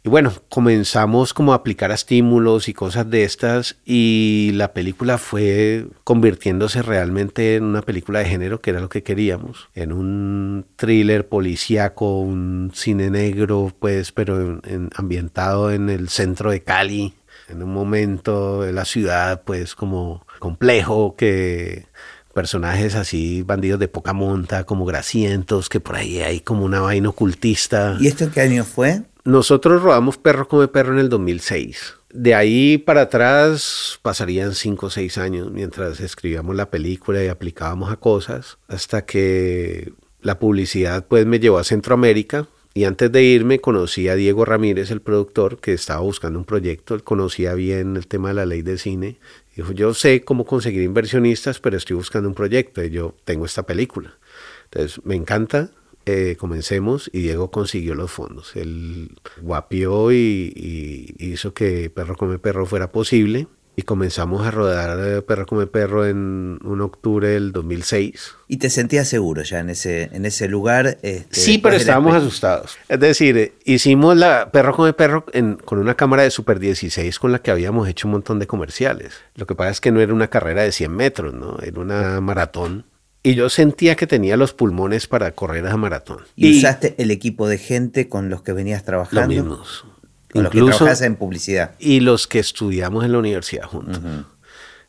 Y 0.08 0.10
bueno, 0.10 0.32
comenzamos 0.48 1.34
como 1.34 1.52
a 1.52 1.56
aplicar 1.56 1.90
estímulos 1.90 2.70
y 2.70 2.72
cosas 2.72 3.10
de 3.10 3.24
estas 3.24 3.76
y 3.84 4.52
la 4.54 4.72
película 4.72 5.18
fue 5.18 5.86
convirtiéndose 6.02 6.80
realmente 6.80 7.56
en 7.56 7.64
una 7.64 7.82
película 7.82 8.20
de 8.20 8.24
género 8.24 8.62
que 8.62 8.70
era 8.70 8.80
lo 8.80 8.88
que 8.88 9.02
queríamos, 9.02 9.68
en 9.74 9.92
un 9.92 10.64
thriller 10.76 11.28
policíaco, 11.28 12.20
un 12.20 12.72
cine 12.74 13.10
negro, 13.10 13.70
pues, 13.78 14.10
pero 14.10 14.62
ambientado 14.94 15.72
en 15.72 15.90
el 15.90 16.08
centro 16.08 16.52
de 16.52 16.62
Cali, 16.62 17.12
en 17.50 17.62
un 17.62 17.74
momento 17.74 18.62
de 18.62 18.72
la 18.72 18.86
ciudad, 18.86 19.42
pues, 19.44 19.74
como 19.74 20.24
complejo 20.38 21.16
que 21.16 21.84
personajes 22.32 22.94
así, 22.94 23.42
bandidos 23.42 23.80
de 23.80 23.88
poca 23.88 24.12
monta, 24.12 24.62
como 24.64 24.84
grasientos, 24.84 25.68
que 25.68 25.80
por 25.80 25.96
ahí 25.96 26.20
hay 26.20 26.40
como 26.40 26.64
una 26.64 26.80
vaina 26.80 27.08
ocultista. 27.08 27.96
¿Y 28.00 28.06
esto 28.06 28.30
qué 28.32 28.40
año 28.40 28.64
fue? 28.64 29.02
Nosotros 29.28 29.82
rodamos 29.82 30.16
Perro 30.16 30.48
come 30.48 30.68
Perro 30.68 30.94
en 30.94 31.00
el 31.00 31.10
2006. 31.10 31.96
De 32.10 32.34
ahí 32.34 32.78
para 32.78 33.02
atrás 33.02 33.98
pasarían 34.00 34.54
5 34.54 34.86
o 34.86 34.88
6 34.88 35.18
años 35.18 35.50
mientras 35.50 36.00
escribíamos 36.00 36.56
la 36.56 36.70
película 36.70 37.22
y 37.22 37.28
aplicábamos 37.28 37.92
a 37.92 37.96
cosas, 37.96 38.56
hasta 38.68 39.04
que 39.04 39.92
la 40.22 40.38
publicidad 40.38 41.04
pues 41.06 41.26
me 41.26 41.40
llevó 41.40 41.58
a 41.58 41.64
Centroamérica. 41.64 42.48
Y 42.72 42.84
antes 42.84 43.12
de 43.12 43.22
irme 43.22 43.58
conocí 43.58 44.08
a 44.08 44.14
Diego 44.14 44.46
Ramírez, 44.46 44.90
el 44.90 45.02
productor, 45.02 45.58
que 45.58 45.74
estaba 45.74 46.00
buscando 46.00 46.38
un 46.38 46.46
proyecto. 46.46 46.94
Él 46.94 47.02
conocía 47.04 47.52
bien 47.52 47.98
el 47.98 48.06
tema 48.06 48.28
de 48.28 48.34
la 48.34 48.46
ley 48.46 48.62
de 48.62 48.78
cine. 48.78 49.18
Dijo, 49.54 49.72
yo 49.72 49.92
sé 49.92 50.24
cómo 50.24 50.46
conseguir 50.46 50.80
inversionistas, 50.80 51.60
pero 51.60 51.76
estoy 51.76 51.96
buscando 51.96 52.30
un 52.30 52.34
proyecto 52.34 52.82
y 52.82 52.88
yo 52.88 53.14
tengo 53.26 53.44
esta 53.44 53.64
película. 53.64 54.16
Entonces, 54.70 55.04
me 55.04 55.16
encanta, 55.16 55.70
eh, 56.10 56.36
comencemos 56.36 57.10
y 57.12 57.20
Diego 57.20 57.50
consiguió 57.50 57.94
los 57.94 58.10
fondos. 58.10 58.56
Él 58.56 59.10
guapió 59.42 60.10
y, 60.10 61.14
hizo 61.18 61.52
que 61.52 61.90
Perro 61.90 62.16
Come 62.16 62.38
Perro 62.38 62.64
fuera 62.64 62.90
posible 62.90 63.46
y 63.76 63.82
comenzamos 63.82 64.46
a 64.46 64.50
rodar 64.50 64.98
eh, 65.06 65.20
Perro 65.20 65.44
Come 65.44 65.66
Perro 65.66 66.06
en 66.06 66.60
un 66.64 66.80
octubre 66.80 67.28
del 67.28 67.52
2006. 67.52 68.36
¿Y 68.48 68.56
te 68.56 68.70
sentías 68.70 69.06
seguro 69.06 69.42
ya 69.42 69.58
en 69.58 69.68
ese, 69.68 70.04
en 70.10 70.24
ese 70.24 70.48
lugar? 70.48 70.96
Este, 71.02 71.26
sí, 71.28 71.58
pero 71.58 71.76
estábamos 71.76 72.14
asustados. 72.14 72.78
Es 72.88 73.00
decir, 73.00 73.52
hicimos 73.66 74.16
la 74.16 74.50
Perro 74.50 74.74
Come 74.74 74.94
Perro 74.94 75.26
con 75.66 75.78
una 75.78 75.94
cámara 75.94 76.22
de 76.22 76.30
Super 76.30 76.58
16 76.58 77.18
con 77.18 77.32
la 77.32 77.40
que 77.40 77.50
habíamos 77.50 77.86
hecho 77.86 78.08
un 78.08 78.12
montón 78.12 78.38
de 78.38 78.46
comerciales. 78.46 79.12
Lo 79.34 79.46
que 79.46 79.54
pasa 79.54 79.72
es 79.72 79.80
que 79.82 79.92
no 79.92 80.00
era 80.00 80.14
una 80.14 80.28
carrera 80.28 80.62
de 80.62 80.72
100 80.72 80.90
metros, 80.90 81.34
¿no? 81.34 81.58
Era 81.60 81.78
una 81.78 82.22
maratón 82.22 82.86
y 83.28 83.34
yo 83.34 83.50
sentía 83.50 83.94
que 83.94 84.06
tenía 84.06 84.36
los 84.38 84.54
pulmones 84.54 85.06
para 85.06 85.32
correr 85.32 85.66
a 85.66 85.76
maratón. 85.76 86.20
¿Y, 86.34 86.58
usaste 86.58 86.94
el 86.96 87.10
equipo 87.10 87.46
de 87.46 87.58
gente 87.58 88.08
con 88.08 88.30
los 88.30 88.42
que 88.42 88.52
venías 88.52 88.84
trabajando? 88.84 89.20
Los 89.20 89.28
mismos. 89.28 89.84
Con 90.32 90.44
los 90.44 90.52
que 90.52 90.62
trabajas 90.62 91.02
en 91.02 91.16
publicidad. 91.16 91.72
Y 91.78 92.00
los 92.00 92.26
que 92.26 92.38
estudiamos 92.38 93.04
en 93.04 93.12
la 93.12 93.18
universidad 93.18 93.64
juntos. 93.64 94.00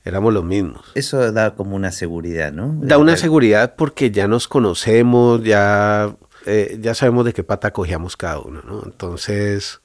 Éramos 0.05 0.33
los 0.33 0.45
mismos. 0.45 0.85
Eso 0.95 1.31
da 1.33 1.55
como 1.55 1.75
una 1.75 1.91
seguridad, 1.91 2.53
¿no? 2.53 2.73
Da 2.81 2.97
una 2.97 3.17
seguridad 3.17 3.75
porque 3.75 4.11
ya 4.11 4.29
nos 4.29 4.47
conocemos, 4.47 5.43
ya, 5.43 6.15
eh, 6.45 6.79
ya 6.81 6.95
sabemos 6.95 7.25
de 7.25 7.33
qué 7.33 7.43
pata 7.43 7.71
cogíamos 7.71 8.15
cada 8.15 8.39
uno, 8.39 8.61
¿no? 8.65 8.81
Entonces, 8.85 9.81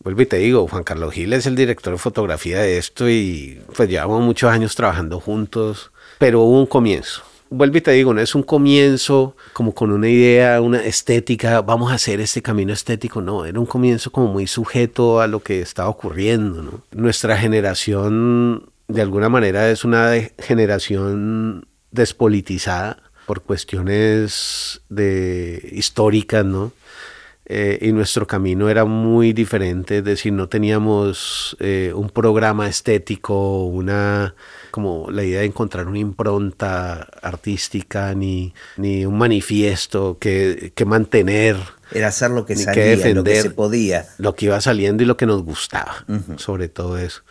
vuelvo 0.00 0.22
y 0.22 0.26
te 0.26 0.38
digo, 0.38 0.66
Juan 0.66 0.82
Carlos 0.82 1.14
Gil 1.14 1.32
es 1.32 1.46
el 1.46 1.54
director 1.54 1.92
de 1.92 1.98
fotografía 1.98 2.60
de 2.60 2.78
esto 2.78 3.08
y 3.08 3.62
pues 3.76 3.88
llevamos 3.88 4.20
muchos 4.22 4.50
años 4.50 4.74
trabajando 4.74 5.20
juntos, 5.20 5.92
pero 6.18 6.40
hubo 6.40 6.58
un 6.58 6.66
comienzo 6.66 7.22
vuelvo 7.50 7.78
y 7.78 7.80
te 7.80 7.90
digo, 7.90 8.14
no 8.14 8.20
es 8.20 8.34
un 8.34 8.42
comienzo 8.42 9.36
como 9.52 9.74
con 9.74 9.90
una 9.90 10.08
idea, 10.08 10.60
una 10.60 10.82
estética, 10.84 11.60
vamos 11.60 11.92
a 11.92 11.96
hacer 11.96 12.20
este 12.20 12.40
camino 12.40 12.72
estético, 12.72 13.20
no, 13.20 13.44
era 13.44 13.58
un 13.58 13.66
comienzo 13.66 14.10
como 14.10 14.28
muy 14.28 14.46
sujeto 14.46 15.20
a 15.20 15.26
lo 15.26 15.40
que 15.42 15.60
estaba 15.60 15.88
ocurriendo, 15.88 16.62
¿no? 16.62 16.82
Nuestra 16.92 17.36
generación, 17.36 18.70
de 18.88 19.02
alguna 19.02 19.28
manera, 19.28 19.70
es 19.70 19.84
una 19.84 20.12
generación 20.38 21.66
despolitizada 21.90 23.02
por 23.26 23.42
cuestiones 23.42 24.82
de 24.88 25.68
históricas, 25.72 26.44
¿no? 26.44 26.72
Eh, 27.52 27.88
y 27.88 27.90
nuestro 27.90 28.28
camino 28.28 28.68
era 28.68 28.84
muy 28.84 29.32
diferente, 29.32 29.98
es 29.98 30.04
decir, 30.04 30.32
no 30.32 30.48
teníamos 30.48 31.56
eh, 31.58 31.92
un 31.92 32.08
programa 32.08 32.68
estético, 32.68 33.64
una 33.64 34.36
como 34.70 35.10
la 35.10 35.24
idea 35.24 35.40
de 35.40 35.46
encontrar 35.46 35.88
una 35.88 35.98
impronta 35.98 37.08
artística 37.20 38.14
ni, 38.14 38.54
ni 38.76 39.04
un 39.04 39.18
manifiesto 39.18 40.16
que, 40.20 40.70
que 40.76 40.84
mantener. 40.84 41.56
Era 41.90 42.06
hacer 42.06 42.30
lo 42.30 42.46
que 42.46 42.54
salía, 42.54 43.14
lo 43.14 43.24
que 43.24 43.42
se 43.42 43.50
podía. 43.50 44.06
Lo 44.18 44.36
que 44.36 44.44
iba 44.46 44.60
saliendo 44.60 45.02
y 45.02 45.06
lo 45.06 45.16
que 45.16 45.26
nos 45.26 45.42
gustaba, 45.42 46.04
sobre 46.36 46.68
todo 46.68 46.98
eso. 46.98 47.22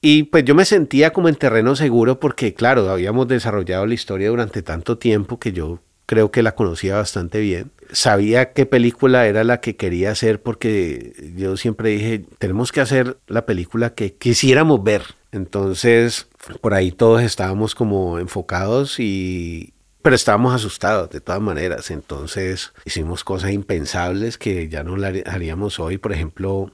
Y 0.00 0.22
pues 0.22 0.44
yo 0.44 0.54
me 0.54 0.64
sentía 0.64 1.12
como 1.12 1.28
en 1.28 1.34
terreno 1.34 1.74
seguro 1.74 2.20
porque, 2.20 2.54
claro, 2.54 2.88
habíamos 2.88 3.26
desarrollado 3.26 3.84
la 3.84 3.94
historia 3.94 4.28
durante 4.28 4.62
tanto 4.62 4.96
tiempo 4.96 5.40
que 5.40 5.50
yo 5.50 5.80
creo 6.06 6.30
que 6.30 6.42
la 6.42 6.54
conocía 6.54 6.96
bastante 6.96 7.40
bien. 7.40 7.70
Sabía 7.92 8.52
qué 8.52 8.66
película 8.66 9.26
era 9.26 9.44
la 9.44 9.60
que 9.60 9.76
quería 9.76 10.10
hacer 10.10 10.42
porque 10.42 11.32
yo 11.36 11.56
siempre 11.56 11.90
dije, 11.90 12.24
tenemos 12.38 12.72
que 12.72 12.80
hacer 12.80 13.18
la 13.26 13.46
película 13.46 13.94
que 13.94 14.14
quisiéramos 14.14 14.82
ver. 14.82 15.02
Entonces, 15.32 16.28
por 16.60 16.74
ahí 16.74 16.92
todos 16.92 17.22
estábamos 17.22 17.74
como 17.74 18.18
enfocados 18.18 19.00
y... 19.00 19.72
Pero 20.02 20.16
estábamos 20.16 20.54
asustados 20.54 21.08
de 21.08 21.22
todas 21.22 21.40
maneras, 21.40 21.90
entonces 21.90 22.74
hicimos 22.84 23.24
cosas 23.24 23.52
impensables 23.52 24.36
que 24.36 24.68
ya 24.68 24.84
no 24.84 25.02
haríamos 25.24 25.80
hoy, 25.80 25.96
por 25.96 26.12
ejemplo, 26.12 26.70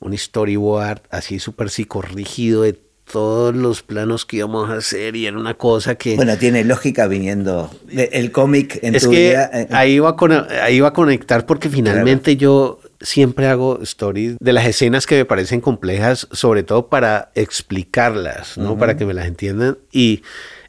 un 0.00 0.18
storyboard 0.18 1.00
así 1.08 1.38
súper 1.38 1.70
psicorrígido 1.70 2.60
de 2.60 2.78
todos 3.10 3.54
los 3.54 3.82
planos 3.82 4.24
que 4.24 4.38
íbamos 4.38 4.70
a 4.70 4.74
hacer 4.74 5.14
y 5.16 5.26
era 5.26 5.38
una 5.38 5.54
cosa 5.54 5.94
que... 5.94 6.16
Bueno, 6.16 6.36
tiene 6.36 6.64
lógica 6.64 7.06
viniendo 7.06 7.70
el 7.90 8.32
cómic 8.32 8.78
en 8.82 8.94
es 8.94 9.06
que 9.06 9.32
eh, 9.32 9.68
Ahí 9.70 9.92
iba, 9.92 10.10
a 10.10 10.64
ahí 10.64 10.76
iba 10.76 10.88
a 10.88 10.92
conectar 10.92 11.46
porque 11.46 11.68
finalmente 11.68 12.36
yo 12.36 12.80
siempre 13.00 13.46
hago 13.46 13.80
stories 13.82 14.36
de 14.40 14.52
las 14.52 14.66
escenas 14.66 15.06
que 15.06 15.16
me 15.16 15.24
parecen 15.24 15.60
complejas, 15.60 16.26
sobre 16.32 16.62
todo 16.62 16.88
para 16.88 17.30
explicarlas, 17.34 18.56
¿no? 18.56 18.78
Para 18.78 18.96
que 18.96 19.04
me 19.04 19.14
las 19.14 19.26
entiendan. 19.26 19.78
Y 19.92 20.22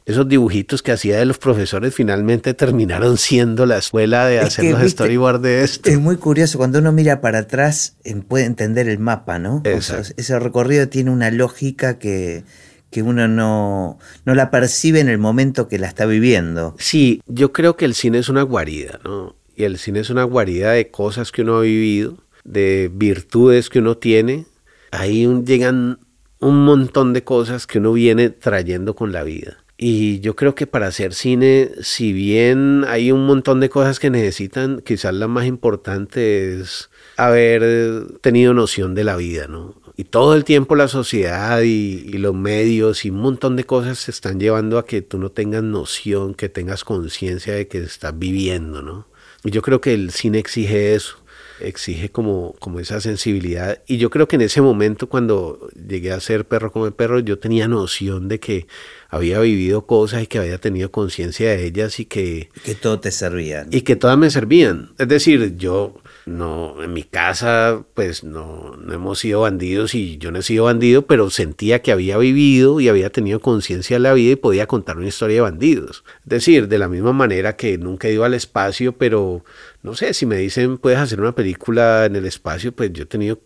esos 0.06 0.28
dibujitos 0.28 0.82
que 0.82 0.92
hacía 0.92 1.18
de 1.18 1.26
los 1.26 1.36
profesores 1.38 1.92
finalmente 1.92 2.54
terminaron 2.54 3.18
siendo 3.18 3.66
la 3.66 3.78
escuela 3.78 4.26
de 4.26 4.38
hacer 4.38 4.70
los 4.70 4.88
storyboards 4.88 5.42
de 5.42 5.64
esto. 5.64 5.90
Es 5.90 5.98
muy 5.98 6.16
curioso, 6.16 6.58
cuando 6.58 6.78
uno 6.78 6.92
mira 6.92 7.20
para 7.20 7.40
atrás 7.40 7.96
puede 8.28 8.44
entender 8.44 8.88
el 8.88 9.00
mapa, 9.00 9.40
¿no? 9.40 9.62
ese 9.64 10.38
recorrido 10.38 10.88
tiene 10.88 11.10
una 11.10 11.32
lógica 11.32 11.98
que, 11.98 12.44
que 12.88 13.02
uno 13.02 13.26
no, 13.26 13.98
no 14.24 14.34
la 14.36 14.52
percibe 14.52 15.00
en 15.00 15.08
el 15.08 15.18
momento 15.18 15.66
que 15.66 15.80
la 15.80 15.88
está 15.88 16.06
viviendo. 16.06 16.76
Sí, 16.78 17.20
yo 17.26 17.52
creo 17.52 17.76
que 17.76 17.84
el 17.84 17.94
cine 17.94 18.18
es 18.18 18.28
una 18.28 18.42
guarida, 18.42 19.00
¿no? 19.04 19.34
Y 19.56 19.64
el 19.64 19.76
cine 19.76 20.00
es 20.00 20.10
una 20.10 20.22
guarida 20.22 20.70
de 20.70 20.88
cosas 20.88 21.32
que 21.32 21.42
uno 21.42 21.56
ha 21.56 21.62
vivido, 21.62 22.16
de 22.44 22.90
virtudes 22.94 23.70
que 23.70 23.80
uno 23.80 23.96
tiene. 23.96 24.46
Ahí 24.92 25.26
llegan 25.44 25.98
un 26.38 26.64
montón 26.64 27.12
de 27.12 27.24
cosas 27.24 27.66
que 27.66 27.78
uno 27.78 27.92
viene 27.92 28.30
trayendo 28.30 28.94
con 28.94 29.10
la 29.10 29.24
vida. 29.24 29.56
Y 29.78 30.20
yo 30.20 30.36
creo 30.36 30.54
que 30.54 30.66
para 30.66 30.86
hacer 30.86 31.12
cine, 31.12 31.70
si 31.82 32.12
bien 32.14 32.84
hay 32.88 33.12
un 33.12 33.26
montón 33.26 33.60
de 33.60 33.68
cosas 33.68 34.00
que 34.00 34.08
necesitan, 34.08 34.80
quizás 34.80 35.12
la 35.12 35.28
más 35.28 35.46
importante 35.46 36.60
es 36.60 36.88
haber 37.18 38.06
tenido 38.22 38.54
noción 38.54 38.94
de 38.94 39.04
la 39.04 39.16
vida, 39.16 39.48
¿no? 39.48 39.74
Y 39.94 40.04
todo 40.04 40.34
el 40.34 40.44
tiempo 40.44 40.76
la 40.76 40.88
sociedad 40.88 41.60
y, 41.62 42.04
los 42.18 42.34
medios 42.34 43.04
y 43.04 43.10
un 43.10 43.20
montón 43.20 43.56
de 43.56 43.64
cosas 43.64 43.98
se 43.98 44.10
están 44.10 44.40
llevando 44.40 44.78
a 44.78 44.86
que 44.86 45.02
tú 45.02 45.18
no 45.18 45.30
tengas 45.30 45.62
noción, 45.62 46.34
que 46.34 46.48
tengas 46.48 46.84
conciencia 46.84 47.54
de 47.54 47.68
que 47.68 47.78
estás 47.78 48.18
viviendo, 48.18 48.80
¿no? 48.82 49.06
Y 49.44 49.50
yo 49.50 49.60
creo 49.60 49.80
que 49.82 49.92
el 49.92 50.10
cine 50.10 50.38
exige 50.38 50.94
eso 50.94 51.18
exige 51.60 52.10
como, 52.10 52.54
como 52.58 52.80
esa 52.80 53.00
sensibilidad. 53.00 53.82
Y 53.86 53.98
yo 53.98 54.10
creo 54.10 54.28
que 54.28 54.36
en 54.36 54.42
ese 54.42 54.60
momento, 54.60 55.08
cuando 55.08 55.68
llegué 55.88 56.12
a 56.12 56.20
ser 56.20 56.46
perro 56.46 56.72
como 56.72 56.86
el 56.86 56.92
perro, 56.92 57.20
yo 57.20 57.38
tenía 57.38 57.68
noción 57.68 58.28
de 58.28 58.40
que 58.40 58.66
había 59.08 59.40
vivido 59.40 59.86
cosas 59.86 60.22
y 60.22 60.26
que 60.26 60.38
había 60.38 60.58
tenido 60.58 60.90
conciencia 60.90 61.50
de 61.50 61.64
ellas 61.64 62.00
y 62.00 62.04
que... 62.06 62.50
Que 62.64 62.74
todo 62.74 63.00
te 63.00 63.10
servían. 63.10 63.68
Y 63.70 63.82
que 63.82 63.96
todas 63.96 64.18
me 64.18 64.30
servían. 64.30 64.90
Es 64.98 65.08
decir, 65.08 65.56
yo 65.56 66.00
no, 66.26 66.82
en 66.82 66.92
mi 66.92 67.04
casa, 67.04 67.84
pues 67.94 68.24
no, 68.24 68.76
no 68.76 68.92
hemos 68.92 69.20
sido 69.20 69.42
bandidos 69.42 69.94
y 69.94 70.18
yo 70.18 70.32
no 70.32 70.40
he 70.40 70.42
sido 70.42 70.64
bandido, 70.64 71.06
pero 71.06 71.30
sentía 71.30 71.82
que 71.82 71.92
había 71.92 72.18
vivido 72.18 72.80
y 72.80 72.88
había 72.88 73.10
tenido 73.10 73.40
conciencia 73.40 73.96
de 73.96 74.00
la 74.00 74.12
vida 74.12 74.32
y 74.32 74.36
podía 74.36 74.66
contar 74.66 74.96
una 74.96 75.06
historia 75.06 75.36
de 75.36 75.42
bandidos. 75.42 76.04
Es 76.24 76.28
decir, 76.28 76.68
de 76.68 76.78
la 76.78 76.88
misma 76.88 77.12
manera 77.12 77.56
que 77.56 77.78
nunca 77.78 78.08
he 78.08 78.12
ido 78.12 78.24
al 78.24 78.34
espacio, 78.34 78.92
pero 78.92 79.44
no 79.86 79.94
sé, 79.94 80.12
si 80.14 80.26
me 80.26 80.36
dicen 80.36 80.78
puedes 80.78 80.98
hacer 80.98 81.20
una 81.20 81.32
película 81.32 82.06
en 82.06 82.16
el 82.16 82.26
espacio, 82.26 82.72
pues 82.72 82.92
yo 82.92 83.04
he 83.04 83.06
tenido 83.06 83.40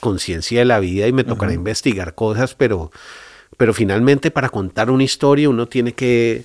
conciencia 0.00 0.60
de 0.60 0.64
la 0.64 0.80
vida 0.80 1.06
y 1.06 1.12
me 1.12 1.22
tocará 1.22 1.52
investigar 1.52 2.14
cosas, 2.14 2.54
pero, 2.54 2.90
pero 3.58 3.74
finalmente 3.74 4.30
para 4.30 4.48
contar 4.48 4.90
una 4.90 5.04
historia 5.04 5.50
uno 5.50 5.68
tiene 5.68 5.92
que 5.92 6.44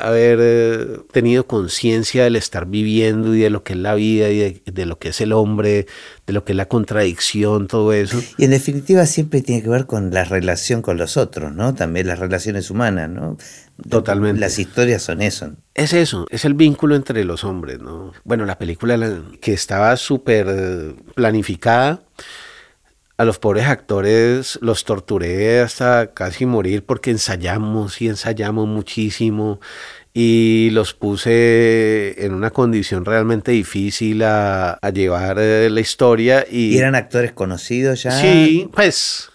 haber 0.00 0.38
eh, 0.40 1.00
tenido 1.12 1.46
conciencia 1.46 2.24
del 2.24 2.36
estar 2.36 2.66
viviendo 2.66 3.34
y 3.34 3.40
de 3.40 3.50
lo 3.50 3.62
que 3.62 3.74
es 3.74 3.78
la 3.78 3.94
vida 3.94 4.30
y 4.30 4.62
de, 4.64 4.86
lo 4.86 4.98
que 4.98 5.08
es 5.08 5.20
el 5.20 5.32
hombre, 5.32 5.86
de 6.26 6.32
lo 6.32 6.44
que 6.44 6.52
es 6.52 6.56
la 6.56 6.66
contradicción, 6.66 7.66
todo 7.68 7.92
eso. 7.92 8.20
Y 8.36 8.44
en 8.44 8.50
definitiva 8.50 9.06
siempre 9.06 9.42
tiene 9.42 9.62
que 9.62 9.68
ver 9.68 9.86
con 9.86 10.12
la 10.12 10.24
relación 10.24 10.82
con 10.82 10.96
los 10.96 11.16
otros, 11.16 11.52
¿no? 11.52 11.74
También 11.74 12.06
las 12.06 12.18
relaciones 12.18 12.70
humanas, 12.70 13.10
¿no? 13.10 13.36
Totalmente. 13.88 14.40
Las 14.40 14.58
historias 14.58 15.02
son 15.02 15.22
eso. 15.22 15.52
Es 15.74 15.92
eso, 15.92 16.26
es 16.30 16.44
el 16.44 16.54
vínculo 16.54 16.96
entre 16.96 17.24
los 17.24 17.44
hombres, 17.44 17.78
¿no? 17.80 18.12
Bueno, 18.24 18.44
la 18.44 18.58
película 18.58 19.22
que 19.40 19.52
estaba 19.52 19.96
súper 19.96 20.46
eh, 20.48 20.94
planificada 21.14 22.02
a 23.18 23.24
los 23.24 23.40
pobres 23.40 23.66
actores 23.66 24.60
los 24.62 24.84
torturé 24.84 25.60
hasta 25.60 26.12
casi 26.14 26.46
morir 26.46 26.84
porque 26.84 27.10
ensayamos 27.10 28.00
y 28.00 28.06
ensayamos 28.06 28.68
muchísimo 28.68 29.60
y 30.14 30.70
los 30.70 30.94
puse 30.94 32.24
en 32.24 32.32
una 32.32 32.50
condición 32.50 33.04
realmente 33.04 33.50
difícil 33.50 34.22
a, 34.22 34.78
llevar 34.94 35.38
eh, 35.40 35.68
la 35.68 35.80
historia. 35.80 36.46
Y, 36.48 36.74
¿Y 36.74 36.78
eran 36.78 36.94
actores 36.94 37.32
conocidos 37.32 38.04
ya? 38.04 38.12
Sí, 38.12 38.70
pues 38.72 39.30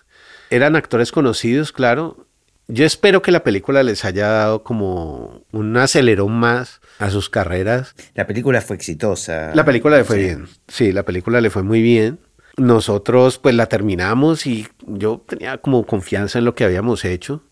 eran 0.50 0.78
actores 0.78 1.12
conocidos, 1.12 1.74
claro. 1.74 2.26
Yo 2.70 2.86
espero 2.86 3.22
que 3.22 3.32
la 3.32 3.44
película 3.44 3.84
les 3.84 4.06
haya 4.06 4.30
dado 4.30 4.64
como 4.64 5.46
un 5.52 5.76
acelerón 5.76 6.32
más 6.32 6.80
a 7.00 7.10
sus 7.10 7.30
carreras. 7.30 7.96
La 8.14 8.28
película 8.28 8.62
fue 8.62 8.78
exitosa. 8.78 9.52
La 9.54 9.66
película 9.66 9.98
le 9.98 10.06
fue 10.06 10.18
bien. 10.20 10.48
Sí, 10.70 10.94
la 10.94 11.04
película 11.04 11.42
le 11.42 11.50
fue 11.50 11.64
muy 11.64 11.82
bien 11.82 12.20
nosotros 12.58 13.40
pues 13.40 13.56
la 13.56 13.68
terminamos 13.68 14.46
y 14.46 14.68
yo 14.86 15.24
tenía 15.28 15.58
como 15.58 15.86
confianza 15.86 16.40
en 16.40 16.46
lo 16.46 16.56
que 16.56 16.64
habíamos 16.64 17.06
hecho. 17.06 17.44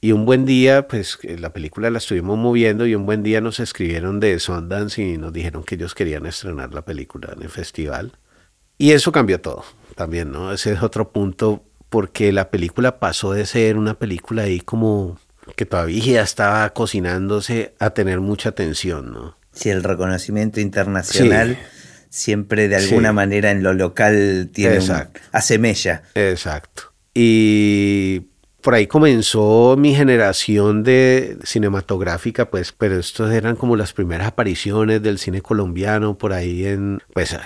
Y 0.00 0.12
un 0.12 0.24
buen 0.24 0.44
día, 0.44 0.88
pues 0.88 1.18
la 1.38 1.52
película 1.52 1.90
la 1.90 1.98
estuvimos 1.98 2.38
moviendo 2.38 2.86
y 2.86 2.94
un 2.94 3.06
buen 3.06 3.22
día 3.22 3.40
nos 3.40 3.60
escribieron 3.60 4.20
de 4.20 4.38
Sundance 4.38 5.02
y 5.02 5.16
nos 5.16 5.32
dijeron 5.32 5.64
que 5.64 5.74
ellos 5.74 5.94
querían 5.94 6.26
estrenar 6.26 6.72
la 6.74 6.84
película 6.84 7.32
en 7.34 7.42
el 7.42 7.48
festival. 7.48 8.12
Y 8.78 8.92
eso 8.92 9.10
cambió 9.10 9.40
todo 9.40 9.64
también, 9.94 10.30
¿no? 10.30 10.52
Ese 10.52 10.72
es 10.72 10.82
otro 10.82 11.10
punto 11.10 11.64
porque 11.88 12.30
la 12.30 12.50
película 12.50 12.98
pasó 12.98 13.32
de 13.32 13.46
ser 13.46 13.78
una 13.78 13.94
película 13.94 14.42
ahí 14.42 14.60
como 14.60 15.18
que 15.54 15.64
todavía 15.64 16.22
estaba 16.22 16.68
cocinándose 16.70 17.74
a 17.78 17.90
tener 17.90 18.20
mucha 18.20 18.50
atención, 18.50 19.12
¿no? 19.12 19.36
Sí, 19.52 19.70
el 19.70 19.82
reconocimiento 19.82 20.60
internacional 20.60 21.58
siempre 22.08 22.68
de 22.68 22.76
alguna 22.76 23.12
manera 23.12 23.50
en 23.50 23.62
lo 23.62 23.72
local 23.72 24.50
tiene 24.52 24.78
hace 25.32 25.58
mella. 25.58 26.02
Exacto. 26.14 26.92
Y 27.14 28.26
por 28.60 28.74
ahí 28.74 28.86
comenzó 28.86 29.76
mi 29.78 29.94
generación 29.94 30.82
de 30.82 31.38
cinematográfica, 31.44 32.50
pues, 32.50 32.72
pero 32.72 32.98
estos 32.98 33.32
eran 33.32 33.56
como 33.56 33.76
las 33.76 33.92
primeras 33.92 34.26
apariciones 34.26 35.02
del 35.02 35.18
cine 35.18 35.40
colombiano, 35.40 36.18
por 36.18 36.32
ahí 36.32 36.66
en, 36.66 37.00
pues, 37.14 37.36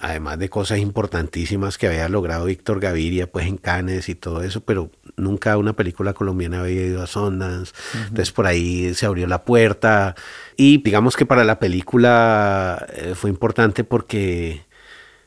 además 0.00 0.38
de 0.38 0.48
cosas 0.48 0.78
importantísimas 0.78 1.76
que 1.76 1.86
había 1.86 2.08
logrado 2.08 2.46
Víctor 2.46 2.80
Gaviria, 2.80 3.30
pues 3.30 3.46
en 3.46 3.58
Cannes 3.58 4.08
y 4.08 4.14
todo 4.14 4.42
eso, 4.42 4.62
pero 4.62 4.90
nunca 5.16 5.56
una 5.56 5.74
película 5.74 6.12
colombiana 6.12 6.60
había 6.60 6.86
ido 6.86 7.02
a 7.02 7.06
Sundance. 7.06 7.72
Entonces 7.94 8.32
por 8.32 8.46
ahí 8.46 8.94
se 8.94 9.06
abrió 9.06 9.26
la 9.26 9.44
puerta 9.44 10.14
y 10.56 10.82
digamos 10.82 11.16
que 11.16 11.26
para 11.26 11.44
la 11.44 11.58
película 11.58 12.86
eh, 12.94 13.14
fue 13.14 13.30
importante 13.30 13.84
porque 13.84 14.64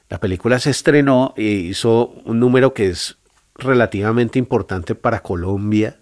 la 0.10 0.20
película 0.20 0.60
se 0.60 0.70
estrenó 0.70 1.34
e 1.38 1.44
hizo 1.44 2.10
un 2.26 2.40
número 2.40 2.74
que 2.74 2.90
es 2.90 3.18
relativamente 3.56 4.40
importante 4.40 4.96
para 4.96 5.22
Colombia 5.22 6.00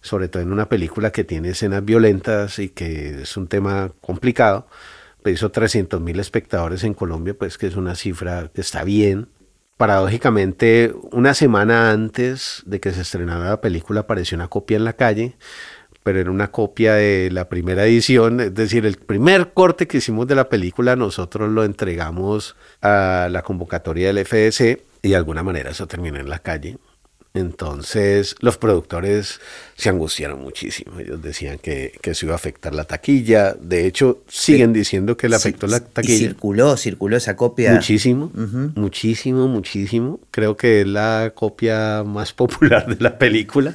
sobre 0.00 0.28
todo 0.28 0.42
en 0.42 0.52
una 0.52 0.68
película 0.68 1.12
que 1.12 1.24
tiene 1.24 1.50
escenas 1.50 1.82
violentas 1.82 2.58
y 2.58 2.68
que 2.68 3.22
es 3.22 3.36
un 3.38 3.48
tema 3.48 3.90
complicado 4.02 4.66
hizo 5.30 5.50
300 5.50 6.00
mil 6.00 6.20
espectadores 6.20 6.84
en 6.84 6.94
Colombia, 6.94 7.34
pues 7.36 7.56
que 7.58 7.66
es 7.66 7.76
una 7.76 7.94
cifra 7.94 8.50
que 8.52 8.60
está 8.60 8.84
bien. 8.84 9.28
Paradójicamente, 9.76 10.94
una 11.10 11.34
semana 11.34 11.90
antes 11.90 12.62
de 12.64 12.78
que 12.78 12.92
se 12.92 13.00
estrenara 13.00 13.48
la 13.48 13.60
película 13.60 14.00
apareció 14.00 14.36
una 14.36 14.46
copia 14.46 14.76
en 14.76 14.84
la 14.84 14.92
calle, 14.92 15.36
pero 16.04 16.20
era 16.20 16.30
una 16.30 16.52
copia 16.52 16.94
de 16.94 17.30
la 17.32 17.48
primera 17.48 17.84
edición, 17.84 18.40
es 18.40 18.54
decir, 18.54 18.86
el 18.86 18.98
primer 18.98 19.52
corte 19.52 19.88
que 19.88 19.96
hicimos 19.96 20.28
de 20.28 20.36
la 20.36 20.48
película 20.48 20.94
nosotros 20.94 21.50
lo 21.50 21.64
entregamos 21.64 22.54
a 22.82 23.28
la 23.30 23.42
convocatoria 23.42 24.12
del 24.12 24.24
FDC 24.24 24.80
y 25.02 25.08
de 25.08 25.16
alguna 25.16 25.42
manera 25.42 25.70
eso 25.70 25.88
terminó 25.88 26.18
en 26.18 26.28
la 26.28 26.38
calle. 26.38 26.78
Entonces 27.34 28.36
los 28.38 28.58
productores 28.58 29.40
se 29.76 29.88
angustiaron 29.88 30.40
muchísimo. 30.40 31.00
Ellos 31.00 31.20
decían 31.20 31.58
que, 31.58 31.92
que 32.00 32.12
eso 32.12 32.26
iba 32.26 32.34
a 32.34 32.36
afectar 32.36 32.72
la 32.72 32.84
taquilla. 32.84 33.56
De 33.60 33.86
hecho, 33.86 34.22
siguen 34.28 34.72
diciendo 34.72 35.16
que 35.16 35.28
le 35.28 35.34
afectó 35.34 35.66
la 35.66 35.80
taquilla. 35.80 36.14
Y 36.14 36.18
circuló, 36.18 36.76
circuló 36.76 37.16
esa 37.16 37.34
copia. 37.34 37.72
Muchísimo, 37.72 38.30
muchísimo, 38.76 39.48
muchísimo. 39.48 40.20
Creo 40.30 40.56
que 40.56 40.82
es 40.82 40.86
la 40.86 41.32
copia 41.34 42.04
más 42.04 42.32
popular 42.34 42.86
de 42.86 43.02
la 43.02 43.18
película. 43.18 43.74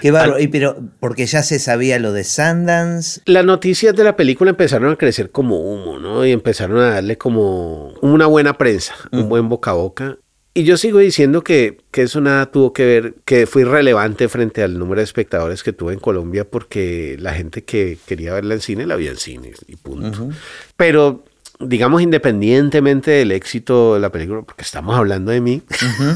Qué 0.00 0.10
barro. 0.10 0.38
y 0.38 0.48
pero 0.48 0.76
porque 0.98 1.26
ya 1.26 1.42
se 1.42 1.58
sabía 1.58 1.98
lo 1.98 2.14
de 2.14 2.24
Sundance. 2.24 3.20
Las 3.26 3.44
noticias 3.44 3.94
de 3.94 4.04
la 4.04 4.16
película 4.16 4.50
empezaron 4.50 4.90
a 4.90 4.96
crecer 4.96 5.30
como 5.30 5.60
humo, 5.60 5.98
¿no? 5.98 6.24
Y 6.24 6.32
empezaron 6.32 6.78
a 6.78 6.94
darle 6.94 7.18
como 7.18 7.90
una 8.00 8.24
buena 8.26 8.56
prensa, 8.56 8.94
un 9.12 9.28
buen 9.28 9.50
boca 9.50 9.72
a 9.72 9.74
boca. 9.74 10.18
Y 10.56 10.64
yo 10.64 10.78
sigo 10.78 11.00
diciendo 11.00 11.44
que, 11.44 11.82
eso 11.92 12.22
nada 12.22 12.46
tuvo 12.46 12.72
que 12.72 12.86
ver, 12.86 13.14
que 13.26 13.46
fue 13.46 13.60
irrelevante 13.60 14.26
frente 14.30 14.62
al 14.62 14.78
número 14.78 15.00
de 15.00 15.04
espectadores 15.04 15.62
que 15.62 15.74
tuve 15.74 15.92
en 15.92 16.00
Colombia 16.00 16.48
porque 16.48 17.14
la 17.20 17.34
gente 17.34 17.62
que 17.62 17.98
quería 18.06 18.32
verla 18.32 18.54
en 18.54 18.62
cine 18.62 18.86
la 18.86 18.96
vio 18.96 19.10
en 19.10 19.18
cine 19.18 19.52
y 19.68 19.76
punto. 19.76 20.30
Pero 20.78 21.24
digamos 21.60 22.00
independientemente 22.00 23.10
del 23.10 23.32
éxito 23.32 23.92
de 23.92 24.00
la 24.00 24.10
película, 24.10 24.40
porque 24.46 24.62
estamos 24.62 24.96
hablando 24.96 25.30
de 25.30 25.42
mí, 25.42 25.62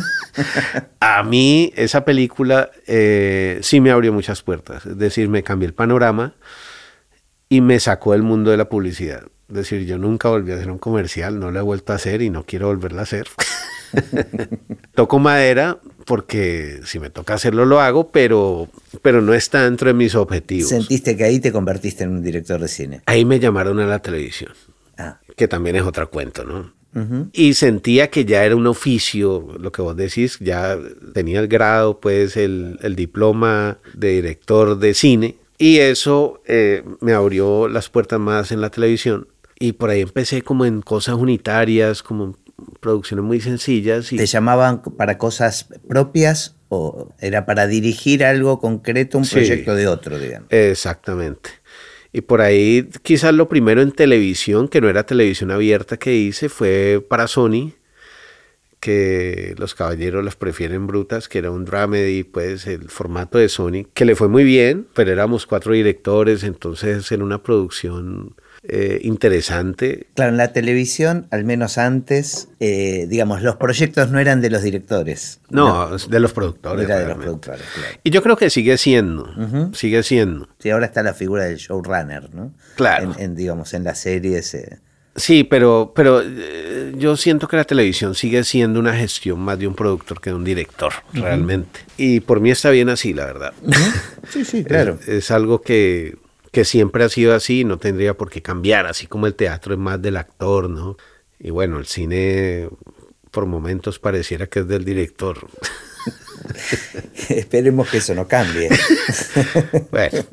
a 1.00 1.22
mí 1.22 1.70
esa 1.76 2.06
película 2.06 2.70
eh, 2.86 3.58
sí 3.60 3.82
me 3.82 3.90
abrió 3.90 4.10
muchas 4.10 4.42
puertas. 4.42 4.86
Es 4.86 4.96
decir, 4.96 5.28
me 5.28 5.42
cambió 5.42 5.68
el 5.68 5.74
panorama 5.74 6.32
y 7.50 7.60
me 7.60 7.78
sacó 7.78 8.12
del 8.12 8.22
mundo 8.22 8.50
de 8.50 8.56
la 8.56 8.70
publicidad. 8.70 9.24
Es 9.50 9.54
decir, 9.54 9.84
yo 9.84 9.98
nunca 9.98 10.30
volví 10.30 10.52
a 10.52 10.54
hacer 10.54 10.70
un 10.70 10.78
comercial, 10.78 11.38
no 11.38 11.50
lo 11.50 11.58
he 11.58 11.62
vuelto 11.62 11.92
a 11.92 11.96
hacer 11.96 12.22
y 12.22 12.30
no 12.30 12.44
quiero 12.44 12.68
volverla 12.68 13.00
a 13.00 13.02
hacer. 13.02 13.28
Toco 14.94 15.18
madera 15.18 15.78
porque 16.06 16.80
si 16.84 16.98
me 16.98 17.10
toca 17.10 17.34
hacerlo 17.34 17.64
lo 17.64 17.80
hago, 17.80 18.10
pero, 18.10 18.68
pero 19.02 19.22
no 19.22 19.34
está 19.34 19.64
dentro 19.64 19.88
de 19.88 19.94
mis 19.94 20.14
objetivos. 20.14 20.68
¿Sentiste 20.68 21.16
que 21.16 21.24
ahí 21.24 21.38
te 21.38 21.52
convertiste 21.52 22.04
en 22.04 22.10
un 22.10 22.22
director 22.22 22.60
de 22.60 22.68
cine? 22.68 23.02
Ahí 23.06 23.24
me 23.24 23.38
llamaron 23.38 23.78
a 23.78 23.86
la 23.86 24.00
televisión, 24.00 24.52
ah. 24.98 25.20
que 25.36 25.46
también 25.46 25.76
es 25.76 25.82
otro 25.82 26.10
cuento, 26.10 26.44
¿no? 26.44 26.80
y 27.32 27.54
sentía 27.54 28.10
que 28.10 28.24
ya 28.24 28.44
era 28.44 28.56
un 28.56 28.66
oficio, 28.66 29.46
lo 29.60 29.70
que 29.70 29.80
vos 29.80 29.96
decís, 29.96 30.38
ya 30.40 30.76
tenía 31.14 31.38
el 31.38 31.46
grado, 31.46 32.00
pues 32.00 32.36
el, 32.36 32.80
el 32.82 32.96
diploma 32.96 33.78
de 33.94 34.08
director 34.08 34.76
de 34.76 34.94
cine 34.94 35.36
y 35.56 35.78
eso 35.78 36.42
eh, 36.46 36.82
me 37.00 37.12
abrió 37.12 37.68
las 37.68 37.90
puertas 37.90 38.18
más 38.18 38.50
en 38.50 38.60
la 38.60 38.70
televisión 38.70 39.28
y 39.58 39.72
por 39.72 39.90
ahí 39.90 40.00
empecé 40.00 40.40
como 40.40 40.64
en 40.64 40.80
cosas 40.80 41.16
unitarias, 41.16 42.02
como 42.02 42.36
producciones 42.80 43.24
muy 43.24 43.40
sencillas. 43.40 44.12
Y... 44.12 44.16
¿Te 44.16 44.26
llamaban 44.26 44.82
para 44.82 45.18
cosas 45.18 45.68
propias 45.88 46.56
o 46.68 47.12
era 47.18 47.46
para 47.46 47.66
dirigir 47.66 48.24
algo 48.24 48.60
concreto, 48.60 49.18
un 49.18 49.26
proyecto 49.26 49.74
de 49.74 49.88
otro, 49.88 50.18
digamos? 50.18 50.48
Exactamente. 50.50 51.50
Y 52.12 52.22
por 52.22 52.40
ahí 52.40 52.88
quizás 53.02 53.34
lo 53.34 53.48
primero 53.48 53.82
en 53.82 53.92
televisión, 53.92 54.68
que 54.68 54.80
no 54.80 54.88
era 54.88 55.04
televisión 55.04 55.50
abierta 55.50 55.96
que 55.96 56.14
hice, 56.14 56.48
fue 56.48 57.04
para 57.08 57.28
Sony, 57.28 57.72
que 58.80 59.54
los 59.58 59.74
caballeros 59.74 60.24
las 60.24 60.36
prefieren 60.36 60.86
brutas, 60.86 61.28
que 61.28 61.38
era 61.38 61.50
un 61.50 61.64
dramedy, 61.64 62.24
pues 62.24 62.66
el 62.66 62.88
formato 62.88 63.38
de 63.38 63.48
Sony, 63.48 63.84
que 63.92 64.06
le 64.06 64.16
fue 64.16 64.28
muy 64.28 64.42
bien, 64.42 64.86
pero 64.94 65.12
éramos 65.12 65.46
cuatro 65.46 65.74
directores, 65.74 66.42
entonces 66.42 67.10
era 67.12 67.22
una 67.22 67.42
producción 67.42 68.34
eh, 68.62 69.00
interesante. 69.04 70.08
Claro, 70.14 70.32
en 70.32 70.36
la 70.36 70.52
televisión, 70.52 71.26
al 71.30 71.44
menos 71.44 71.78
antes, 71.78 72.48
eh, 72.60 73.06
digamos, 73.08 73.40
los 73.40 73.56
proyectos 73.56 74.10
no 74.10 74.18
eran 74.18 74.42
de 74.42 74.50
los 74.50 74.62
directores. 74.62 75.40
No, 75.48 75.96
de 75.96 76.20
los 76.20 76.34
productores. 76.34 76.84
Era 76.84 76.98
de 76.98 77.06
los 77.06 77.16
productores, 77.16 77.62
claro. 77.74 77.98
Y 78.04 78.10
yo 78.10 78.22
creo 78.22 78.36
que 78.36 78.50
sigue 78.50 78.76
siendo, 78.76 79.32
sigue 79.72 80.02
siendo. 80.02 80.46
Sí, 80.58 80.68
ahora 80.68 80.86
está 80.86 81.02
la 81.02 81.14
figura 81.14 81.44
del 81.44 81.56
showrunner, 81.56 82.34
¿no? 82.34 82.52
Claro. 82.76 83.14
En, 83.18 83.34
digamos, 83.34 83.72
en 83.72 83.84
las 83.84 83.98
series. 83.98 84.52
Eh. 84.52 84.78
Sí, 85.16 85.42
pero, 85.42 85.92
pero 85.96 86.22
yo 86.92 87.16
siento 87.16 87.48
que 87.48 87.56
la 87.56 87.64
televisión 87.64 88.14
sigue 88.14 88.44
siendo 88.44 88.78
una 88.78 88.94
gestión 88.94 89.40
más 89.40 89.58
de 89.58 89.68
un 89.68 89.74
productor 89.74 90.20
que 90.20 90.30
de 90.30 90.36
un 90.36 90.44
director, 90.44 90.92
realmente. 91.14 91.80
Y 91.96 92.20
por 92.20 92.40
mí 92.40 92.50
está 92.50 92.68
bien 92.68 92.90
así, 92.90 93.14
la 93.14 93.24
verdad. 93.24 93.54
Sí, 94.28 94.44
sí, 94.44 94.64
claro. 94.68 94.98
es 95.06 95.30
algo 95.30 95.62
que 95.62 96.16
que 96.50 96.64
siempre 96.64 97.04
ha 97.04 97.08
sido 97.08 97.34
así 97.34 97.60
y 97.60 97.64
no 97.64 97.78
tendría 97.78 98.16
por 98.16 98.30
qué 98.30 98.42
cambiar, 98.42 98.86
así 98.86 99.06
como 99.06 99.26
el 99.26 99.34
teatro 99.34 99.74
es 99.74 99.78
más 99.78 100.00
del 100.02 100.16
actor, 100.16 100.68
¿no? 100.68 100.96
Y 101.38 101.50
bueno, 101.50 101.78
el 101.78 101.86
cine 101.86 102.68
por 103.30 103.46
momentos 103.46 103.98
pareciera 103.98 104.48
que 104.48 104.60
es 104.60 104.68
del 104.68 104.84
director. 104.84 105.46
Esperemos 107.28 107.88
que 107.88 107.98
eso 107.98 108.14
no 108.14 108.26
cambie. 108.26 108.68
bueno, 109.92 110.24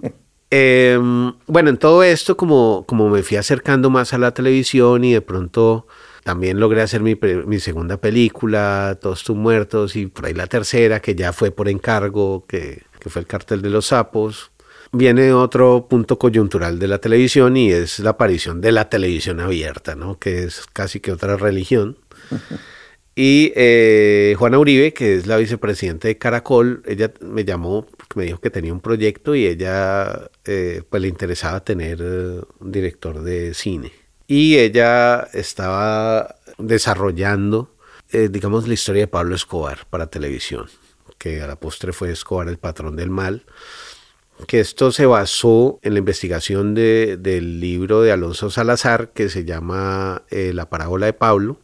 em, 0.50 1.34
bueno, 1.46 1.70
en 1.70 1.78
todo 1.78 2.04
esto, 2.04 2.36
como, 2.36 2.86
como 2.88 3.10
me 3.10 3.22
fui 3.22 3.38
acercando 3.38 3.90
más 3.90 4.14
a 4.14 4.18
la 4.18 4.34
televisión 4.34 5.04
y 5.04 5.14
de 5.14 5.22
pronto 5.22 5.88
también 6.24 6.60
logré 6.60 6.82
hacer 6.82 7.02
mi, 7.02 7.18
mi, 7.46 7.60
segunda 7.60 7.98
película, 7.98 8.98
Todos 9.00 9.24
tus 9.24 9.38
muertos, 9.38 9.96
y 9.96 10.08
por 10.08 10.26
ahí 10.26 10.34
la 10.34 10.48
tercera, 10.48 11.00
que 11.00 11.16
ya 11.16 11.32
fue 11.32 11.52
por 11.52 11.70
encargo, 11.70 12.46
que, 12.48 12.84
que 13.00 13.10
fue 13.10 13.22
el 13.22 13.28
cartel 13.28 13.62
de 13.62 13.70
los 13.70 13.88
sapos 13.88 14.52
viene 14.92 15.34
otro 15.34 15.88
punto 15.90 16.18
coyuntural 16.18 16.80
de 16.80 16.88
la 16.88 17.00
televisión 17.00 17.58
y 17.58 17.72
es 17.72 18.00
la 18.00 18.12
aparición 18.12 18.62
de 18.62 18.72
la 18.72 18.90
televisión 18.90 19.40
abierta, 19.40 19.96
¿no? 19.96 20.20
que 20.20 20.44
es 20.44 20.66
casi 20.74 21.00
que 21.00 21.12
otra 21.12 21.38
religión. 21.38 21.98
Y 23.20 23.52
eh, 23.56 24.36
Juana 24.38 24.60
Uribe, 24.60 24.94
que 24.94 25.16
es 25.16 25.26
la 25.26 25.38
vicepresidenta 25.38 26.08
de 26.08 26.20
Caracol, 26.20 26.84
ella 26.86 27.12
me 27.20 27.44
llamó, 27.46 27.88
me 28.14 28.26
dijo 28.26 28.40
que 28.40 28.52
tenía 28.52 28.72
un 28.72 28.80
proyecto 28.80 29.34
y 29.34 29.48
ella 29.48 30.30
eh, 30.46 30.84
pues 30.88 31.02
le 31.02 31.08
interesaba 31.08 31.64
tener 31.64 31.98
eh, 32.00 32.42
un 32.60 32.72
director 32.72 33.24
de 33.24 33.56
cine. 33.56 33.92
Y 34.28 34.60
ella 34.60 35.28
estaba 35.34 36.36
desarrollando, 36.60 37.76
digamos, 38.12 38.68
la 38.68 38.76
historia 38.76 39.02
de 39.02 39.08
Pablo 39.08 39.34
Escobar 39.34 39.88
para 39.90 40.12
televisión, 40.12 40.68
que 41.18 41.42
a 41.42 41.48
la 41.48 41.56
postre 41.56 41.94
fue 41.94 42.12
Escobar 42.12 42.48
el 42.50 42.60
patrón 42.60 42.96
del 42.96 43.10
mal 43.10 43.46
que 44.46 44.60
esto 44.60 44.92
se 44.92 45.06
basó 45.06 45.80
en 45.82 45.94
la 45.94 46.00
investigación 46.00 46.76
de, 46.76 47.18
del 47.18 47.60
libro 47.60 48.02
de 48.02 48.12
Alonso 48.12 48.50
Salazar 48.50 49.10
que 49.14 49.30
se 49.30 49.46
llama 49.46 50.24
eh, 50.30 50.52
La 50.54 50.70
parábola 50.70 51.08
de 51.08 51.14
Pablo. 51.14 51.60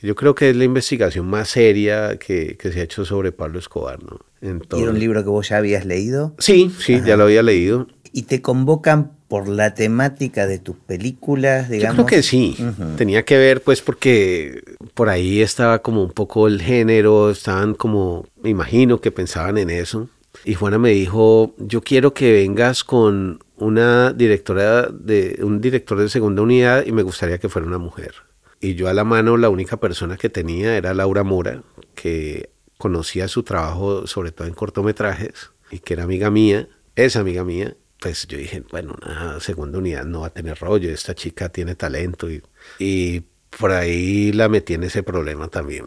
Yo 0.00 0.14
creo 0.14 0.34
que 0.34 0.50
es 0.50 0.56
la 0.56 0.64
investigación 0.64 1.26
más 1.26 1.48
seria 1.48 2.18
que, 2.18 2.56
que 2.56 2.70
se 2.70 2.80
ha 2.80 2.84
hecho 2.84 3.04
sobre 3.04 3.32
Pablo 3.32 3.58
Escobar. 3.58 3.98
¿no? 4.02 4.20
¿Y 4.40 4.82
era 4.82 4.90
un 4.90 4.98
libro 4.98 5.22
que 5.24 5.30
vos 5.30 5.48
ya 5.48 5.56
habías 5.56 5.84
leído? 5.84 6.34
Sí, 6.38 6.70
sí, 6.78 7.00
ya 7.04 7.16
lo 7.16 7.24
había 7.24 7.42
leído. 7.42 7.88
¿Y 8.12 8.22
te 8.22 8.40
convocan 8.40 9.12
por 9.26 9.48
la 9.48 9.74
temática 9.74 10.46
de 10.46 10.58
tus 10.58 10.76
películas, 10.76 11.68
digamos? 11.68 11.98
Yo 11.98 12.06
creo 12.06 12.18
que 12.18 12.22
sí. 12.22 12.56
Tenía 12.96 13.24
que 13.24 13.36
ver, 13.36 13.62
pues, 13.62 13.82
porque 13.82 14.62
por 14.94 15.08
ahí 15.08 15.42
estaba 15.42 15.80
como 15.80 16.02
un 16.02 16.12
poco 16.12 16.46
el 16.46 16.62
género, 16.62 17.30
estaban 17.30 17.74
como, 17.74 18.26
me 18.42 18.50
imagino 18.50 19.00
que 19.00 19.10
pensaban 19.10 19.58
en 19.58 19.70
eso. 19.70 20.08
Y 20.44 20.54
Juana 20.54 20.78
me 20.78 20.90
dijo, 20.90 21.54
yo 21.58 21.80
quiero 21.80 22.14
que 22.14 22.32
vengas 22.32 22.84
con 22.84 23.40
una 23.56 24.12
directora 24.12 24.86
de 24.86 25.40
un 25.42 25.60
director 25.60 25.98
de 25.98 26.08
segunda 26.08 26.42
unidad 26.42 26.86
y 26.86 26.92
me 26.92 27.02
gustaría 27.02 27.38
que 27.38 27.48
fuera 27.48 27.66
una 27.66 27.78
mujer. 27.78 28.14
Y 28.60 28.74
yo 28.74 28.88
a 28.88 28.94
la 28.94 29.04
mano 29.04 29.36
la 29.36 29.48
única 29.48 29.78
persona 29.78 30.16
que 30.16 30.28
tenía 30.28 30.76
era 30.76 30.94
Laura 30.94 31.24
Mora, 31.24 31.62
que 31.94 32.50
conocía 32.76 33.28
su 33.28 33.42
trabajo 33.42 34.06
sobre 34.06 34.32
todo 34.32 34.46
en 34.46 34.54
cortometrajes 34.54 35.50
y 35.70 35.80
que 35.80 35.94
era 35.94 36.04
amiga 36.04 36.30
mía, 36.30 36.68
es 36.96 37.16
amiga 37.16 37.44
mía. 37.44 37.76
Pues 38.00 38.28
yo 38.28 38.38
dije, 38.38 38.62
bueno, 38.70 38.94
una 39.04 39.40
segunda 39.40 39.78
unidad 39.78 40.04
no 40.04 40.20
va 40.20 40.28
a 40.28 40.32
tener 40.32 40.56
rollo, 40.58 40.88
esta 40.90 41.16
chica 41.16 41.48
tiene 41.48 41.74
talento 41.74 42.30
y, 42.30 42.42
y 42.78 43.24
por 43.58 43.72
ahí 43.72 44.30
la 44.32 44.48
metí 44.48 44.74
en 44.74 44.84
ese 44.84 45.02
problema 45.02 45.48
también. 45.48 45.86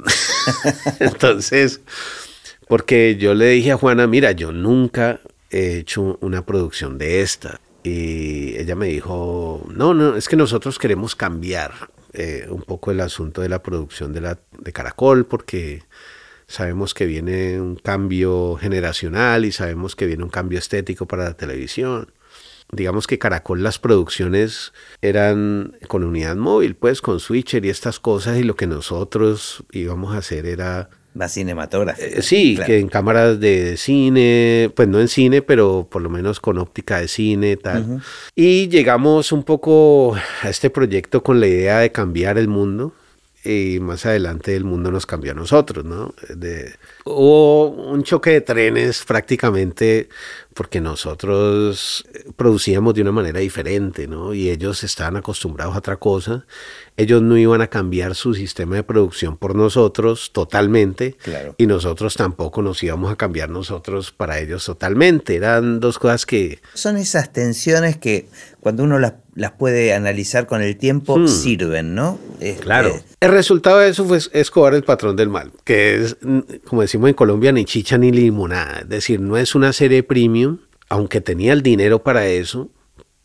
Entonces, 1.00 1.80
porque 2.72 3.18
yo 3.18 3.34
le 3.34 3.50
dije 3.50 3.74
a 3.74 3.78
Juana, 3.78 4.08
mira, 4.08 4.32
yo 4.32 4.54
nunca 4.54 5.20
he 5.50 5.80
hecho 5.80 6.18
una 6.22 6.46
producción 6.46 6.98
de 6.98 7.20
esta. 7.20 7.60
Y 7.84 8.58
ella 8.58 8.78
me 8.78 8.88
dijo, 8.88 9.68
no, 9.76 9.94
no, 9.94 10.16
es 10.16 10.30
que 10.30 10.38
nosotros 10.38 10.80
queremos 10.80 11.14
cambiar 11.14 11.74
eh, 12.14 12.46
un 12.48 12.62
poco 12.62 12.92
el 12.92 13.02
asunto 13.02 13.42
de 13.42 13.50
la 13.50 13.62
producción 13.62 14.14
de, 14.14 14.38
de 14.58 14.72
Caracol, 14.72 15.26
porque 15.26 15.84
sabemos 16.48 16.94
que 16.94 17.06
viene 17.08 17.60
un 17.60 17.76
cambio 17.76 18.56
generacional 18.56 19.44
y 19.44 19.52
sabemos 19.52 19.98
que 19.98 20.06
viene 20.06 20.24
un 20.24 20.30
cambio 20.30 20.58
estético 20.58 21.06
para 21.08 21.26
la 21.26 21.34
televisión. 21.34 22.14
Digamos 22.72 23.06
que 23.06 23.20
Caracol 23.20 23.64
las 23.64 23.80
producciones 23.80 24.72
eran 25.02 25.78
con 25.90 26.06
unidad 26.06 26.38
móvil, 26.38 26.76
pues 26.76 27.02
con 27.02 27.20
switcher 27.20 27.66
y 27.66 27.70
estas 27.70 28.00
cosas, 28.00 28.40
y 28.40 28.44
lo 28.44 28.56
que 28.56 28.66
nosotros 28.66 29.66
íbamos 29.74 30.16
a 30.16 30.20
hacer 30.20 30.46
era 30.46 30.90
la 31.14 31.28
cinematografía. 31.28 32.06
Eh, 32.06 32.22
sí, 32.22 32.58
que 32.66 32.80
en 32.80 32.88
cámaras 32.88 33.40
de 33.40 33.78
cine, 33.78 34.72
pues 34.76 34.88
no 34.88 35.00
en 35.00 35.08
cine, 35.08 35.42
pero 35.42 35.88
por 35.90 36.02
lo 36.02 36.10
menos 36.10 36.40
con 36.40 36.58
óptica 36.58 37.00
de 37.00 37.08
cine, 37.08 37.58
tal. 37.58 38.02
Y 38.36 38.70
llegamos 38.70 39.32
un 39.32 39.44
poco 39.44 40.16
a 40.42 40.50
este 40.50 40.70
proyecto 40.70 41.22
con 41.24 41.40
la 41.40 41.48
idea 41.48 41.80
de 41.80 41.92
cambiar 41.92 42.38
el 42.38 42.48
mundo. 42.48 42.94
Y 43.44 43.80
más 43.80 44.06
adelante 44.06 44.56
el 44.56 44.66
mundo 44.66 44.92
nos 44.92 45.08
cambió 45.08 45.32
a 45.32 45.36
nosotros, 45.36 45.84
¿no? 45.84 46.14
De, 46.30 46.76
hubo 47.06 47.70
un 47.70 48.04
choque 48.04 48.32
de 48.32 48.42
trenes 48.42 49.04
prácticamente 49.06 50.10
porque 50.54 50.82
nosotros 50.82 52.06
producíamos 52.36 52.94
de 52.94 53.02
una 53.02 53.12
manera 53.12 53.40
diferente, 53.40 54.08
¿no? 54.08 54.34
Y 54.34 54.50
ellos 54.50 54.84
estaban 54.84 55.18
acostumbrados 55.18 55.76
a 55.76 55.80
otra 55.80 55.98
cosa 55.98 56.46
ellos 56.98 57.22
no 57.22 57.38
iban 57.38 57.62
a 57.62 57.68
cambiar 57.68 58.16
su 58.16 58.34
sistema 58.34 58.76
de 58.76 58.84
producción 58.84 59.38
por 59.38 59.56
nosotros 59.56 60.32
totalmente 60.34 61.16
y 61.58 61.66
nosotros 61.66 62.16
tampoco 62.16 62.62
nos 62.62 62.84
íbamos 62.84 63.12
a 63.12 63.16
cambiar 63.16 63.50
nosotros 63.50 64.12
para 64.12 64.40
ellos 64.40 64.66
totalmente. 64.66 65.36
Eran 65.36 65.80
dos 65.80 65.98
cosas 65.98 66.26
que... 66.26 66.60
Son 66.74 66.98
esas 66.98 67.32
tensiones 67.34 67.98
que 67.98 68.28
cuando 68.60 68.84
uno 68.84 69.00
las, 69.00 69.14
puede 69.58 69.94
analizar 69.94 70.46
con 70.46 70.62
el 70.62 70.78
tiempo 70.78 71.18
hmm. 71.18 71.28
sirven, 71.28 71.96
¿no? 71.96 72.20
Este, 72.40 72.62
claro. 72.62 73.00
El 73.20 73.32
resultado 73.32 73.80
de 73.80 73.90
eso 73.90 74.06
fue 74.06 74.20
Escobar 74.34 74.76
el 74.76 74.84
patrón 74.84 75.16
del 75.16 75.30
mal, 75.30 75.52
que 75.64 76.04
es, 76.04 76.18
como 76.68 76.82
decimos 76.92 77.08
en 77.08 77.16
Colombia, 77.16 77.54
ni 77.54 77.64
chicha 77.64 77.98
ni 77.98 78.12
limonada. 78.12 78.80
Es 78.80 78.90
decir, 78.90 79.22
no 79.22 79.38
es 79.38 79.56
una 79.56 79.72
serie 79.72 80.04
premium, 80.04 80.58
aunque 80.90 81.22
tenía 81.22 81.54
el 81.54 81.62
dinero 81.62 82.04
para 82.04 82.28
eso, 82.28 82.70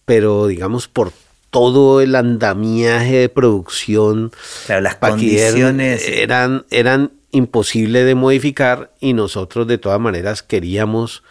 pero 0.05 0.47
digamos 0.47 0.87
por 0.87 1.11
todo 1.51 2.01
el 2.01 2.15
andamiaje 2.15 3.17
de 3.17 3.29
producción. 3.29 4.31
las 4.69 4.95
condiciones. 4.97 6.09
Eran, 6.09 6.65
eran 6.71 7.11
imposibles 7.33 8.07
de 8.07 8.15
modificar 8.15 8.93
y 9.01 9.15
nosotros 9.15 9.67
de 9.67 9.79
todas 9.79 9.99
maneras 9.99 10.45
queríamos 10.45 11.25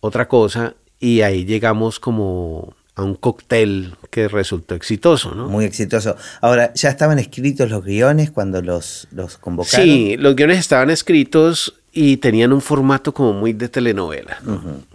otra 0.00 0.26
cosa 0.26 0.74
y 0.98 1.20
ahí 1.20 1.44
llegamos 1.44 2.00
como 2.00 2.74
a 2.98 3.04
un 3.04 3.14
cóctel 3.14 3.94
que 4.10 4.26
resultó 4.26 4.74
exitoso, 4.74 5.32
¿no? 5.32 5.48
Muy 5.48 5.64
exitoso. 5.64 6.16
Ahora, 6.40 6.74
¿ya 6.74 6.88
estaban 6.88 7.20
escritos 7.20 7.70
los 7.70 7.84
guiones 7.84 8.32
cuando 8.32 8.60
los, 8.60 9.06
los 9.12 9.38
convocaron? 9.38 9.86
Sí, 9.86 10.16
los 10.18 10.34
guiones 10.34 10.58
estaban 10.58 10.90
escritos 10.90 11.74
y 11.92 12.16
tenían 12.16 12.52
un 12.52 12.60
formato 12.60 13.14
como 13.14 13.34
muy 13.34 13.52
de 13.52 13.68
telenovela. 13.68 14.40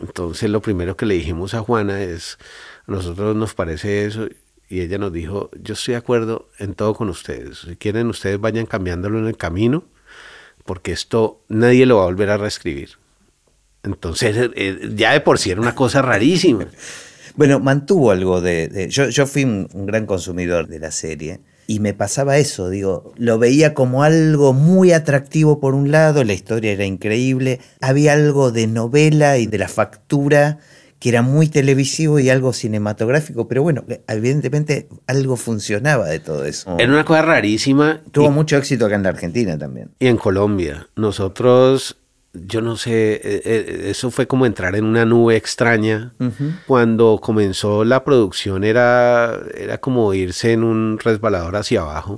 Entonces, 0.01 0.49
lo 0.49 0.62
primero 0.62 0.97
que 0.97 1.06
le 1.06 1.14
dijimos 1.14 1.54
a 1.54 1.62
Juana 1.62 2.01
es, 2.01 2.38
a 2.88 2.91
nosotros 2.91 3.38
nos 3.38 3.54
parece 3.54 4.06
eso, 4.06 4.28
y 4.68 4.82
ella 4.82 4.97
nos 4.97 5.14
dijo, 5.14 5.49
yo 5.62 5.74
estoy 5.74 5.93
de 5.93 5.99
acuerdo 5.99 6.49
en 6.60 6.74
todo 6.74 6.95
con 6.95 7.08
ustedes. 7.08 7.60
Si 7.60 7.78
quieren, 7.78 8.08
ustedes 8.08 8.38
vayan 8.38 8.66
cambiándolo 8.66 9.18
en 9.18 9.28
el 9.28 9.38
camino, 9.38 9.86
porque 10.66 10.91
esto 10.91 11.39
nadie 11.47 11.86
lo 11.86 11.97
va 11.97 12.04
a 12.04 12.08
volver 12.08 12.32
a 12.32 12.38
reescribir. 12.38 12.97
Entonces, 13.84 14.51
eh, 14.56 14.91
ya 14.93 15.14
de 15.14 15.22
por 15.22 15.39
sí 15.39 15.51
era 15.51 15.62
una 15.62 15.74
cosa 15.74 16.01
rarísima. 16.01 16.68
Bueno, 17.36 17.59
mantuvo 17.59 18.11
algo 18.11 18.41
de... 18.41 18.88
yo, 18.89 19.09
yo 19.09 19.25
fui 19.25 19.43
un, 19.43 19.67
gran 19.86 20.05
consumidor 20.05 20.67
de 20.67 20.79
la 20.79 20.91
serie 20.91 21.39
y 21.65 21.79
me 21.79 21.93
pasaba 21.93 22.38
eso, 22.38 22.69
digo, 22.69 23.13
lo 23.17 23.39
veía 23.39 23.73
como 23.73 24.03
algo 24.03 24.53
muy 24.53 24.91
atractivo 24.91 25.59
por 25.59 25.73
un 25.75 25.91
lado, 25.91 26.23
la 26.23 26.34
historia 26.34 26.73
era 26.73 26.86
increíble, 26.86 27.59
había 27.79 28.13
algo 28.13 28.51
de 28.51 28.67
novela 28.67 29.38
y 29.38 29.47
de 29.47 29.57
la 29.57 29.69
factura 29.69 30.59
que 30.99 31.09
era 31.09 31.21
muy 31.21 31.49
televisivo 31.49 32.17
y 32.19 32.29
algo 32.29 32.53
cinematográfico, 32.53 33.47
pero 33.47 33.61
bueno, 33.61 33.84
evidentemente 34.07 34.88
algo 35.05 35.36
funcionaba 35.36 36.07
de 36.07 36.19
todo 36.19 36.45
eso. 36.45 36.77
Era 36.79 36.93
una 36.93 37.03
cosa 37.03 37.23
rarísima. 37.23 38.01
Tuvo 38.11 38.31
mucho 38.31 38.55
éxito 38.55 38.86
acá 38.86 38.95
en 38.95 39.03
la 39.03 39.09
Argentina 39.09 39.57
también. 39.57 39.91
Y 39.99 40.07
en 40.07 40.15
Colombia. 40.15 40.88
Nosotros 40.95 41.97
yo 42.34 42.61
no 42.61 42.77
sé, 42.77 43.13
eh, 43.13 43.41
eh, 43.45 43.81
eso 43.86 44.09
fue 44.09 44.25
como 44.25 44.47
entrar 44.47 44.75
en 44.75 44.86
una 44.86 45.05
nube 45.05 45.36
extraña. 45.36 46.13
Cuando 46.65 47.19
comenzó 47.21 47.86
la 47.86 48.03
producción 48.03 48.63
era, 48.63 49.39
era 49.55 49.77
como 49.77 50.13
irse 50.15 50.53
en 50.53 50.63
un 50.63 50.97
resbalador 50.97 51.55
hacia 51.55 51.81
abajo, 51.81 52.17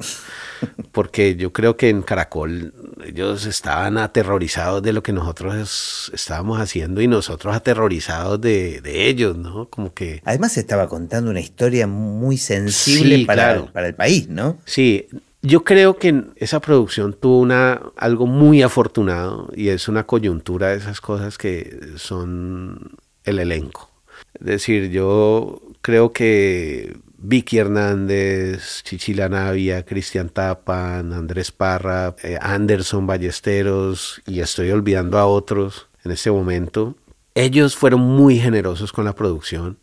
porque 0.94 1.36
yo 1.36 1.52
creo 1.52 1.76
que 1.76 1.90
en 1.90 2.02
Caracol 2.02 2.74
ellos 3.06 3.46
estaban 3.46 3.98
aterrorizados 3.98 4.82
de 4.82 4.94
lo 4.94 5.04
que 5.04 5.12
nosotros 5.12 6.12
estábamos 6.14 6.62
haciendo 6.62 7.02
y 7.02 7.08
nosotros 7.08 7.54
aterrorizados 7.54 8.40
de, 8.40 8.82
ellos, 8.86 9.38
¿no? 9.38 9.70
Como 9.70 9.94
que... 9.94 10.22
Además 10.24 10.54
se 10.54 10.62
estaba 10.62 10.88
contando 10.88 11.30
una 11.30 11.42
historia 11.42 11.88
muy 11.88 12.38
sensible 12.38 13.26
para, 13.26 13.66
para 13.66 13.88
el 13.88 13.96
país, 13.96 14.30
¿no? 14.30 14.60
Sí, 14.64 15.10
yo 15.46 15.64
creo 15.64 15.98
que 15.98 16.24
esa 16.38 16.60
producción 16.60 17.14
tuvo 17.14 17.40
una, 17.40 17.82
algo 17.98 18.26
muy 18.26 18.64
afortunado 18.64 19.50
y 19.56 19.70
es 19.70 19.88
una 19.88 20.06
coyuntura 20.06 20.70
de 20.70 20.78
esas 20.78 21.02
cosas 21.02 21.38
que 21.38 21.94
son 21.98 22.98
el 23.24 23.40
elenco. 23.40 23.92
Es 24.34 24.46
decir, 24.46 24.90
yo 24.90 25.62
creo 25.82 26.12
que 26.12 26.98
Vicky 27.18 27.60
Hernández, 27.60 28.84
Chichila 28.84 29.30
Navia, 29.30 29.86
Cristian 29.86 30.30
Tapan, 30.30 31.14
Andrés 31.14 31.52
Parra, 31.52 32.16
eh, 32.24 32.38
Anderson 32.42 33.06
Ballesteros, 33.06 34.22
y 34.26 34.40
estoy 34.40 34.72
olvidando 34.72 35.20
a 35.20 35.28
otros 35.28 35.88
en 36.04 36.12
este 36.12 36.32
momento, 36.32 36.96
ellos 37.36 37.76
fueron 37.76 38.02
muy 38.02 38.40
generosos 38.40 38.92
con 38.92 39.06
la 39.06 39.14
producción 39.14 39.78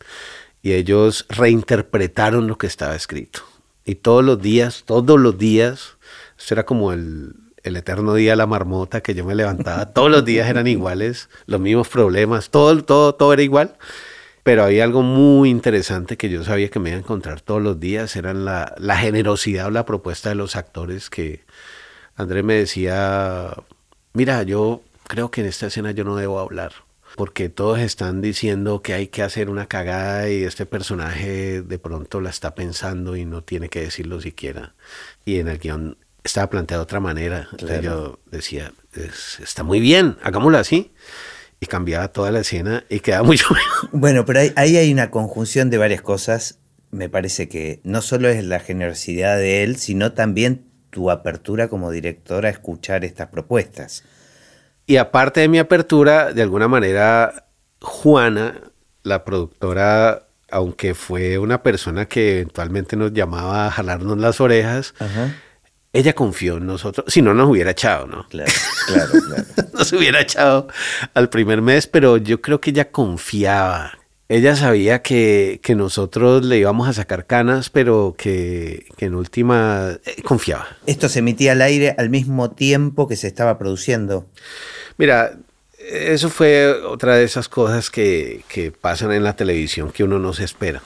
y 0.61 0.73
ellos 0.73 1.25
reinterpretaron 1.29 2.47
lo 2.47 2.57
que 2.57 2.67
estaba 2.67 2.95
escrito. 2.95 3.52
Y 3.85 3.95
todos 3.95 4.23
los 4.23 4.41
días, 4.41 4.83
todos 4.85 5.19
los 5.19 5.37
días, 5.37 5.97
eso 6.37 6.53
era 6.53 6.65
como 6.65 6.93
el, 6.93 7.35
eterno 7.63 8.13
día 8.15 8.31
de 8.31 8.37
la 8.37 8.47
marmota 8.47 9.01
que 9.01 9.13
yo 9.13 9.25
me 9.25 9.35
levantaba, 9.35 9.85
todos 9.93 10.11
los 10.11 10.25
días 10.25 10.49
eran 10.49 10.67
iguales, 10.67 11.29
los 11.45 11.59
mismos 11.59 11.89
problemas, 11.89 12.49
todo, 12.49 12.83
todo, 12.83 13.15
todo 13.15 13.33
era 13.33 13.41
igual. 13.41 13.75
Pero 14.43 14.63
había 14.63 14.83
algo 14.83 15.03
muy 15.03 15.49
interesante 15.49 16.17
que 16.17 16.29
yo 16.29 16.43
sabía 16.43 16.69
que 16.69 16.79
me 16.79 16.89
iba 16.89 16.97
a 16.97 17.01
encontrar 17.01 17.39
todos 17.39 17.61
los 17.61 17.79
días, 17.79 18.15
eran 18.17 18.43
la, 18.43 18.75
la 18.77 18.97
generosidad 18.97 19.67
o 19.67 19.71
la 19.71 19.85
propuesta 19.85 20.29
de 20.29 20.35
los 20.35 20.57
actores 20.57 21.09
que 21.09 21.45
Andrés 22.17 22.43
me 22.43 22.55
decía, 22.55 23.53
mira, 24.11 24.43
yo 24.43 24.81
creo 25.07 25.31
que 25.31 25.41
en 25.41 25.47
esta 25.47 25.67
escena 25.67 25.91
yo 25.91 26.03
no 26.03 26.17
debo 26.17 26.39
hablar 26.39 26.73
porque 27.15 27.49
todos 27.49 27.79
están 27.79 28.21
diciendo 28.21 28.81
que 28.81 28.93
hay 28.93 29.07
que 29.07 29.21
hacer 29.21 29.49
una 29.49 29.67
cagada 29.67 30.29
y 30.29 30.43
este 30.43 30.65
personaje 30.65 31.61
de 31.61 31.79
pronto 31.79 32.21
la 32.21 32.29
está 32.29 32.55
pensando 32.55 33.15
y 33.15 33.25
no 33.25 33.43
tiene 33.43 33.69
que 33.69 33.81
decirlo 33.81 34.21
siquiera. 34.21 34.73
Y 35.25 35.39
en 35.39 35.47
el 35.47 35.59
guion 35.59 35.97
estaba 36.23 36.49
planteado 36.49 36.81
de 36.81 36.85
otra 36.85 36.99
manera. 36.99 37.49
yo 37.81 38.19
decía, 38.31 38.73
está 39.41 39.63
muy 39.63 39.79
bien, 39.79 40.17
hagámoslo 40.23 40.57
así. 40.57 40.91
Y 41.59 41.65
cambiaba 41.65 42.09
toda 42.09 42.31
la 42.31 42.39
escena 42.39 42.83
y 42.89 42.99
quedaba 42.99 43.23
mucho 43.27 43.53
mejor. 43.53 43.89
Bueno, 43.93 44.25
pero 44.25 44.39
ahí, 44.39 44.51
ahí 44.55 44.75
hay 44.75 44.91
una 44.91 45.11
conjunción 45.11 45.69
de 45.69 45.77
varias 45.77 46.01
cosas. 46.01 46.59
Me 46.91 47.09
parece 47.09 47.47
que 47.47 47.79
no 47.83 48.01
solo 48.01 48.27
es 48.27 48.43
la 48.43 48.59
generosidad 48.59 49.37
de 49.37 49.63
él, 49.63 49.77
sino 49.77 50.11
también 50.13 50.65
tu 50.89 51.09
apertura 51.09 51.69
como 51.69 51.89
director 51.89 52.45
a 52.45 52.49
escuchar 52.49 53.05
estas 53.05 53.29
propuestas. 53.29 54.03
Y 54.85 54.97
aparte 54.97 55.41
de 55.41 55.47
mi 55.47 55.59
apertura, 55.59 56.33
de 56.33 56.41
alguna 56.41 56.67
manera, 56.67 57.47
Juana, 57.81 58.59
la 59.03 59.23
productora, 59.23 60.27
aunque 60.51 60.93
fue 60.93 61.37
una 61.37 61.63
persona 61.63 62.05
que 62.05 62.39
eventualmente 62.39 62.95
nos 62.95 63.13
llamaba 63.13 63.67
a 63.67 63.71
jalarnos 63.71 64.17
las 64.17 64.41
orejas, 64.41 64.93
ella 65.93 66.13
confió 66.13 66.57
en 66.57 66.65
nosotros, 66.65 67.05
si 67.07 67.21
no 67.21 67.33
nos 67.33 67.49
hubiera 67.49 67.71
echado, 67.71 68.07
¿no? 68.07 68.27
Claro, 68.27 68.51
claro, 68.87 69.11
claro. 69.27 69.43
nos 69.73 69.93
hubiera 69.93 70.21
echado 70.21 70.67
al 71.13 71.29
primer 71.29 71.61
mes, 71.61 71.87
pero 71.87 72.17
yo 72.17 72.41
creo 72.41 72.59
que 72.59 72.71
ella 72.71 72.91
confiaba. 72.91 73.93
Ella 74.33 74.55
sabía 74.55 75.03
que, 75.03 75.59
que 75.61 75.75
nosotros 75.75 76.43
le 76.43 76.57
íbamos 76.57 76.87
a 76.87 76.93
sacar 76.93 77.27
canas, 77.27 77.69
pero 77.69 78.15
que, 78.17 78.87
que 78.97 79.05
en 79.05 79.13
última 79.13 79.99
eh, 80.05 80.23
confiaba. 80.23 80.65
Esto 80.87 81.07
se 81.07 81.19
emitía 81.19 81.51
al 81.51 81.61
aire 81.61 81.93
al 81.99 82.09
mismo 82.09 82.49
tiempo 82.49 83.07
que 83.07 83.15
se 83.15 83.27
estaba 83.27 83.59
produciendo. 83.59 84.25
Mira, 84.97 85.37
eso 85.77 86.31
fue 86.31 86.71
otra 86.71 87.17
de 87.17 87.25
esas 87.25 87.47
cosas 87.47 87.91
que, 87.91 88.43
pasan 88.81 89.11
en 89.11 89.23
la 89.23 89.35
televisión 89.35 89.91
que 89.91 90.03
uno 90.03 90.17
no 90.17 90.33
se 90.33 90.45
espera. 90.45 90.81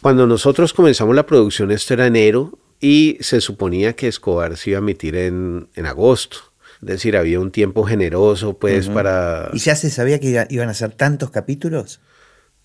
Cuando 0.00 0.26
nosotros 0.26 0.72
comenzamos 0.72 1.14
la 1.14 1.26
producción, 1.26 1.70
esto 1.70 1.92
era 1.92 2.06
enero 2.06 2.58
y 2.80 3.18
se 3.20 3.42
suponía 3.42 3.96
que 3.96 4.08
Escobar 4.08 4.56
se 4.56 4.70
iba 4.70 4.78
a 4.78 4.80
emitir 4.80 5.14
en, 5.14 5.68
agosto. 5.84 6.38
Es 6.80 6.88
decir, 6.88 7.18
había 7.18 7.38
un 7.38 7.50
tiempo 7.50 7.84
generoso, 7.84 8.56
pues, 8.56 8.88
para... 8.88 9.50
¿Y 9.52 9.58
ya 9.58 9.76
se 9.76 9.90
sabía 9.90 10.18
que 10.18 10.46
iban 10.48 10.70
a 10.70 10.74
ser 10.74 10.92
tantos 10.92 11.30
capítulos? 11.30 12.00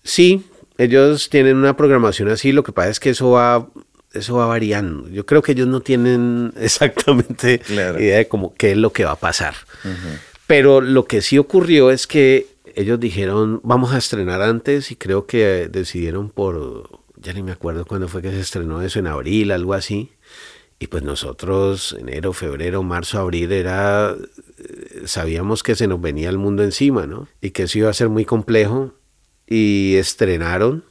Sí, 0.04 0.44
ellos 0.78 1.30
tienen 1.30 1.56
una 1.56 1.76
programación 1.76 2.28
así, 2.28 2.52
lo 2.52 2.62
que 2.62 2.72
pasa 2.72 2.90
es 2.90 3.00
que 3.00 3.10
eso 3.10 3.30
va, 3.30 3.68
eso 4.12 4.36
va 4.36 4.46
variando. 4.46 5.08
Yo 5.08 5.26
creo 5.26 5.42
que 5.42 5.52
ellos 5.52 5.66
no 5.66 5.80
tienen 5.80 6.52
exactamente 6.60 7.60
idea 7.68 8.18
de 8.18 8.28
cómo, 8.28 8.54
qué 8.54 8.72
es 8.72 8.76
lo 8.76 8.92
que 8.92 9.04
va 9.04 9.12
a 9.12 9.16
pasar. 9.16 9.54
Pero 10.46 10.80
lo 10.80 11.06
que 11.06 11.22
sí 11.22 11.38
ocurrió 11.38 11.90
es 11.90 12.06
que 12.06 12.46
ellos 12.74 13.00
dijeron, 13.00 13.60
vamos 13.62 13.92
a 13.92 13.98
estrenar 13.98 14.42
antes 14.42 14.90
y 14.90 14.96
creo 14.96 15.26
que 15.26 15.68
decidieron 15.70 16.28
por, 16.28 16.90
ya 17.16 17.32
ni 17.32 17.42
me 17.42 17.52
acuerdo 17.52 17.86
cuándo 17.86 18.08
fue 18.08 18.20
que 18.20 18.30
se 18.30 18.40
estrenó 18.40 18.82
eso, 18.82 18.98
en 18.98 19.06
abril, 19.06 19.52
algo 19.52 19.74
así. 19.74 20.10
Y 20.78 20.88
pues 20.88 21.02
nosotros, 21.02 21.96
enero, 21.98 22.32
febrero, 22.32 22.82
marzo, 22.82 23.18
abril, 23.18 23.52
era, 23.52 24.14
eh, 24.58 25.02
sabíamos 25.06 25.62
que 25.62 25.76
se 25.76 25.86
nos 25.86 26.00
venía 26.00 26.28
el 26.28 26.36
mundo 26.36 26.62
encima, 26.62 27.06
¿no? 27.06 27.28
Y 27.40 27.50
que 27.50 27.62
eso 27.62 27.78
iba 27.78 27.90
a 27.90 27.94
ser 27.94 28.08
muy 28.08 28.24
complejo. 28.24 28.92
Y 29.46 29.96
estrenaron. 29.96 30.84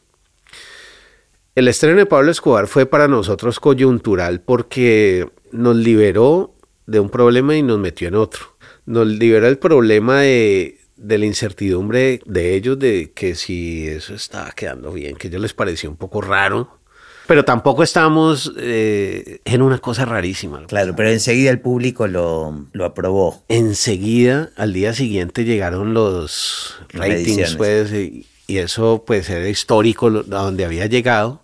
El 1.55 1.67
estreno 1.67 1.97
de 1.97 2.05
Pablo 2.05 2.31
Escobar 2.31 2.67
fue 2.67 2.85
para 2.85 3.07
nosotros 3.07 3.59
coyuntural 3.59 4.41
porque 4.41 5.29
nos 5.51 5.75
liberó 5.75 6.55
de 6.87 6.99
un 6.99 7.09
problema 7.09 7.55
y 7.55 7.61
nos 7.61 7.79
metió 7.79 8.07
en 8.07 8.15
otro 8.15 8.53
nos 8.85 9.07
libera 9.07 9.47
el 9.47 9.57
problema 9.57 10.21
de, 10.21 10.79
la 10.97 11.25
incertidumbre 11.25 12.21
de 12.25 12.55
ellos 12.55 12.79
de 12.79 13.11
que 13.13 13.35
si 13.35 13.87
eso 13.87 14.13
estaba 14.13 14.51
quedando 14.51 14.91
bien, 14.91 15.15
que 15.15 15.27
a 15.27 15.29
ellos 15.29 15.41
les 15.41 15.53
pareció 15.53 15.89
un 15.89 15.97
poco 15.97 16.21
raro. 16.21 16.79
Pero 17.25 17.45
tampoco 17.45 17.83
estábamos 17.83 18.51
eh, 18.57 19.39
en 19.45 19.61
una 19.61 19.77
cosa 19.77 20.03
rarísima. 20.03 20.65
Claro, 20.67 20.93
pero 20.93 21.09
enseguida 21.09 21.51
el 21.51 21.61
público 21.61 22.05
lo, 22.05 22.67
aprobó. 22.83 23.45
Enseguida, 23.47 24.49
al 24.57 24.73
día 24.73 24.93
siguiente 24.93 25.45
llegaron 25.45 25.93
los 25.93 26.81
ratings, 26.91 27.55
pues, 27.55 27.93
y, 27.93 28.25
y, 28.47 28.57
eso 28.57 29.03
pues 29.05 29.29
era 29.29 29.47
histórico 29.47 30.07
a 30.07 30.21
donde 30.21 30.65
había 30.65 30.85
llegado. 30.85 31.43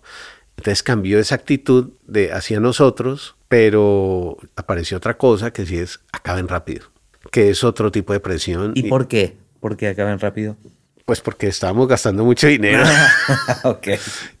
Entonces 0.56 0.82
cambió 0.82 1.18
esa 1.18 1.36
actitud 1.36 1.90
de 2.06 2.32
hacia 2.32 2.60
nosotros, 2.60 3.36
pero 3.48 4.36
apareció 4.56 4.98
otra 4.98 5.16
cosa 5.16 5.52
que 5.52 5.64
sí 5.64 5.78
es 5.78 6.00
acaben 6.12 6.48
rápido 6.48 6.90
que 7.30 7.50
es 7.50 7.64
otro 7.64 7.90
tipo 7.92 8.12
de 8.12 8.20
presión. 8.20 8.72
¿Y, 8.74 8.84
por 8.84 9.08
qué? 9.08 9.36
¿Por 9.60 9.76
qué 9.76 9.88
acaban 9.88 10.18
rápido? 10.18 10.56
Pues 11.04 11.20
porque 11.20 11.48
estábamos 11.48 11.88
gastando 11.88 12.24
mucho 12.24 12.46
dinero. 12.46 12.84
ok. 13.64 13.88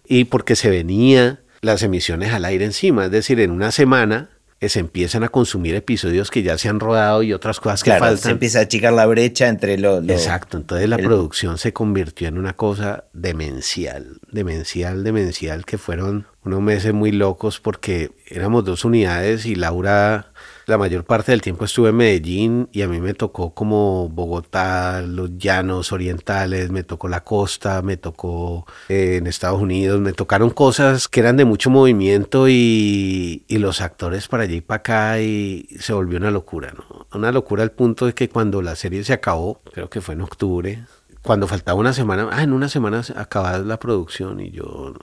Y 0.06 0.24
porque 0.24 0.56
se 0.56 0.70
venía 0.70 1.40
las 1.60 1.82
emisiones 1.82 2.32
al 2.32 2.44
aire 2.44 2.64
encima, 2.64 3.06
es 3.06 3.10
decir, 3.10 3.40
en 3.40 3.50
una 3.50 3.70
semana 3.70 4.30
se 4.68 4.80
empiezan 4.80 5.24
a 5.24 5.28
consumir 5.30 5.74
episodios 5.74 6.30
que 6.30 6.42
ya 6.42 6.58
se 6.58 6.68
han 6.68 6.80
rodado 6.80 7.22
y 7.22 7.32
otras 7.32 7.60
cosas 7.60 7.82
que 7.82 7.92
faltan. 7.92 8.18
Se 8.18 8.30
empieza 8.30 8.58
a 8.58 8.62
achicar 8.62 8.92
la 8.92 9.06
brecha 9.06 9.48
entre 9.48 9.78
los. 9.78 10.06
Exacto, 10.06 10.58
entonces 10.58 10.88
la 10.88 10.98
producción 10.98 11.56
se 11.56 11.72
convirtió 11.72 12.28
en 12.28 12.36
una 12.36 12.52
cosa 12.52 13.04
demencial, 13.14 14.20
demencial, 14.30 15.02
demencial, 15.02 15.64
que 15.64 15.78
fueron 15.78 16.26
unos 16.44 16.60
meses 16.60 16.92
muy 16.92 17.12
locos 17.12 17.58
porque 17.58 18.12
éramos 18.26 18.64
dos 18.64 18.84
unidades 18.84 19.46
y 19.46 19.54
Laura 19.54 20.29
la 20.66 20.78
mayor 20.78 21.04
parte 21.04 21.32
del 21.32 21.42
tiempo 21.42 21.64
estuve 21.64 21.90
en 21.90 21.96
Medellín 21.96 22.68
y 22.72 22.82
a 22.82 22.88
mí 22.88 23.00
me 23.00 23.14
tocó 23.14 23.54
como 23.54 24.08
Bogotá, 24.08 25.02
los 25.02 25.36
llanos 25.38 25.92
orientales, 25.92 26.70
me 26.70 26.82
tocó 26.82 27.08
la 27.08 27.24
costa, 27.24 27.82
me 27.82 27.96
tocó 27.96 28.66
eh, 28.88 29.16
en 29.16 29.26
Estados 29.26 29.60
Unidos, 29.60 30.00
me 30.00 30.12
tocaron 30.12 30.50
cosas 30.50 31.08
que 31.08 31.20
eran 31.20 31.36
de 31.36 31.44
mucho 31.44 31.70
movimiento 31.70 32.48
y, 32.48 33.44
y 33.48 33.58
los 33.58 33.80
actores 33.80 34.28
para 34.28 34.44
allá 34.44 34.54
y 34.54 34.60
para 34.60 34.78
acá 34.78 35.20
y 35.20 35.66
se 35.78 35.92
volvió 35.92 36.18
una 36.18 36.30
locura, 36.30 36.72
¿no? 36.76 37.06
Una 37.12 37.32
locura 37.32 37.62
al 37.62 37.72
punto 37.72 38.06
de 38.06 38.14
que 38.14 38.28
cuando 38.28 38.62
la 38.62 38.76
serie 38.76 39.02
se 39.04 39.12
acabó, 39.12 39.60
creo 39.72 39.90
que 39.90 40.00
fue 40.00 40.14
en 40.14 40.20
octubre, 40.22 40.84
cuando 41.22 41.46
faltaba 41.46 41.78
una 41.78 41.92
semana, 41.92 42.28
ah, 42.32 42.42
en 42.42 42.52
una 42.52 42.68
semana 42.68 43.02
acababa 43.16 43.58
la 43.58 43.78
producción 43.78 44.40
y 44.40 44.50
yo 44.50 44.94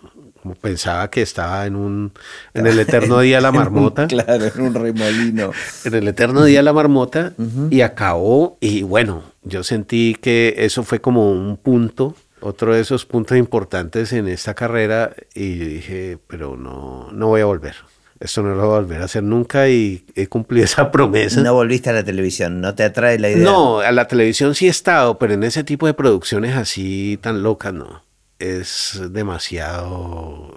como 0.47 0.55
pensaba 0.59 1.09
que 1.09 1.21
estaba 1.21 1.65
en 1.65 1.75
un 1.75 2.13
en 2.53 2.67
el 2.67 2.79
eterno 2.79 3.19
día 3.19 3.37
de 3.37 3.41
la 3.41 3.51
marmota. 3.51 4.07
claro, 4.07 4.45
en 4.45 4.61
un 4.61 4.73
remolino. 4.73 5.51
En 5.83 5.93
el 5.93 6.07
eterno 6.07 6.43
día 6.45 6.59
de 6.59 6.63
la 6.63 6.73
marmota 6.73 7.33
y 7.69 7.81
acabó 7.81 8.57
y 8.61 8.83
bueno, 8.83 9.23
yo 9.43 9.63
sentí 9.63 10.15
que 10.19 10.55
eso 10.57 10.83
fue 10.83 10.99
como 11.01 11.31
un 11.31 11.57
punto, 11.57 12.15
otro 12.39 12.73
de 12.73 12.81
esos 12.81 13.05
puntos 13.05 13.37
importantes 13.37 14.13
en 14.13 14.27
esta 14.27 14.53
carrera 14.53 15.13
y 15.33 15.55
dije, 15.55 16.17
pero 16.27 16.55
no 16.55 17.09
no 17.11 17.27
voy 17.27 17.41
a 17.41 17.45
volver. 17.45 17.75
Esto 18.19 18.41
no 18.41 18.55
lo 18.55 18.65
voy 18.67 18.77
a 18.77 18.79
volver 18.79 19.01
a 19.01 19.05
hacer 19.05 19.21
nunca 19.23 19.69
y 19.69 20.03
he 20.15 20.27
cumplido 20.27 20.65
esa 20.65 20.91
promesa. 20.91 21.41
No 21.41 21.53
volviste 21.53 21.89
a 21.89 21.93
la 21.93 22.03
televisión, 22.03 22.61
¿no 22.61 22.73
te 22.73 22.83
atrae 22.83 23.19
la 23.19 23.29
idea? 23.29 23.43
No, 23.43 23.79
a 23.79 23.91
la 23.91 24.07
televisión 24.07 24.55
sí 24.55 24.67
he 24.67 24.69
estado, 24.69 25.19
pero 25.19 25.33
en 25.33 25.43
ese 25.43 25.63
tipo 25.63 25.85
de 25.87 25.93
producciones 25.93 26.55
así 26.55 27.19
tan 27.21 27.43
locas 27.43 27.73
no. 27.73 28.06
Es 28.39 28.99
demasiado... 29.09 30.51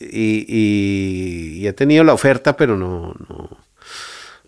Y, 0.00 0.44
y- 0.48 1.58
y 1.60 1.66
he 1.68 1.72
tenido 1.72 2.02
la 2.02 2.12
oferta, 2.12 2.56
pero 2.56 2.76
no, 2.76 3.14
no. 3.28 3.50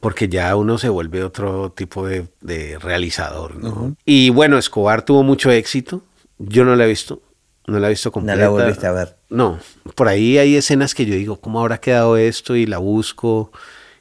Porque 0.01 0.29
ya 0.29 0.55
uno 0.57 0.79
se 0.79 0.89
vuelve 0.89 1.23
otro 1.23 1.71
tipo 1.71 2.07
de, 2.07 2.27
de 2.41 2.77
realizador, 2.81 3.55
¿no? 3.57 3.95
Y 4.05 4.31
bueno, 4.31 4.59
Escobar 4.59 5.03
tuvo 5.05 5.23
mucho 5.23 5.53
éxito. 5.53 6.03
Yo 6.39 6.65
no 6.65 6.75
la 6.75 6.85
he 6.85 6.89
visto. 6.89 7.23
No 7.69 7.79
la 7.79 7.87
he 7.87 7.91
visto 7.91 8.09
No 8.09 8.13
completa. 8.15 8.41
la 8.43 8.49
volviste 8.49 8.87
a 8.89 8.93
ver. 8.93 9.17
No, 9.31 9.59
por 9.95 10.09
ahí 10.09 10.37
hay 10.39 10.57
escenas 10.57 10.93
que 10.95 11.07
yo 11.07 11.15
digo, 11.15 11.37
¿cómo 11.41 11.61
habrá 11.61 11.79
quedado 11.79 12.17
esto? 12.17 12.57
Y 12.57 12.67
la 12.67 12.79
busco 12.79 13.53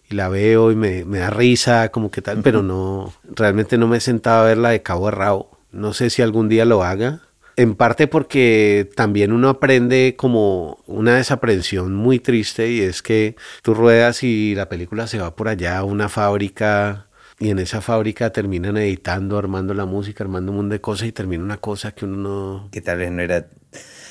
y 0.10 0.16
la 0.16 0.30
veo 0.30 0.72
y 0.72 0.76
me, 0.76 1.06
me 1.06 1.20
da 1.20 1.30
risa, 1.30 1.90
como 1.90 2.10
que 2.12 2.22
tal, 2.24 2.42
pero 2.42 2.62
no, 2.64 3.14
realmente 3.30 3.78
no 3.78 3.88
me 3.88 3.98
he 3.98 4.02
sentado 4.02 4.42
a 4.42 4.48
verla 4.48 4.70
de 4.72 4.82
cabo 4.82 5.08
a 5.08 5.12
rabo. 5.12 5.52
No 5.72 5.94
sé 5.94 6.10
si 6.10 6.22
algún 6.24 6.50
día 6.50 6.66
lo 6.66 6.84
haga. 6.84 7.22
En 7.56 7.76
parte 7.76 8.08
porque 8.08 8.90
también 8.96 9.32
uno 9.32 9.50
aprende 9.50 10.16
como 10.18 10.80
una 10.88 11.18
desaprensión 11.18 11.94
muy 11.94 12.20
triste 12.20 12.72
y 12.72 12.82
es 12.82 13.02
que 13.02 13.36
tú 13.62 13.74
ruedas 13.76 14.24
y 14.24 14.56
la 14.56 14.70
película 14.70 15.06
se 15.08 15.20
va 15.20 15.36
por 15.36 15.48
allá 15.50 15.78
a 15.78 15.84
una 15.84 16.10
fábrica 16.10 17.08
y 17.40 17.50
en 17.50 17.60
esa 17.60 17.82
fábrica 17.82 18.32
terminan 18.32 18.78
editando, 18.78 19.38
armando 19.38 19.74
la 19.74 19.86
música, 19.86 20.24
armando 20.24 20.52
un 20.52 20.58
montón 20.58 20.70
de 20.72 20.82
cosas 20.82 21.08
y 21.08 21.12
termina 21.12 21.44
una 21.44 21.58
cosa 21.58 21.92
que 21.92 22.06
uno 22.06 22.18
no... 22.18 22.70
Que 22.72 22.82
tal 22.82 22.98
vez 23.00 23.12
no 23.12 23.22
era... 23.22 23.48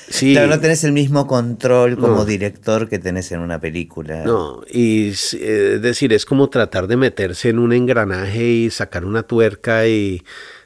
Sí, 0.09 0.33
Claro, 0.33 0.49
no 0.49 0.59
tenés 0.59 0.83
el 0.83 0.91
mismo 0.91 1.25
control 1.25 1.95
como 1.97 2.17
No. 2.17 2.25
director 2.25 2.89
que 2.89 2.99
tenés 2.99 3.31
en 3.31 3.39
una 3.39 3.59
película. 3.59 4.23
No, 4.25 4.61
y 4.69 5.07
eh, 5.07 5.73
es 5.75 5.81
decir, 5.81 6.11
es 6.11 6.25
como 6.25 6.49
tratar 6.49 6.87
de 6.87 6.97
meterse 6.97 7.49
en 7.49 7.57
un 7.59 7.71
engranaje 7.71 8.43
y 8.45 8.69
sacar 8.69 9.05
una 9.05 9.23
tuerca 9.23 9.87
y 9.87 10.21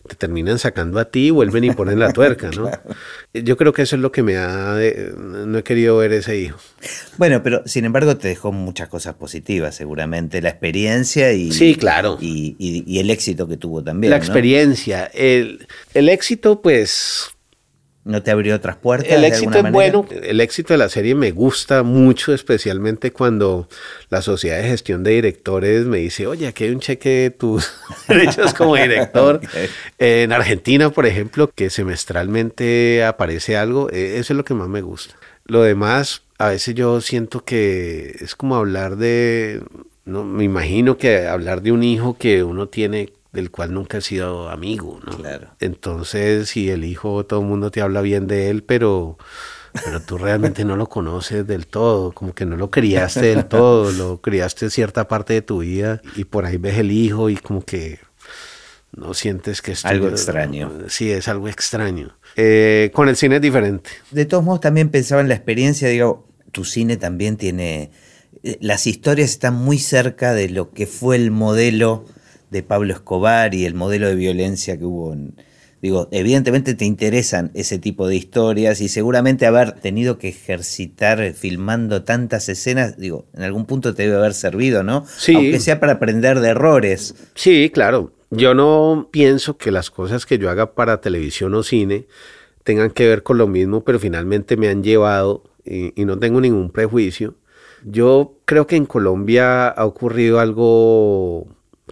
te 0.07 0.15
terminan 0.15 0.57
sacando 0.57 0.99
a 0.99 1.05
ti 1.05 1.27
y 1.27 1.29
vuelven 1.29 1.63
y 1.65 1.71
ponen 1.71 1.99
la 1.99 2.11
tuerca, 2.11 2.49
¿no? 2.49 2.71
Yo 3.33 3.55
creo 3.57 3.73
que 3.73 3.83
eso 3.83 3.95
es 3.95 4.01
lo 4.01 4.11
que 4.11 4.23
me 4.23 4.37
ha... 4.37 4.73
de- 4.73 5.13
no 5.17 5.57
he 5.59 5.63
querido 5.63 5.97
ver 5.97 6.13
ese 6.13 6.37
hijo. 6.39 6.57
Bueno, 7.17 7.43
pero 7.43 7.61
sin 7.65 7.85
embargo 7.85 8.17
te 8.17 8.27
dejó 8.29 8.51
muchas 8.51 8.87
cosas 8.89 9.13
positivas, 9.15 9.75
seguramente. 9.75 10.41
La 10.41 10.49
experiencia 10.49 11.31
y, 11.33 11.51
Sí, 11.51 11.75
claro. 11.75 12.17
y, 12.19 12.55
y- 12.57 12.83
y 12.87 12.99
el 12.99 13.09
éxito 13.11 13.47
que 13.47 13.57
tuvo 13.57 13.83
también. 13.83 14.09
la 14.11 14.17
¿no? 14.17 14.23
experiencia, 14.23 15.05
el, 15.13 15.67
el 15.93 16.09
éxito, 16.09 16.61
pues 16.61 17.27
¿No 18.07 18.23
te 18.23 18.31
abrió 18.31 18.55
otras 18.55 18.77
puertas? 18.77 19.11
El 19.11 19.25
éxito 19.25 19.57
es 19.57 19.63
manera? 19.63 19.71
bueno, 19.73 20.05
el 20.09 20.39
éxito 20.39 20.73
de 20.73 20.77
la 20.77 20.87
serie 20.87 21.13
me 21.13 21.31
gusta 21.31 21.83
mucho, 21.83 22.33
especialmente 22.33 23.11
cuando 23.11 23.67
la 24.09 24.21
sociedad 24.21 24.61
de 24.61 24.69
gestión 24.69 25.03
de 25.03 25.11
directores 25.11 25.85
me 25.85 25.97
dice, 25.97 26.25
oye, 26.25 26.47
aquí 26.47 26.63
hay 26.63 26.69
un 26.69 26.79
cheque 26.79 27.09
de 27.09 27.29
tus 27.31 27.69
derechos 28.07 28.53
como 28.53 28.75
director. 28.75 29.41
En 29.99 30.31
Argentina, 30.31 30.89
por 30.89 31.05
ejemplo, 31.05 31.51
que 31.53 31.69
semestralmente 31.69 33.03
aparece 33.03 33.57
algo, 33.57 33.89
eh, 33.89 34.19
eso 34.19 34.31
es 34.31 34.37
lo 34.37 34.45
que 34.45 34.53
más 34.53 34.69
me 34.69 34.81
gusta. 34.81 35.15
Lo 35.43 35.63
demás, 35.63 36.21
a 36.37 36.49
veces 36.49 36.75
yo 36.75 37.01
siento 37.01 37.43
que 37.43 38.15
es 38.21 38.35
como 38.35 38.55
hablar 38.55 38.95
de, 38.95 39.61
no, 40.05 40.23
me 40.23 40.45
imagino 40.45 40.97
que 40.97 41.27
hablar 41.27 41.61
de 41.61 41.73
un 41.73 41.83
hijo 41.83 42.17
que 42.17 42.43
uno 42.43 42.67
tiene 42.67 43.09
del 43.33 43.51
cual 43.51 43.73
nunca 43.73 43.99
ha 43.99 44.01
sido 44.01 44.49
amigo, 44.49 44.99
¿no? 45.05 45.17
Claro. 45.17 45.47
Entonces, 45.59 46.49
si 46.49 46.69
el 46.69 46.83
hijo, 46.85 47.25
todo 47.25 47.41
el 47.41 47.45
mundo 47.47 47.71
te 47.71 47.81
habla 47.81 48.01
bien 48.01 48.27
de 48.27 48.49
él, 48.49 48.63
pero, 48.63 49.17
pero 49.85 50.01
tú 50.01 50.17
realmente 50.17 50.65
no 50.65 50.75
lo 50.75 50.87
conoces 50.89 51.45
del 51.45 51.67
todo, 51.67 52.11
como 52.13 52.33
que 52.33 52.45
no 52.45 52.55
lo 52.55 52.71
criaste 52.71 53.21
del 53.27 53.45
todo, 53.49 53.91
lo 53.91 54.21
criaste 54.21 54.69
cierta 54.69 55.07
parte 55.07 55.33
de 55.33 55.41
tu 55.41 55.59
vida 55.59 56.01
y 56.15 56.23
por 56.25 56.45
ahí 56.45 56.57
ves 56.57 56.77
el 56.77 56.91
hijo 56.91 57.29
y 57.29 57.35
como 57.37 57.61
que 57.63 57.99
no 58.95 59.13
sientes 59.13 59.61
que 59.61 59.73
es 59.73 59.85
Algo 59.85 60.07
extraño. 60.07 60.71
Sí, 60.87 61.11
es 61.11 61.27
algo 61.27 61.47
extraño. 61.49 62.17
Eh, 62.35 62.89
con 62.93 63.09
el 63.09 63.15
cine 63.15 63.35
es 63.35 63.41
diferente. 63.41 63.89
De 64.11 64.25
todos 64.25 64.43
modos, 64.43 64.61
también 64.61 64.89
pensaba 64.89 65.21
en 65.21 65.27
la 65.27 65.35
experiencia, 65.35 65.87
digo, 65.89 66.25
tu 66.51 66.63
cine 66.63 66.97
también 66.97 67.37
tiene... 67.37 67.91
eh, 68.43 68.57
Las 68.61 68.87
historias 68.87 69.29
están 69.29 69.53
muy 69.55 69.77
cerca 69.77 70.33
de 70.33 70.49
lo 70.49 70.71
que 70.71 70.87
fue 70.87 71.17
el 71.17 71.29
modelo 71.29 72.05
de 72.49 72.63
Pablo 72.63 72.93
Escobar 72.93 73.53
y 73.53 73.65
el 73.65 73.73
modelo 73.73 74.07
de 74.07 74.15
violencia 74.15 74.77
que 74.77 74.85
hubo 74.85 75.13
en... 75.13 75.35
Digo, 75.79 76.07
evidentemente 76.11 76.73
te 76.73 76.85
interesan 76.85 77.51
ese 77.53 77.77
tipo 77.77 78.07
de 78.07 78.15
historias 78.15 78.81
y 78.81 78.89
seguramente 78.89 79.45
haber 79.45 79.73
tenido 79.73 80.17
que 80.17 80.29
ejercitar 80.29 81.33
filmando 81.33 82.03
tantas 82.03 82.49
escenas, 82.49 82.97
digo, 82.97 83.27
en 83.35 83.43
algún 83.43 83.65
punto 83.65 83.93
te 83.93 84.03
debe 84.03 84.15
haber 84.15 84.33
servido, 84.33 84.81
¿no? 84.81 85.05
Sí. 85.17 85.35
Aunque 85.35 85.59
sea 85.59 85.79
para 85.79 85.93
aprender 85.93 86.39
de 86.39 86.49
errores. 86.49 87.13
Sí, 87.35 87.69
claro. 87.71 88.11
Yo 88.31 88.55
no 88.55 89.09
pienso 89.11 89.57
que 89.57 89.71
las 89.71 89.91
cosas 89.91 90.25
que 90.25 90.39
yo 90.39 90.49
haga 90.49 90.73
para 90.73 90.99
televisión 90.99 91.53
o 91.53 91.61
cine 91.61 92.07
tengan 92.63 92.89
que 92.89 93.07
ver 93.07 93.21
con 93.21 93.37
lo 93.37 93.47
mismo, 93.47 93.83
pero 93.83 93.99
finalmente 93.99 94.57
me 94.57 94.69
han 94.69 94.83
llevado 94.83 95.43
y, 95.63 95.93
y 96.01 96.05
no 96.05 96.17
tengo 96.17 96.41
ningún 96.41 96.71
prejuicio. 96.71 97.35
Yo 97.85 98.39
creo 98.45 98.65
que 98.65 98.77
en 98.77 98.87
Colombia 98.87 99.67
ha 99.67 99.85
ocurrido 99.85 100.39
algo 100.39 101.47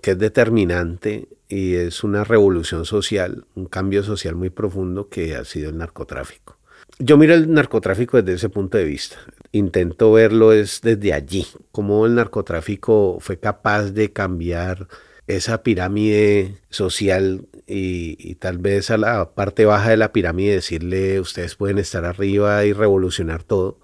que 0.06 0.12
es 0.12 0.20
determinante 0.20 1.28
y 1.50 1.74
es 1.74 2.04
una 2.04 2.24
revolución 2.24 2.86
social, 2.86 3.46
un 3.56 3.66
cambio 3.66 4.04
social 4.04 4.36
muy 4.36 4.52
profundo 4.52 5.10
que 5.10 5.36
ha 5.36 5.44
sido 5.46 5.72
el 5.72 5.80
narcotráfico. 5.80 6.60
Yo 7.00 7.18
miro 7.18 7.34
el 7.34 7.52
narcotráfico 7.52 8.22
desde 8.22 8.36
ese 8.36 8.50
punto 8.50 8.78
de 8.78 8.84
vista. 8.84 9.18
Intento 9.52 10.12
verlo 10.12 10.54
es 10.54 10.82
desde 10.84 11.12
allí, 11.12 11.48
cómo 11.72 12.06
el 12.06 12.14
narcotráfico 12.14 13.18
fue 13.20 13.40
capaz 13.40 13.94
de 13.94 14.14
cambiar 14.14 14.88
esa 15.26 15.64
pirámide 15.64 16.60
social 16.70 17.48
y, 17.66 18.16
y 18.20 18.36
tal 18.36 18.60
vez 18.60 18.92
a 18.92 18.98
la 18.98 19.32
parte 19.34 19.66
baja 19.66 19.90
de 19.90 19.98
la 19.98 20.14
pirámide 20.14 20.54
decirle 20.54 21.20
ustedes 21.20 21.56
pueden 21.56 21.80
estar 21.80 22.06
arriba 22.06 22.64
y 22.64 22.74
revolucionar 22.74 23.42
todo, 23.42 23.80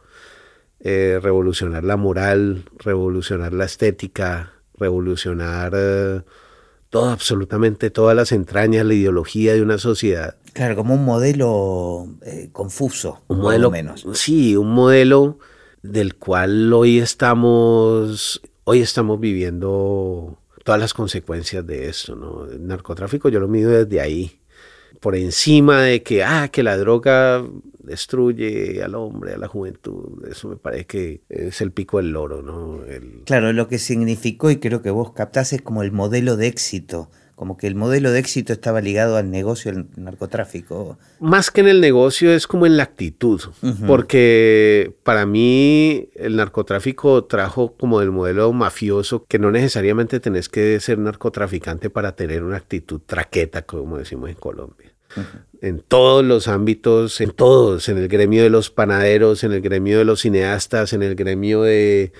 Eh, 0.84 1.20
revolucionar 1.22 1.84
la 1.84 1.96
moral, 1.96 2.64
revolucionar 2.80 3.54
la 3.54 3.66
estética, 3.66 4.51
revolucionar 4.82 5.74
eh, 5.76 6.22
todo, 6.90 7.10
absolutamente 7.10 7.90
todas 7.90 8.16
las 8.16 8.32
entrañas, 8.34 8.86
la 8.86 8.94
ideología 8.94 9.54
de 9.54 9.62
una 9.62 9.78
sociedad. 9.78 10.36
Claro, 10.54 10.76
como 10.76 10.96
un 10.96 11.06
modelo 11.06 12.08
eh, 12.24 12.50
confuso, 12.52 13.22
Un 13.28 13.38
más 13.38 13.44
modelo, 13.46 13.68
o 13.70 13.72
menos. 13.72 14.06
sí, 14.14 14.58
un 14.58 14.74
modelo 14.74 15.40
del 15.82 16.16
cual 16.16 16.74
hoy 16.74 17.00
estamos, 17.00 18.42
hoy 18.66 18.82
estamos 18.82 19.20
viviendo 19.20 20.38
todas 20.66 20.82
las 20.82 20.94
consecuencias 20.94 21.66
de 21.66 21.88
esto, 21.88 22.16
¿no? 22.16 22.46
El 22.46 22.68
narcotráfico 22.68 23.30
yo 23.30 23.40
lo 23.40 23.48
mido 23.48 23.72
desde 23.72 24.02
ahí, 24.02 24.40
por 25.00 25.16
encima 25.16 25.82
de 25.82 26.04
que, 26.04 26.24
ah, 26.24 26.50
que 26.50 26.62
la 26.62 26.78
droga 26.78 27.44
destruye 27.84 28.82
al 28.84 28.96
hombre, 28.96 29.34
a 29.34 29.38
la 29.38 29.48
juventud, 29.48 30.26
eso 30.30 30.50
me 30.50 30.56
parece 30.58 30.86
que 30.86 31.22
es 31.30 31.62
el 31.62 31.72
pico 31.72 31.98
del 31.98 32.12
loro, 32.12 32.42
¿no? 32.42 32.84
El- 32.86 33.22
Claro, 33.26 33.52
lo 33.54 33.68
que 33.68 33.80
significó, 33.80 34.50
y 34.52 34.58
creo 34.58 34.82
que 34.82 34.90
vos 34.92 35.14
captás, 35.14 35.54
es 35.54 35.62
como 35.62 35.84
el 35.84 35.92
modelo 35.92 36.38
de 36.38 36.48
éxito. 36.48 37.10
Como 37.36 37.58
que 37.58 37.66
el 37.66 37.74
modelo 37.74 38.12
de 38.12 38.20
éxito 38.20 38.54
estaba 38.54 38.82
ligado 38.82 39.18
al 39.18 39.32
negocio 39.32 39.72
del 39.74 39.88
narcotráfico. 39.96 41.00
Más 41.20 41.50
que 41.50 41.62
en 41.62 41.70
el 41.70 41.82
negocio 41.82 42.32
es 42.32 42.46
como 42.46 42.68
en 42.68 42.78
la 42.78 42.84
actitud, 42.84 43.42
porque 43.88 44.94
para 45.04 45.26
mí 45.26 46.10
el 46.16 46.36
narcotráfico 46.36 47.24
trajo 47.26 47.74
como 47.78 48.00
del 48.00 48.12
modelo 48.12 48.52
mafioso 48.54 49.26
que 49.28 49.40
no 49.40 49.50
necesariamente 49.52 50.20
tenés 50.20 50.50
que 50.50 50.80
ser 50.80 51.00
narcotraficante 51.00 51.90
para 51.90 52.16
tener 52.16 52.44
una 52.44 52.58
actitud 52.58 53.02
traqueta, 53.06 53.64
como 53.64 53.98
decimos 53.98 54.30
en 54.30 54.36
Colombia. 54.36 54.91
En 55.62 55.80
todos 55.80 56.26
los 56.26 56.48
ámbitos, 56.48 57.22
en 57.22 57.32
todos, 57.32 57.88
en 57.90 57.98
el 57.98 58.08
gremio 58.08 58.44
de 58.44 58.50
los 58.50 58.70
panaderos, 58.70 59.44
en 59.44 59.52
el 59.52 59.62
gremio 59.62 60.00
de 60.00 60.06
los 60.06 60.22
cineastas, 60.22 60.94
en 60.94 61.04
el 61.04 61.16
gremio 61.16 61.62
de 61.62 62.12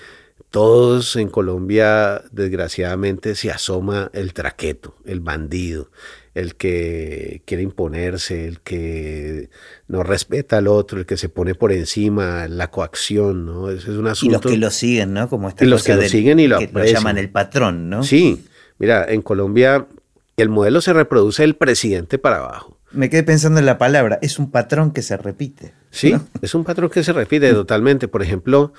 todos 0.52 1.16
en 1.16 1.30
Colombia, 1.30 2.22
desgraciadamente, 2.32 3.36
se 3.36 3.50
asoma 3.52 4.12
el 4.14 4.34
traqueto, 4.34 4.96
el 5.06 5.22
bandido, 5.22 5.92
el 6.36 6.56
que 6.56 7.42
quiere 7.46 7.64
imponerse, 7.64 8.48
el 8.48 8.60
que 8.60 9.50
no 9.88 10.04
respeta 10.04 10.58
al 10.58 10.68
otro, 10.68 11.00
el 11.00 11.06
que 11.06 11.16
se 11.16 11.30
pone 11.30 11.56
por 11.56 11.72
encima, 11.72 12.50
la 12.50 12.70
coacción, 12.70 13.46
¿no? 13.46 13.72
es 13.72 13.88
un 13.88 14.08
asunto. 14.08 14.26
Y 14.26 14.42
los 14.42 14.52
que 14.52 14.58
lo 14.58 14.70
siguen, 14.72 15.14
¿no? 15.14 15.30
Como 15.30 15.48
esta 15.48 15.64
y 15.64 15.68
los 15.70 15.84
que 15.84 15.96
lo 15.96 16.04
siguen 16.04 16.42
y 16.42 16.48
lo, 16.48 16.60
que 16.60 16.70
lo 16.72 16.84
llaman 16.84 17.18
el 17.18 17.30
patrón, 17.30 17.90
¿no? 17.90 18.04
Sí, 18.04 18.46
mira, 18.78 19.06
en 19.08 19.22
Colombia 19.22 19.88
el 20.36 20.50
modelo 20.50 20.82
se 20.82 20.92
reproduce 20.92 21.44
del 21.44 21.56
presidente 21.56 22.18
para 22.18 22.38
abajo. 22.38 22.78
Me 22.94 23.10
quedé 23.10 23.24
pensando 23.24 23.60
en 23.60 23.66
la 23.66 23.78
palabra, 23.78 24.20
es 24.22 24.40
un 24.40 24.52
patrón 24.52 24.92
que 24.92 25.02
se 25.02 25.18
repite. 25.18 25.74
Sí, 25.92 26.16
es 26.42 26.56
un 26.56 26.64
patrón 26.64 26.90
que 26.90 27.04
se 27.04 27.14
repite 27.14 27.54
totalmente. 27.54 28.08
Por 28.08 28.22
ejemplo, 28.22 28.74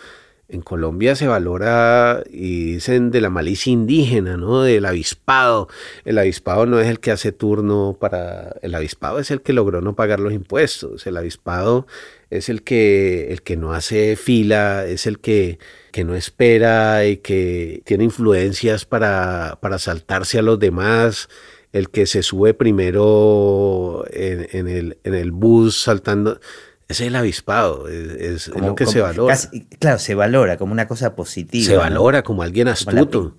en 0.53 0.61
Colombia 0.61 1.17
se 1.17 1.27
valora 1.27 2.23
y 2.31 2.75
dicen 2.75 3.11
de 3.11 3.23
la 3.23 3.31
malicia 3.31 3.73
indígena, 3.73 4.37
¿no? 4.37 4.63
Del 4.63 4.85
avispado. 4.85 5.69
El 6.05 6.19
avispado 6.19 6.67
no 6.67 6.79
es 6.79 6.89
el 6.89 7.01
que 7.01 7.11
hace 7.11 7.33
turno 7.33 7.97
para. 7.99 8.55
El 8.61 8.75
avispado 8.75 9.19
es 9.19 9.31
el 9.31 9.41
que 9.41 9.55
logró 9.55 9.81
no 9.81 9.97
pagar 9.97 10.21
los 10.21 10.35
impuestos. 10.35 11.07
El 11.07 11.17
avispado 11.17 11.87
es 12.29 12.51
el 12.51 12.63
que, 12.63 13.33
el 13.33 13.43
que 13.43 13.57
no 13.57 13.73
hace 13.73 14.17
fila, 14.17 14.85
es 14.87 15.07
el 15.07 15.21
que, 15.21 15.59
que 15.91 16.05
no 16.05 16.15
espera 16.15 17.07
y 17.07 17.17
que 17.19 17.83
tiene 17.87 18.05
influencias 18.05 18.85
para, 18.85 19.59
para 19.63 19.79
saltarse 19.79 20.39
a 20.39 20.43
los 20.43 20.59
demás 20.59 21.31
el 21.73 21.91
que 21.91 22.07
se 22.07 22.23
sube 22.23 22.55
primero 22.55 24.05
en, 24.11 24.69
el, 24.69 24.99
en 25.05 25.15
el 25.15 25.33
bus 25.33 25.83
saltando. 25.83 26.41
Es 26.89 27.01
el 27.01 27.17
avispado, 27.17 27.89
es, 27.89 28.49
lo 28.49 28.75
que 28.75 28.85
se 28.85 29.01
valora. 29.01 29.39
claro, 29.79 29.99
se 29.99 30.15
valora 30.15 30.59
como 30.59 30.73
una 30.73 30.87
cosa 30.87 31.17
positiva. 31.17 31.65
Se 31.65 31.77
valora 31.77 32.23
como 32.23 32.43
alguien 32.43 32.69
astuto. 32.69 33.37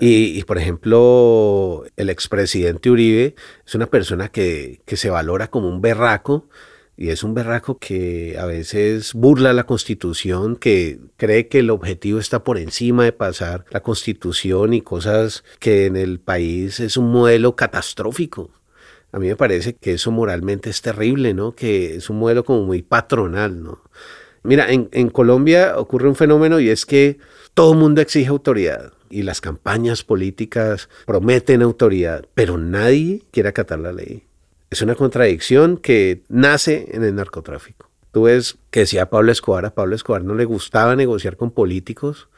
y, 0.00 0.42
por 0.44 0.56
ejemplo, 0.56 1.84
el 1.96 2.08
expresidente 2.08 2.88
Uribe 2.88 3.34
es 3.66 3.74
una 3.74 3.86
persona 3.86 4.28
que, 4.28 4.80
que 4.86 4.96
se 4.96 5.10
valora 5.10 5.48
como 5.48 5.68
un 5.68 5.82
berraco, 5.82 6.48
y 6.96 7.08
es 7.08 7.24
un 7.24 7.34
berraco 7.34 7.78
que 7.78 8.36
a 8.38 8.46
veces 8.46 9.14
burla 9.14 9.52
la 9.52 9.64
constitución, 9.64 10.56
que 10.56 11.00
cree 11.16 11.48
que 11.48 11.60
el 11.60 11.70
objetivo 11.70 12.18
está 12.18 12.44
por 12.44 12.58
encima 12.58 13.04
de 13.04 13.12
pasar 13.12 13.64
la 13.70 13.82
constitución 13.82 14.74
y 14.74 14.80
cosas 14.80 15.44
que 15.58 15.86
en 15.86 15.96
el 15.96 16.20
país 16.20 16.80
es 16.80 16.96
un 16.96 17.10
modelo 17.10 17.56
catastrófico. 17.56 18.50
A 19.12 19.18
mí 19.18 19.28
me 19.28 19.36
parece 19.36 19.74
que 19.74 19.92
eso 19.94 20.10
moralmente 20.10 20.70
es 20.70 20.82
terrible, 20.82 21.34
¿no? 21.34 21.54
Que 21.54 21.96
es 21.96 22.10
un 22.10 22.18
modelo 22.18 22.44
como 22.44 22.64
muy 22.64 22.82
patronal, 22.82 23.62
¿no? 23.62 23.80
Mira, 24.42 24.66
en, 24.70 25.08
Colombia 25.08 25.78
ocurre 25.78 26.06
un 26.06 26.16
fenómeno 26.16 26.60
y 26.60 26.68
es 26.68 26.84
que 26.84 27.18
todo 27.54 27.72
el 27.72 27.78
mundo 27.78 28.02
exige 28.02 28.28
autoridad 28.28 28.92
y 29.08 29.22
las 29.22 29.40
campañas 29.40 30.04
políticas 30.04 30.90
prometen 31.06 31.62
autoridad, 31.62 32.26
pero 32.34 32.58
nadie 32.58 33.22
quiere 33.30 33.48
acatar 33.48 33.78
la 33.78 33.92
ley. 33.92 34.24
Es 34.74 34.82
una 34.82 34.96
contradicción 34.96 35.76
que 35.76 36.24
nace 36.28 36.88
en 36.90 37.04
el 37.04 37.14
narcotráfico. 37.14 37.88
Tú 38.10 38.24
ves 38.24 38.58
que 38.72 38.80
decía 38.80 39.08
Pablo 39.08 39.30
Escobar, 39.30 39.64
a 39.66 39.72
Pablo 39.72 39.94
Escobar 39.94 40.24
no 40.24 40.34
le 40.34 40.44
gustaba 40.46 40.96
negociar 40.96 41.36
con 41.36 41.52
políticos, 41.52 42.28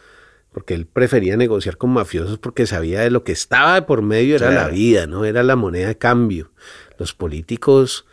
porque 0.52 0.74
él 0.74 0.84
prefería 0.84 1.38
negociar 1.38 1.78
con 1.78 1.88
mafiosos 1.88 2.38
porque 2.38 2.66
sabía 2.66 3.00
de 3.00 3.10
lo 3.10 3.24
que 3.24 3.32
estaba 3.32 3.86
por 3.86 4.02
medio 4.02 4.36
era 4.36 4.50
la 4.50 4.68
vida, 4.68 5.06
no 5.06 5.24
era 5.24 5.42
la 5.42 5.56
moneda 5.56 5.88
de 5.88 5.96
cambio. 5.96 6.50
Los 6.98 7.14
políticos 7.14 8.04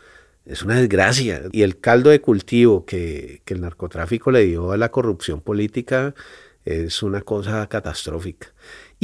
es 0.46 0.62
una 0.62 0.76
desgracia 0.76 1.42
y 1.52 1.60
el 1.60 1.78
caldo 1.78 2.08
de 2.08 2.22
cultivo 2.22 2.86
que, 2.86 3.42
que 3.44 3.52
el 3.52 3.60
narcotráfico 3.60 4.30
le 4.30 4.46
dio 4.46 4.72
a 4.72 4.78
la 4.78 4.90
corrupción 4.90 5.42
política 5.42 6.14
es 6.64 7.02
una 7.02 7.20
cosa 7.20 7.66
catastrófica. 7.66 8.54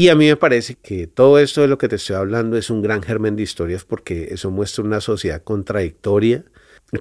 Y 0.01 0.09
a 0.09 0.15
mí 0.15 0.29
me 0.29 0.37
parece 0.37 0.77
que 0.77 1.07
todo 1.07 1.39
esto 1.39 1.61
de 1.61 1.69
lo 1.69 1.77
que 1.77 1.87
te 1.87 1.97
estoy 1.97 2.17
hablando 2.17 2.57
es 2.57 2.71
un 2.71 2.81
gran 2.81 3.03
germen 3.03 3.37
de 3.37 3.43
historias 3.43 3.85
porque 3.85 4.29
eso 4.31 4.51
muestra 4.51 4.83
una 4.83 5.03
sociedad 5.03 5.43
contradictoria. 5.43 6.43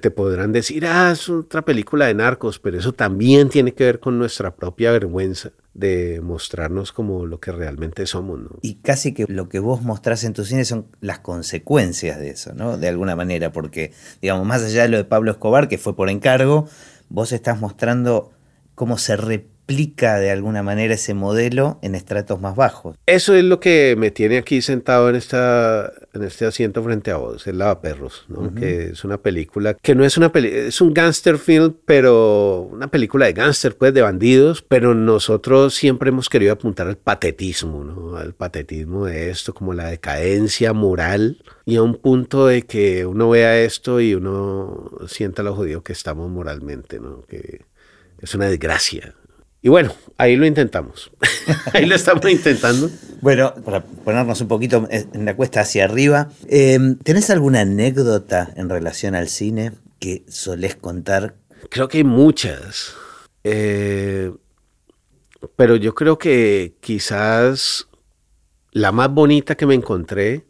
Te 0.02 0.10
podrán 0.10 0.52
decir, 0.52 0.84
ah, 0.84 1.10
es 1.10 1.30
otra 1.30 1.62
película 1.62 2.08
de 2.08 2.12
narcos, 2.12 2.58
pero 2.58 2.78
eso 2.78 2.92
también 2.92 3.48
tiene 3.48 3.72
que 3.72 3.84
ver 3.84 4.00
con 4.00 4.18
nuestra 4.18 4.54
propia 4.54 4.92
vergüenza 4.92 5.52
de 5.72 6.20
mostrarnos 6.22 6.92
como 6.92 7.24
lo 7.24 7.40
que 7.40 7.52
realmente 7.52 8.04
somos. 8.04 8.40
Y 8.60 8.74
casi 8.82 9.14
que 9.14 9.24
lo 9.28 9.48
que 9.48 9.60
vos 9.60 9.80
mostrás 9.80 10.22
en 10.24 10.34
tu 10.34 10.44
cine 10.44 10.66
son 10.66 10.86
las 11.00 11.20
consecuencias 11.20 12.18
de 12.18 12.28
eso, 12.28 12.52
¿no? 12.52 12.76
De 12.76 12.88
alguna 12.88 13.16
manera, 13.16 13.50
porque, 13.50 13.94
digamos, 14.20 14.46
más 14.46 14.62
allá 14.62 14.82
de 14.82 14.90
lo 14.90 14.98
de 14.98 15.04
Pablo 15.04 15.30
Escobar, 15.30 15.68
que 15.68 15.78
fue 15.78 15.96
por 15.96 16.10
encargo, 16.10 16.68
vos 17.08 17.32
estás 17.32 17.58
mostrando 17.60 18.30
cómo 18.74 18.98
se 18.98 19.16
repite 19.16 19.49
aplica 19.70 20.18
de 20.18 20.32
alguna 20.32 20.64
manera 20.64 20.94
ese 20.94 21.14
modelo 21.14 21.78
en 21.80 21.94
estratos 21.94 22.40
más 22.40 22.56
bajos. 22.56 22.96
Eso 23.06 23.34
es 23.34 23.44
lo 23.44 23.60
que 23.60 23.94
me 23.96 24.10
tiene 24.10 24.38
aquí 24.38 24.62
sentado 24.62 25.08
en, 25.08 25.14
esta, 25.14 25.92
en 26.12 26.24
este 26.24 26.44
asiento 26.44 26.82
frente 26.82 27.12
a 27.12 27.18
vos, 27.18 27.46
el 27.46 27.58
Lavaperros, 27.58 28.24
¿no? 28.26 28.52
que 28.52 28.88
es 28.88 29.04
una 29.04 29.18
película 29.18 29.74
que 29.74 29.94
no 29.94 30.04
es 30.04 30.16
una 30.16 30.32
película, 30.32 30.62
es 30.62 30.80
un 30.80 30.92
gangster 30.92 31.38
film, 31.38 31.76
pero 31.84 32.62
una 32.62 32.88
película 32.88 33.26
de 33.26 33.32
gangster, 33.32 33.76
pues 33.76 33.94
de 33.94 34.02
bandidos, 34.02 34.62
pero 34.62 34.92
nosotros 34.96 35.72
siempre 35.72 36.08
hemos 36.08 36.28
querido 36.28 36.52
apuntar 36.52 36.88
al 36.88 36.96
patetismo, 36.96 37.84
¿no? 37.84 38.16
al 38.16 38.34
patetismo 38.34 39.06
de 39.06 39.30
esto, 39.30 39.54
como 39.54 39.72
la 39.72 39.86
decadencia 39.86 40.72
moral 40.72 41.44
y 41.64 41.76
a 41.76 41.82
un 41.82 41.94
punto 41.94 42.48
de 42.48 42.62
que 42.62 43.06
uno 43.06 43.30
vea 43.30 43.56
esto 43.60 44.00
y 44.00 44.16
uno 44.16 44.90
sienta 45.06 45.44
lo 45.44 45.54
jodido 45.54 45.84
que 45.84 45.92
estamos 45.92 46.28
moralmente, 46.28 46.98
¿no? 46.98 47.22
que 47.22 47.60
es 48.20 48.34
una 48.34 48.46
desgracia. 48.46 49.14
Y 49.62 49.68
bueno, 49.68 49.92
ahí 50.16 50.36
lo 50.36 50.46
intentamos. 50.46 51.10
ahí 51.74 51.84
lo 51.86 51.94
estamos 51.94 52.24
intentando. 52.30 52.90
Bueno, 53.20 53.54
para 53.64 53.82
ponernos 53.82 54.40
un 54.40 54.48
poquito 54.48 54.88
en 54.90 55.24
la 55.24 55.36
cuesta 55.36 55.60
hacia 55.60 55.84
arriba, 55.84 56.30
em, 56.48 56.96
¿tenés 56.96 57.28
alguna 57.30 57.60
anécdota 57.60 58.52
en 58.56 58.70
relación 58.70 59.14
al 59.14 59.28
cine 59.28 59.72
que 59.98 60.24
solés 60.28 60.76
contar? 60.76 61.34
Creo 61.68 61.88
que 61.88 61.98
hay 61.98 62.04
muchas. 62.04 62.94
Eh, 63.44 64.32
pero 65.56 65.76
yo 65.76 65.94
creo 65.94 66.18
que 66.18 66.74
quizás 66.80 67.86
la 68.72 68.92
más 68.92 69.10
bonita 69.10 69.56
que 69.56 69.66
me 69.66 69.74
encontré 69.74 70.44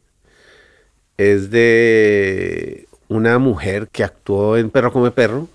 es 1.17 1.51
de 1.51 2.89
una 3.09 3.39
mujer 3.39 3.89
que 3.89 4.05
actuó 4.05 4.57
en 4.57 4.71
Perro 4.71 4.93
come 4.93 5.11
Perro, 5.11 5.49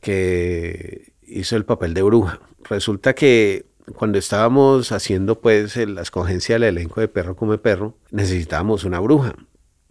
que 0.00 1.12
hizo 1.28 1.56
el 1.56 1.64
papel 1.64 1.94
de 1.94 2.02
bruja 2.02 2.40
resulta 2.68 3.14
que 3.14 3.66
cuando 3.94 4.18
estábamos 4.18 4.92
haciendo 4.92 5.40
pues 5.40 5.76
la 5.76 6.02
escogencia 6.02 6.56
del 6.56 6.64
elenco 6.64 7.00
de 7.00 7.08
Perro 7.08 7.36
come 7.36 7.58
Perro, 7.58 7.96
necesitábamos 8.10 8.84
una 8.84 9.00
bruja. 9.00 9.34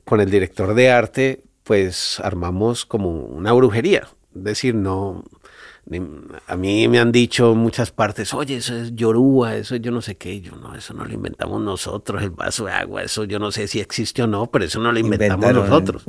Con 0.05 0.21
el 0.21 0.29
director 0.29 0.73
de 0.73 0.91
arte 0.91 1.43
pues 1.63 2.19
armamos 2.21 2.85
como 2.85 3.09
una 3.09 3.51
brujería. 3.53 4.07
Es 4.35 4.43
decir, 4.43 4.75
no... 4.75 5.23
A 6.47 6.57
mí 6.57 6.85
me 6.89 6.99
han 6.99 7.13
dicho 7.13 7.53
en 7.53 7.59
muchas 7.59 7.91
partes, 7.91 8.33
oye, 8.33 8.57
eso 8.57 8.75
es 8.75 8.93
Yoruba, 8.93 9.55
eso 9.55 9.77
yo 9.77 9.89
no 9.89 10.01
sé 10.01 10.17
qué. 10.17 10.41
Yo 10.41 10.57
no, 10.57 10.75
eso 10.75 10.93
no 10.93 11.05
lo 11.05 11.13
inventamos 11.13 11.61
nosotros, 11.61 12.21
el 12.21 12.31
vaso 12.31 12.65
de 12.65 12.73
agua, 12.73 13.03
eso 13.03 13.23
yo 13.23 13.39
no 13.39 13.53
sé 13.53 13.69
si 13.69 13.79
existe 13.79 14.21
o 14.21 14.27
no, 14.27 14.47
pero 14.51 14.65
eso 14.65 14.81
no 14.81 14.91
lo 14.91 14.99
inventamos 14.99 15.53
nosotros. 15.53 16.03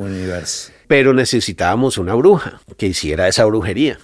Pero 0.88 1.14
necesitábamos 1.14 1.96
una 1.96 2.14
bruja 2.14 2.60
que 2.76 2.88
hiciera 2.88 3.28
esa 3.28 3.44
brujería. 3.44 3.98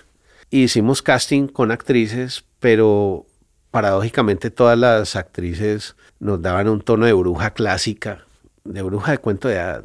Hicimos 0.55 1.03
casting 1.03 1.49
con 1.49 1.73
actrices, 1.73 2.45
pero 2.61 3.27
paradójicamente 3.73 4.53
todas 4.53 4.79
las 4.79 5.17
actrices 5.17 5.97
nos 6.21 6.41
daban 6.43 6.69
un 6.69 6.81
tono 6.81 7.07
de 7.07 7.13
bruja 7.13 7.51
clásica, 7.55 8.25
de 8.63 8.81
bruja 8.83 9.11
de 9.11 9.19
cuento 9.19 9.49
de 9.49 9.59
hadas. 9.59 9.83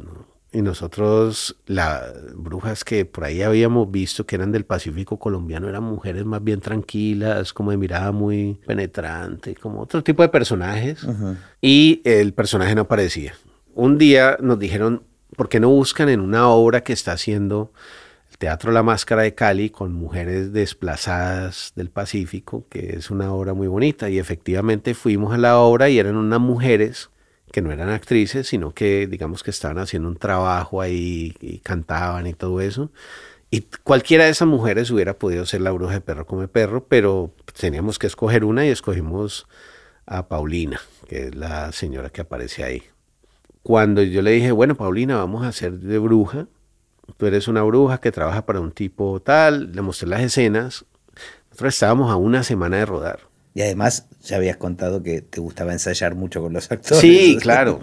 Y 0.52 0.62
nosotros, 0.62 1.56
las 1.66 2.12
brujas 2.36 2.84
que 2.84 3.04
por 3.04 3.24
ahí 3.24 3.42
habíamos 3.42 3.90
visto 3.90 4.26
que 4.26 4.36
eran 4.36 4.52
del 4.52 4.64
Pacífico 4.64 5.18
colombiano, 5.18 5.68
eran 5.68 5.82
mujeres 5.82 6.24
más 6.24 6.44
bien 6.44 6.60
tranquilas, 6.60 7.52
como 7.52 7.72
de 7.72 7.76
mirada 7.76 8.12
muy 8.12 8.60
penetrante, 8.64 9.56
como 9.56 9.80
otro 9.80 10.04
tipo 10.04 10.22
de 10.22 10.28
personajes. 10.28 11.04
Y 11.60 12.00
el 12.04 12.32
personaje 12.32 12.76
no 12.76 12.82
aparecía. 12.82 13.34
Un 13.74 13.98
día 13.98 14.36
nos 14.40 14.56
dijeron, 14.60 15.02
¿por 15.36 15.48
qué 15.48 15.58
no 15.58 15.68
buscan 15.68 16.08
en 16.08 16.20
una 16.20 16.48
obra 16.48 16.84
que 16.84 16.92
está 16.92 17.10
haciendo 17.10 17.72
Teatro 18.40 18.72
La 18.72 18.82
Máscara 18.82 19.20
de 19.20 19.34
Cali 19.34 19.68
con 19.68 19.92
mujeres 19.92 20.50
desplazadas 20.54 21.74
del 21.76 21.90
Pacífico, 21.90 22.64
que 22.70 22.96
es 22.96 23.10
una 23.10 23.34
obra 23.34 23.52
muy 23.52 23.68
bonita. 23.68 24.08
Y 24.08 24.18
efectivamente 24.18 24.94
fuimos 24.94 25.34
a 25.34 25.36
la 25.36 25.58
obra 25.58 25.90
y 25.90 25.98
eran 25.98 26.16
unas 26.16 26.40
mujeres 26.40 27.10
que 27.52 27.60
no 27.60 27.70
eran 27.70 27.90
actrices, 27.90 28.46
sino 28.46 28.72
que 28.72 29.06
digamos 29.06 29.42
que 29.42 29.50
estaban 29.50 29.76
haciendo 29.76 30.08
un 30.08 30.16
trabajo 30.16 30.80
ahí 30.80 31.36
y 31.42 31.58
cantaban 31.58 32.26
y 32.26 32.32
todo 32.32 32.62
eso. 32.62 32.90
Y 33.50 33.66
cualquiera 33.84 34.24
de 34.24 34.30
esas 34.30 34.48
mujeres 34.48 34.90
hubiera 34.90 35.18
podido 35.18 35.44
ser 35.44 35.60
la 35.60 35.72
bruja 35.72 35.92
de 35.92 36.00
perro 36.00 36.26
come 36.26 36.48
perro, 36.48 36.86
pero 36.88 37.34
teníamos 37.60 37.98
que 37.98 38.06
escoger 38.06 38.46
una 38.46 38.64
y 38.64 38.70
escogimos 38.70 39.48
a 40.06 40.28
Paulina, 40.28 40.80
que 41.08 41.26
es 41.26 41.34
la 41.34 41.72
señora 41.72 42.08
que 42.08 42.22
aparece 42.22 42.64
ahí. 42.64 42.84
Cuando 43.62 44.02
yo 44.02 44.22
le 44.22 44.30
dije, 44.30 44.50
bueno, 44.50 44.76
Paulina, 44.76 45.18
vamos 45.18 45.44
a 45.44 45.48
hacer 45.48 45.72
de 45.72 45.98
bruja, 45.98 46.46
tú 47.16 47.26
eres 47.26 47.48
una 47.48 47.62
bruja 47.62 47.98
que 48.00 48.12
trabaja 48.12 48.46
para 48.46 48.60
un 48.60 48.72
tipo 48.72 49.20
tal, 49.20 49.72
le 49.72 49.82
mostré 49.82 50.08
las 50.08 50.22
escenas. 50.22 50.84
Nosotros 51.50 51.74
estábamos 51.74 52.10
a 52.10 52.16
una 52.16 52.42
semana 52.42 52.78
de 52.78 52.86
rodar. 52.86 53.20
Y 53.54 53.62
además 53.62 54.06
ya 54.22 54.36
habías 54.36 54.56
contado 54.56 55.02
que 55.02 55.22
te 55.22 55.40
gustaba 55.40 55.72
ensayar 55.72 56.14
mucho 56.14 56.40
con 56.40 56.52
los 56.52 56.70
actores. 56.70 57.00
Sí, 57.00 57.36
claro. 57.42 57.80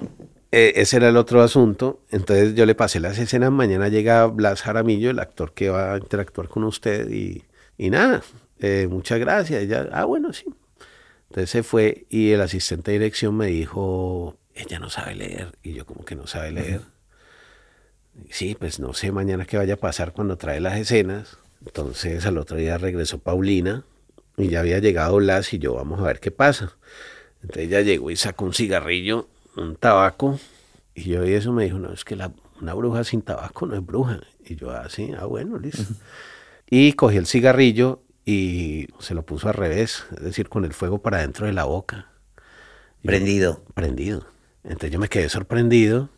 Eh, 0.51 0.73
ese 0.77 0.97
era 0.97 1.09
el 1.09 1.17
otro 1.17 1.41
asunto. 1.41 2.01
Entonces 2.09 2.55
yo 2.55 2.65
le 2.65 2.75
pasé 2.75 2.99
las 2.99 3.17
escenas. 3.17 3.51
Mañana 3.51 3.89
llega 3.89 4.25
Blas 4.27 4.61
Jaramillo, 4.61 5.09
el 5.09 5.19
actor 5.19 5.53
que 5.53 5.69
va 5.69 5.93
a 5.93 5.97
interactuar 5.97 6.47
con 6.47 6.63
usted. 6.63 7.09
Y, 7.09 7.43
y 7.77 7.89
nada, 7.89 8.23
eh, 8.59 8.87
muchas 8.89 9.19
gracias. 9.19 9.67
ya, 9.67 9.89
ah, 9.91 10.05
bueno, 10.05 10.31
sí. 10.33 10.45
Entonces 11.29 11.49
se 11.49 11.63
fue 11.63 12.05
y 12.09 12.31
el 12.31 12.41
asistente 12.41 12.91
de 12.91 12.99
dirección 12.99 13.35
me 13.35 13.47
dijo, 13.47 14.37
ella 14.55 14.79
no 14.79 14.89
sabe 14.89 15.15
leer. 15.15 15.57
Y 15.61 15.73
yo 15.73 15.85
como 15.85 16.05
que 16.05 16.15
no 16.15 16.27
sabe 16.27 16.51
leer. 16.51 16.81
Sí, 18.29 18.55
pues 18.59 18.79
no 18.79 18.93
sé 18.93 19.11
mañana 19.11 19.45
qué 19.45 19.57
vaya 19.57 19.75
a 19.75 19.77
pasar 19.77 20.13
cuando 20.13 20.37
trae 20.37 20.59
las 20.59 20.77
escenas. 20.77 21.37
Entonces 21.65 22.25
al 22.25 22.37
otro 22.37 22.57
día 22.57 22.77
regresó 22.77 23.19
Paulina 23.19 23.83
y 24.37 24.49
ya 24.49 24.59
había 24.59 24.79
llegado 24.79 25.17
Blas 25.17 25.53
y 25.53 25.59
yo 25.59 25.73
vamos 25.73 25.99
a 25.99 26.03
ver 26.03 26.19
qué 26.19 26.31
pasa. 26.31 26.77
Entonces 27.41 27.65
ella 27.65 27.81
llegó 27.81 28.11
y 28.11 28.15
sacó 28.15 28.45
un 28.45 28.53
cigarrillo, 28.53 29.27
un 29.55 29.75
tabaco 29.75 30.39
y 30.93 31.03
yo 31.03 31.25
y 31.25 31.33
eso 31.33 31.53
me 31.53 31.65
dijo, 31.65 31.79
no, 31.79 31.93
es 31.93 32.03
que 32.03 32.15
la, 32.15 32.31
una 32.61 32.73
bruja 32.73 33.03
sin 33.03 33.21
tabaco 33.21 33.65
no 33.65 33.75
es 33.75 33.85
bruja. 33.85 34.21
Y 34.45 34.55
yo 34.55 34.71
así, 34.71 35.11
ah, 35.17 35.25
bueno, 35.25 35.57
listo. 35.57 35.83
Y 36.69 36.93
cogí 36.93 37.15
el 37.15 37.27
cigarrillo 37.27 38.03
y 38.25 38.87
se 38.99 39.13
lo 39.13 39.25
puso 39.25 39.47
al 39.47 39.53
revés, 39.53 40.03
es 40.17 40.21
decir, 40.21 40.49
con 40.49 40.65
el 40.65 40.73
fuego 40.73 41.01
para 41.01 41.19
dentro 41.19 41.45
de 41.45 41.53
la 41.53 41.63
boca. 41.63 42.11
Prendido. 43.01 43.63
prendido. 43.73 44.25
Entonces 44.65 44.91
yo 44.91 44.99
me 44.99 45.07
quedé 45.07 45.29
sorprendido 45.29 46.09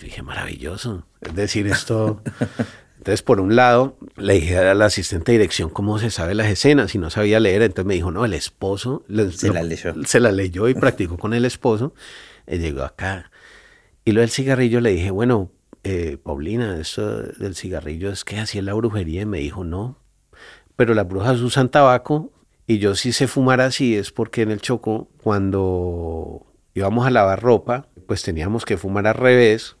y 0.00 0.04
dije, 0.04 0.22
maravilloso. 0.22 1.06
Es 1.20 1.34
decir, 1.34 1.66
esto... 1.66 2.22
Entonces, 2.98 3.22
por 3.22 3.38
un 3.38 3.54
lado, 3.54 3.98
le 4.16 4.34
dije 4.34 4.56
al 4.56 4.80
asistente 4.80 5.32
de 5.32 5.38
dirección 5.38 5.68
cómo 5.68 5.98
se 5.98 6.10
sabe 6.10 6.34
las 6.34 6.46
escenas 6.46 6.94
y 6.94 6.98
no 6.98 7.10
sabía 7.10 7.38
leer. 7.38 7.60
Entonces 7.60 7.84
me 7.84 7.92
dijo, 7.92 8.10
no, 8.10 8.24
el 8.24 8.32
esposo 8.32 9.04
se, 9.32 9.52
la 9.52 9.62
leyó. 9.62 9.94
se 10.06 10.20
la 10.20 10.32
leyó 10.32 10.68
y 10.70 10.74
practicó 10.74 11.18
con 11.18 11.34
el 11.34 11.44
esposo. 11.44 11.92
Y 12.46 12.56
llegó 12.56 12.82
acá. 12.82 13.30
Y 14.06 14.12
lo 14.12 14.22
del 14.22 14.30
cigarrillo 14.30 14.80
le 14.80 14.92
dije, 14.92 15.10
bueno, 15.10 15.50
eh, 15.82 16.16
Paulina, 16.16 16.78
eso 16.80 17.20
del 17.20 17.54
cigarrillo 17.54 18.10
es 18.10 18.24
que 18.24 18.38
hacía 18.38 18.62
la 18.62 18.72
brujería. 18.72 19.20
Y 19.20 19.26
me 19.26 19.40
dijo, 19.40 19.64
no, 19.64 19.98
pero 20.76 20.94
las 20.94 21.06
brujas 21.06 21.40
usan 21.40 21.68
tabaco 21.68 22.32
y 22.66 22.78
yo 22.78 22.94
sí 22.94 23.12
sé 23.12 23.28
fumar 23.28 23.60
así 23.60 23.96
es 23.96 24.10
porque 24.10 24.42
en 24.42 24.50
el 24.50 24.62
Choco, 24.62 25.08
cuando 25.22 26.46
íbamos 26.72 27.06
a 27.06 27.10
lavar 27.10 27.42
ropa, 27.42 27.88
pues 28.06 28.22
teníamos 28.22 28.64
que 28.64 28.78
fumar 28.78 29.06
al 29.06 29.14
revés 29.14 29.76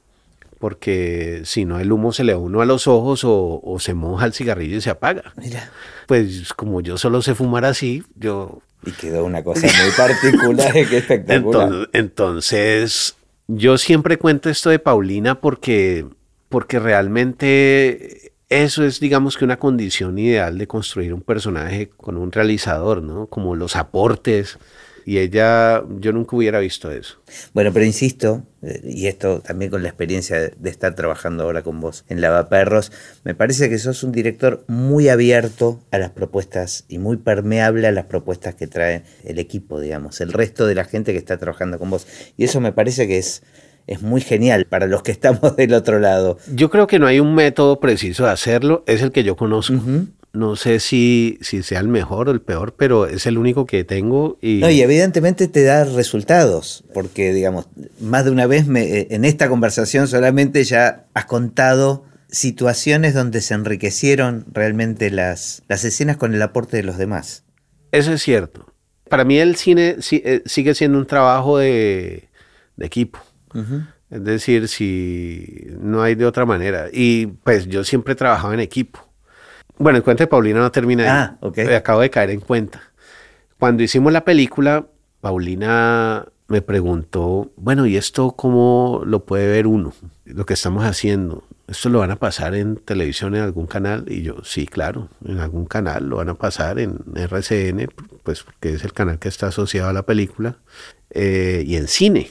porque 0.64 1.42
si 1.44 1.66
no 1.66 1.78
el 1.78 1.92
humo 1.92 2.10
se 2.14 2.24
le 2.24 2.34
uno 2.34 2.62
a 2.62 2.64
los 2.64 2.86
ojos 2.86 3.20
o, 3.22 3.76
se 3.80 3.92
moja 3.92 4.24
el 4.24 4.32
cigarrillo 4.32 4.78
y 4.78 4.80
se 4.80 4.88
apaga. 4.88 5.34
Mira. 5.36 5.70
Pues 6.06 6.54
como 6.54 6.80
yo 6.80 6.96
solo 6.96 7.20
sé 7.20 7.34
fumar 7.34 7.66
así, 7.66 8.02
yo... 8.16 8.62
Y 8.82 8.92
quedó 8.92 9.26
una 9.26 9.44
cosa 9.44 9.66
muy 9.66 9.90
particular, 9.94 10.72
qué 10.88 10.96
espectacular. 10.96 11.68
Entonces, 11.68 11.88
entonces, 11.92 13.16
yo 13.46 13.76
siempre 13.76 14.16
cuento 14.16 14.48
esto 14.48 14.70
de 14.70 14.78
Paulina 14.78 15.38
porque, 15.38 16.06
porque 16.48 16.78
realmente 16.78 18.32
eso 18.48 18.84
es, 18.84 19.00
digamos 19.00 19.36
que 19.36 19.44
una 19.44 19.58
condición 19.58 20.18
ideal 20.18 20.56
de 20.56 20.66
construir 20.66 21.12
un 21.12 21.20
personaje 21.20 21.90
con 21.90 22.16
un 22.16 22.32
realizador, 22.32 23.02
¿no? 23.02 23.26
Como 23.26 23.54
los 23.54 23.76
aportes, 23.76 24.58
y 25.06 25.18
ella, 25.18 25.84
yo 25.98 26.12
nunca 26.12 26.36
hubiera 26.36 26.58
visto 26.60 26.90
eso. 26.90 27.18
Bueno, 27.52 27.70
pero 27.72 27.84
insisto, 27.84 28.42
y 28.84 29.06
esto 29.06 29.40
también 29.40 29.70
con 29.70 29.82
la 29.82 29.88
experiencia 29.88 30.38
de 30.38 30.70
estar 30.70 30.94
trabajando 30.94 31.44
ahora 31.44 31.62
con 31.62 31.80
vos 31.80 32.04
en 32.08 32.20
Lavaperros, 32.20 32.92
me 33.24 33.34
parece 33.34 33.68
que 33.68 33.78
sos 33.78 34.02
un 34.02 34.12
director 34.12 34.64
muy 34.68 35.08
abierto 35.08 35.80
a 35.90 35.98
las 35.98 36.10
propuestas 36.10 36.84
y 36.88 36.98
muy 36.98 37.16
permeable 37.16 37.86
a 37.86 37.92
las 37.92 38.06
propuestas 38.06 38.54
que 38.54 38.66
trae 38.66 39.02
el 39.24 39.38
equipo, 39.38 39.80
digamos, 39.80 40.20
el 40.20 40.32
resto 40.32 40.66
de 40.66 40.74
la 40.74 40.84
gente 40.84 41.12
que 41.12 41.18
está 41.18 41.38
trabajando 41.38 41.78
con 41.78 41.90
vos. 41.90 42.06
Y 42.36 42.44
eso 42.44 42.60
me 42.60 42.72
parece 42.72 43.06
que 43.06 43.18
es 43.18 43.42
es 43.86 44.02
muy 44.02 44.20
genial 44.20 44.66
para 44.66 44.86
los 44.86 45.02
que 45.02 45.12
estamos 45.12 45.56
del 45.56 45.74
otro 45.74 45.98
lado. 45.98 46.38
Yo 46.52 46.70
creo 46.70 46.86
que 46.86 46.98
no 46.98 47.06
hay 47.06 47.20
un 47.20 47.34
método 47.34 47.80
preciso 47.80 48.24
de 48.24 48.30
hacerlo, 48.30 48.82
es 48.86 49.02
el 49.02 49.12
que 49.12 49.24
yo 49.24 49.36
conozco. 49.36 49.74
No 50.34 50.56
sé 50.56 50.80
si, 50.80 51.38
si 51.40 51.62
sea 51.62 51.80
el 51.80 51.88
mejor 51.88 52.28
o 52.28 52.32
el 52.32 52.40
peor, 52.40 52.74
pero 52.76 53.06
es 53.06 53.24
el 53.26 53.38
único 53.38 53.66
que 53.66 53.84
tengo. 53.84 54.36
Y... 54.42 54.58
No, 54.58 54.68
y 54.68 54.82
evidentemente 54.82 55.48
te 55.48 55.62
da 55.62 55.84
resultados, 55.84 56.84
porque, 56.92 57.32
digamos, 57.32 57.68
más 58.00 58.24
de 58.24 58.32
una 58.32 58.46
vez 58.46 58.66
me, 58.66 58.82
eh, 58.82 59.06
en 59.10 59.24
esta 59.24 59.48
conversación 59.48 60.08
solamente 60.08 60.64
ya 60.64 61.06
has 61.14 61.24
contado 61.26 62.04
situaciones 62.28 63.14
donde 63.14 63.40
se 63.40 63.54
enriquecieron 63.54 64.44
realmente 64.52 65.10
las, 65.10 65.62
las 65.68 65.84
escenas 65.84 66.16
con 66.16 66.34
el 66.34 66.42
aporte 66.42 66.76
de 66.76 66.82
los 66.82 66.98
demás. 66.98 67.44
Eso 67.92 68.12
es 68.12 68.22
cierto. 68.22 68.66
Para 69.08 69.24
mí 69.24 69.38
el 69.38 69.54
cine 69.54 69.96
eh, 70.10 70.42
sigue 70.46 70.74
siendo 70.74 70.98
un 70.98 71.06
trabajo 71.06 71.58
de, 71.58 72.28
equipo. 72.78 73.20
Es 74.10 74.24
decir, 74.24 74.66
si 74.66 75.66
no 75.78 76.02
hay 76.02 76.16
de 76.16 76.26
otra 76.26 76.44
manera. 76.44 76.88
Y 76.92 77.26
pues 77.26 77.68
yo 77.68 77.84
siempre 77.84 78.14
he 78.14 78.16
trabajado 78.16 78.52
en 78.52 78.60
equipo. 78.60 79.03
Bueno, 79.78 79.98
el 79.98 80.04
cuento 80.04 80.22
de 80.22 80.28
Paulina 80.28 80.60
no 80.60 80.70
termina 80.70 81.02
ahí. 81.02 81.08
Ah, 81.10 81.36
ok. 81.40 81.58
Acabo 81.76 82.00
de 82.00 82.10
caer 82.10 82.30
en 82.30 82.40
cuenta. 82.40 82.82
Cuando 83.58 83.82
hicimos 83.82 84.12
la 84.12 84.24
película, 84.24 84.86
Paulina 85.20 86.26
me 86.48 86.62
preguntó, 86.62 87.50
bueno, 87.56 87.86
¿y 87.86 87.96
esto 87.96 88.32
cómo 88.32 89.02
lo 89.06 89.24
puede 89.24 89.46
ver 89.48 89.66
uno? 89.66 89.92
Lo 90.24 90.44
que 90.46 90.54
estamos 90.54 90.84
haciendo. 90.84 91.44
¿Esto 91.66 91.88
lo 91.88 92.00
van 92.00 92.10
a 92.10 92.16
pasar 92.16 92.54
en 92.54 92.76
televisión 92.76 93.34
en 93.34 93.42
algún 93.42 93.66
canal? 93.66 94.04
Y 94.06 94.22
yo, 94.22 94.44
sí, 94.44 94.66
claro, 94.66 95.08
en 95.24 95.38
algún 95.38 95.64
canal 95.64 96.08
lo 96.08 96.16
van 96.16 96.28
a 96.28 96.34
pasar 96.34 96.78
en 96.78 96.98
RCN, 97.14 97.88
pues 98.22 98.42
porque 98.42 98.74
es 98.74 98.84
el 98.84 98.92
canal 98.92 99.18
que 99.18 99.28
está 99.28 99.46
asociado 99.46 99.88
a 99.88 99.94
la 99.94 100.04
película, 100.04 100.58
eh, 101.10 101.64
y 101.66 101.76
en 101.76 101.88
cine. 101.88 102.30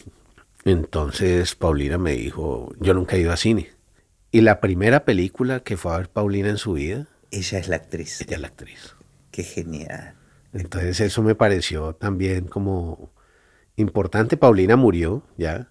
Entonces 0.65 1.55
Paulina 1.55 1.97
me 1.97 2.11
dijo, 2.11 2.73
yo 2.79 2.93
nunca 2.93 3.15
he 3.15 3.21
ido 3.21 3.33
a 3.33 3.37
cine. 3.37 3.71
Y 4.31 4.41
la 4.41 4.61
primera 4.61 5.03
película 5.03 5.61
que 5.61 5.77
fue 5.77 5.93
a 5.93 5.97
ver 5.97 6.09
Paulina 6.09 6.49
en 6.49 6.57
su 6.57 6.73
vida 6.73 7.07
ella 7.33 7.59
es 7.59 7.67
la 7.67 7.77
actriz. 7.77 8.21
Ella 8.21 8.35
es 8.35 8.41
la 8.41 8.47
actriz. 8.47 8.95
Qué 9.31 9.43
genial. 9.43 10.15
Entonces 10.53 10.99
eso 10.99 11.23
me 11.23 11.35
pareció 11.35 11.93
también 11.95 12.45
como 12.45 13.11
importante. 13.75 14.37
Paulina 14.37 14.75
murió 14.75 15.23
ya. 15.37 15.69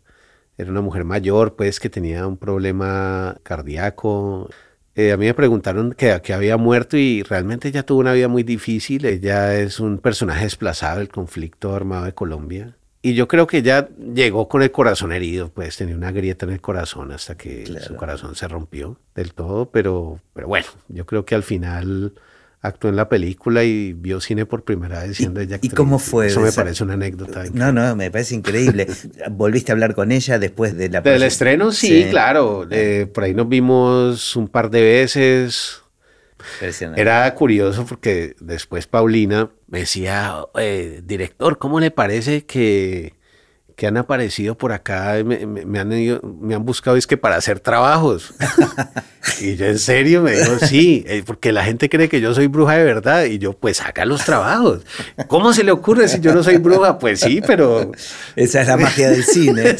Era 0.59 0.71
una 0.71 0.81
mujer 0.83 1.05
mayor, 1.05 1.57
pues, 1.57 1.81
que 1.81 1.89
tenía 1.89 2.27
un 2.27 2.37
problema 2.37 3.39
cardíaco. 3.43 4.51
Eh, 4.95 5.13
a 5.13 5.17
mí 5.17 5.25
me 5.27 5.35
preguntaron 5.35 5.93
que, 5.93 6.21
que, 6.23 6.35
había 6.35 6.57
muerto 6.59 6.97
y 6.99 7.23
realmente 7.23 7.69
ella 7.69 7.85
tuvo 7.85 8.01
una 8.01 8.13
vida 8.13 8.29
muy 8.29 8.43
difícil. 8.43 9.07
Ella 9.07 9.55
es 9.59 9.81
un 9.81 9.99
personaje 9.99 10.45
desplazado 10.45 10.99
del 10.99 11.09
conflicto 11.09 11.75
armado 11.75 12.05
de 12.05 12.15
Colombia. 12.15 12.77
Y 13.05 13.15
yo 13.15 13.27
creo 13.27 13.49
que 13.49 13.59
ella 13.59 13.89
llegó 14.15 14.49
con 14.49 14.63
el 14.63 14.71
corazón 14.71 15.13
herido, 15.13 15.51
pues 15.53 15.77
tenía 15.77 15.97
una 15.97 16.13
grieta 16.13 16.47
en 16.47 16.53
el 16.53 16.61
corazón 16.61 17.11
hasta 17.11 17.37
que 17.37 17.67
su 17.81 17.97
corazón 17.97 18.37
se 18.37 18.47
rompió 18.47 18.97
del 19.17 19.35
todo, 19.35 19.71
pero, 19.71 20.21
pero 20.33 20.47
bueno, 20.47 20.69
yo 20.87 21.05
creo 21.05 21.25
que 21.25 21.35
al 21.35 21.43
final 21.43 22.13
actuó 22.61 22.91
en 22.91 22.97
la 22.97 23.09
película 23.09 23.65
y 23.65 23.93
vio 23.93 24.21
cine 24.21 24.47
por 24.47 24.63
primera 24.63 25.03
vez 25.03 25.17
siendo 25.17 25.41
ella 25.41 25.59
¿Y 25.61 25.69
cómo 25.71 25.99
fue? 25.99 26.29
Eso 26.29 26.41
me 26.41 26.53
parece 26.53 26.85
una 26.85 26.95
anécdota. 26.95 27.43
No, 27.53 27.73
no, 27.73 27.97
me 27.97 28.09
parece 28.13 28.37
increíble. 28.37 28.87
¿Volviste 29.33 29.73
a 29.73 29.75
hablar 29.75 29.97
con 29.97 30.13
ella 30.13 30.39
después 30.39 30.77
de 30.77 30.89
la... 30.89 31.01
Del 31.01 31.25
estreno, 31.25 31.73
sí, 31.73 32.07
claro. 32.09 32.69
Eh, 32.71 33.09
por 33.13 33.25
ahí 33.25 33.35
nos 33.35 33.49
vimos 33.49 34.37
un 34.37 34.47
par 34.47 34.71
de 34.71 34.81
veces 34.81 35.82
era 36.97 37.35
curioso 37.35 37.87
porque 37.87 38.35
después 38.41 38.87
Paulina 38.87 39.51
me 39.69 39.81
decía, 39.81 40.45
director, 41.05 41.59
¿cómo 41.59 41.81
le 41.81 41.91
parece 41.91 42.45
que 42.45 43.15
que 43.77 43.87
han 43.87 43.97
aparecido 43.97 44.57
por 44.57 44.73
acá, 44.73 45.17
me, 45.25 45.47
me, 45.47 45.79
han, 45.79 45.89
me 46.41 46.55
han 46.55 46.65
buscado 46.65 46.97
es 46.97 47.07
que 47.07 47.17
para 47.17 47.37
hacer 47.37 47.61
trabajos. 47.61 48.35
y 49.41 49.57
yo 49.57 49.67
en 49.67 49.79
serio 49.79 50.23
me 50.23 50.33
digo, 50.33 50.59
sí, 50.59 51.05
eh, 51.07 51.23
porque 51.25 51.53
la 51.53 51.65
gente 51.65 51.89
cree 51.89 52.09
que 52.09 52.21
yo 52.21 52.35
soy 52.35 52.47
bruja 52.47 52.77
de 52.77 52.85
verdad 52.85 53.25
y 53.25 53.39
yo 53.39 53.53
pues 53.53 53.81
haga 53.81 54.05
los 54.05 54.25
trabajos. 54.25 54.83
¿Cómo 55.29 55.53
se 55.53 55.65
le 55.65 55.73
ocurre 55.73 56.09
si 56.09 56.21
yo 56.21 56.35
no 56.35 56.43
soy 56.43 56.57
bruja? 56.57 56.99
Pues 56.99 57.21
sí, 57.21 57.41
pero... 57.47 57.93
Esa 58.37 58.63
es 58.63 58.69
la 58.69 58.77
magia 58.77 59.11
del 59.11 59.25
cine. 59.25 59.77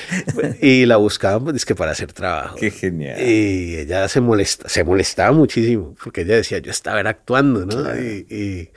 y 0.60 0.86
la 0.86 0.96
buscaban 0.96 1.54
es 1.56 1.64
que 1.64 1.74
para 1.74 1.92
hacer 1.92 2.12
trabajo. 2.12 2.56
Qué 2.56 2.70
genial. 2.70 3.20
Y 3.20 3.76
ella 3.76 4.08
se, 4.08 4.20
molesta, 4.20 4.68
se 4.68 4.84
molestaba 4.84 5.32
muchísimo 5.32 5.94
porque 6.02 6.22
ella 6.22 6.36
decía, 6.36 6.58
yo 6.58 6.70
estaba 6.70 7.00
actuando, 7.00 7.66
¿no? 7.66 7.94
y 7.98 8.26
y 8.28 8.70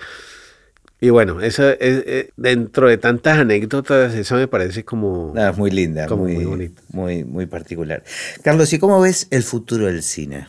bueno, 1.09 1.41
eso 1.41 1.67
es, 1.67 2.03
eh, 2.05 2.29
dentro 2.37 2.87
de 2.87 2.97
tantas 2.97 3.39
anécdotas, 3.39 4.13
eso 4.13 4.35
me 4.35 4.47
parece 4.47 4.85
como... 4.85 5.33
Ah, 5.35 5.51
muy 5.55 5.71
linda, 5.71 6.07
muy, 6.07 6.37
muy, 6.37 6.71
muy, 6.93 7.23
muy, 7.23 7.45
particular. 7.47 8.03
Carlos, 8.43 8.71
¿y 8.71 8.77
cómo 8.77 9.01
ves 9.01 9.27
el 9.31 9.41
futuro 9.41 9.87
del 9.87 10.03
cine? 10.03 10.47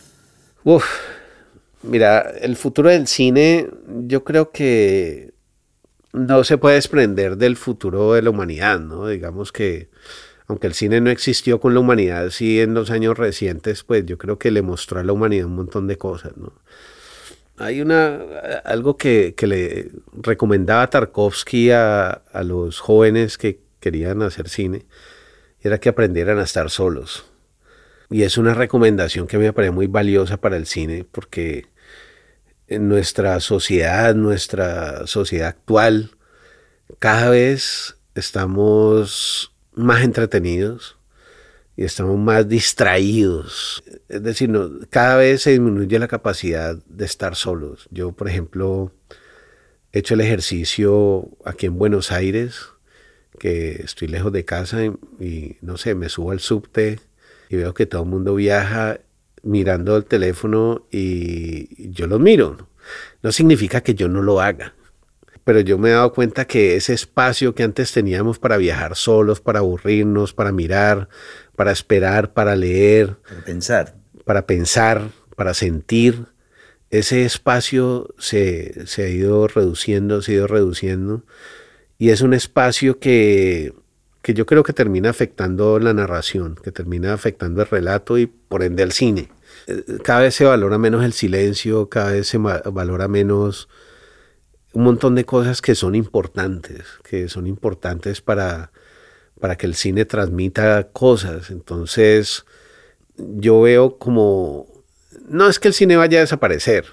Uf, 0.63 0.85
mira, 1.83 2.21
el 2.21 2.57
futuro 2.57 2.91
del 2.91 3.07
cine 3.07 3.69
yo 4.05 4.25
creo 4.25 4.51
que 4.51 5.33
no 6.13 6.45
se 6.45 6.59
puede 6.59 6.75
desprender 6.75 7.37
del 7.39 7.57
futuro 7.57 8.13
de 8.13 8.21
la 8.21 8.29
humanidad, 8.31 8.79
¿no? 8.79 9.09
Digamos 9.09 9.53
que 9.53 9.89
aunque 10.49 10.67
el 10.67 10.75
cine 10.75 11.01
no 11.01 11.09
existió 11.09 11.61
con 11.61 11.73
la 11.73 11.81
humanidad, 11.81 12.29
sí 12.29 12.61
en 12.61 12.75
los 12.75 12.91
años 12.91 13.17
recientes, 13.17 13.85
pues 13.85 14.05
yo 14.05 14.19
creo 14.19 14.39
que 14.39 14.51
le 14.51 14.61
mostró 14.61 15.01
a 15.01 15.03
la 15.03 15.15
humanidad 15.15 15.47
un 15.47 15.57
montón 15.57 15.87
de 15.87 15.97
cosas, 15.97 16.37
¿no? 16.37 16.53
Hay 17.59 17.81
una, 17.81 18.17
algo 18.65 18.97
que, 18.97 19.35
le 19.41 19.91
recomendaba 20.13 20.89
Tarkovsky 20.89 21.71
a, 21.71 22.11
a, 22.11 22.43
los 22.43 22.81
jóvenes 22.81 23.39
que 23.39 23.61
querían 23.81 24.23
hacer 24.23 24.49
cine, 24.49 24.87
era 25.61 25.79
que 25.79 25.89
aprendieran 25.89 26.39
a 26.39 26.45
estar 26.45 26.71
solos. 26.71 27.27
Y 28.11 28.23
es 28.23 28.39
una 28.39 28.55
recomendación 28.55 29.27
que 29.27 29.39
me 29.39 29.53
parece 29.53 29.71
muy 29.71 29.87
valiosa 29.87 30.39
para 30.39 30.57
el 30.57 30.67
cine, 30.67 31.07
porque 31.11 31.67
en 32.69 32.89
nuestra 32.89 33.39
sociedad, 33.41 34.15
nuestra 34.15 35.07
sociedad 35.07 35.49
actual, 35.49 36.13
cada 36.99 37.31
vez 37.31 37.97
estamos 38.15 39.53
más 39.75 40.03
entretenidos 40.03 40.99
y 41.77 41.85
estamos 41.85 42.19
más 42.19 42.49
distraídos. 42.49 43.83
Es 44.09 44.23
decir, 44.23 44.51
cada 44.91 45.17
vez 45.17 45.43
se 45.43 45.53
disminuye 45.53 45.99
la 45.99 46.09
capacidad 46.09 46.77
de 46.87 47.05
estar 47.05 47.35
solos. 47.37 47.89
Yo, 47.91 48.13
por 48.13 48.29
ejemplo, 48.29 48.93
he 49.93 50.01
hecho 50.01 50.15
el 50.15 50.21
ejercicio 50.21 51.29
aquí 51.45 51.67
en 51.67 51.79
Buenos 51.79 52.13
Aires, 52.13 52.67
que 53.39 53.83
estoy 53.83 54.09
lejos 54.09 54.33
de 54.33 54.45
casa 54.45 54.85
y, 54.85 55.57
no 55.63 55.77
sé, 55.77 55.95
me 55.95 56.09
subo 56.09 56.31
al 56.33 56.41
subte 56.41 57.01
y 57.49 57.57
veo 57.57 57.75
que 57.75 57.87
todo 57.87 58.03
el 58.03 58.09
mundo 58.09 58.35
viaja 58.35 59.01
mirando 59.43 59.97
el 59.97 60.05
teléfono 60.05 60.87
y 60.91 61.91
yo 61.91 62.07
lo 62.07 62.19
miro. 62.19 62.69
No 63.23 63.33
significa 63.33 63.81
que 63.81 63.95
yo 63.95 64.09
no 64.09 64.23
lo 64.23 64.41
haga 64.41 64.75
pero 65.45 65.61
yo 65.61 65.79
me 65.79 65.91
he 65.91 65.93
dado 65.93 66.13
cuenta 66.13 66.45
que 66.47 66.77
ese 66.77 66.93
espacio 66.93 67.55
que 67.55 67.63
antes 67.63 67.93
teníamos 67.93 68.39
para 68.39 68.57
viajar 68.57 68.95
solos, 68.97 69.41
para 69.41 69.59
aburrirnos, 69.59 70.33
para 70.33 70.53
mirar, 70.53 71.09
para 71.57 71.73
esperar, 71.73 72.33
para 72.33 72.57
leer, 72.57 73.17
para 73.29 73.45
pensar, 73.45 73.95
para 74.25 74.47
pensar, 74.47 75.11
para 75.37 75.55
sentir, 75.55 76.27
ese 76.91 77.25
espacio 77.25 78.15
se, 78.19 78.87
se 78.87 79.05
ha 79.05 79.09
ido 79.09 79.49
reduciendo, 79.49 80.23
se 80.23 80.33
ha 80.33 80.35
ido 80.37 80.47
reduciendo, 80.47 81.25
y 81.99 82.11
es 82.11 82.21
un 82.21 82.35
espacio 82.35 82.99
que, 82.99 83.73
que 84.23 84.35
yo 84.35 84.47
creo 84.47 84.63
que 84.63 84.73
termina 84.73 85.11
afectando 85.11 85.79
la 85.79 85.95
narración, 85.95 86.57
que 86.63 86.71
termina 86.71 87.13
afectando 87.13 87.63
el 87.63 87.69
relato 87.69 88.19
y 88.19 88.27
por 88.27 88.63
ende 88.63 88.83
el 88.83 88.93
cine. 88.93 89.31
Eh, 89.67 89.85
cada 90.03 90.21
vez 90.21 90.35
se 90.35 90.45
valora 90.45 90.79
menos 90.79 91.05
el 91.05 91.13
silencio, 91.13 91.89
cada 91.89 92.13
vez 92.13 92.29
se 92.29 92.39
valora 92.39 93.09
menos 93.09 93.69
un 94.73 94.85
montón 94.85 95.15
de 95.15 95.25
cosas 95.25 95.61
que 95.61 95.75
son 95.75 95.95
importantes, 95.95 96.85
que 97.03 97.29
son 97.29 97.47
importantes 97.47 98.21
para, 98.21 98.71
para 99.43 99.57
que 99.57 99.67
el 99.67 99.75
cine 99.75 100.05
transmita 100.05 100.85
cosas. 100.93 101.51
Entonces, 101.51 102.45
yo 103.17 103.61
veo 103.63 103.99
como, 103.99 104.69
no 105.27 105.49
es 105.49 105.59
que 105.59 105.67
el 105.67 105.75
cine 105.75 105.97
vaya 105.97 106.19
a 106.19 106.21
desaparecer, 106.21 106.87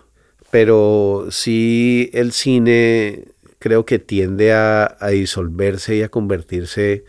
pero 0.49 1.27
sí 1.29 2.09
el 2.11 2.31
cine 2.31 3.25
creo 3.59 3.85
que 3.85 3.99
tiende 3.99 4.51
a, 4.51 4.97
disolverse 5.11 5.97
y 5.97 6.01
a 6.01 6.09
convertirse 6.09 7.05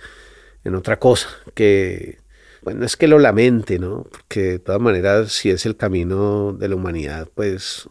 en 0.65 0.75
otra 0.75 0.99
cosa, 0.99 1.31
que, 1.55 2.19
bueno, 2.61 2.85
es 2.85 2.99
que 2.99 3.09
lo 3.09 3.19
lamente, 3.19 3.79
¿no? 3.79 4.05
Porque 4.11 4.43
de 4.43 4.59
todas 4.59 4.83
maneras, 4.83 5.33
si 5.33 5.49
es 5.49 5.65
el 5.65 5.75
camino 5.75 6.53
de 6.53 6.69
la 6.69 6.77
humanidad, 6.77 7.29
pues 7.35 7.89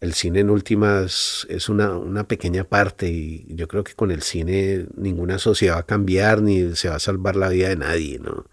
el 0.00 0.14
cine 0.14 0.40
en 0.40 0.50
últimas 0.50 1.46
es 1.48 1.68
una, 1.68 1.96
una, 1.96 2.28
pequeña 2.28 2.64
parte 2.64 3.08
y 3.08 3.46
yo 3.48 3.66
creo 3.66 3.82
que 3.82 3.94
con 3.94 4.10
el 4.10 4.22
cine 4.22 4.86
ninguna 4.96 5.38
sociedad 5.38 5.76
va 5.76 5.80
a 5.80 5.86
cambiar 5.86 6.42
ni 6.42 6.76
se 6.76 6.88
va 6.88 6.96
a 6.96 7.00
salvar 7.00 7.36
la 7.36 7.48
vida 7.48 7.68
de 7.68 7.76
nadie, 7.76 8.18
¿no? 8.18 8.46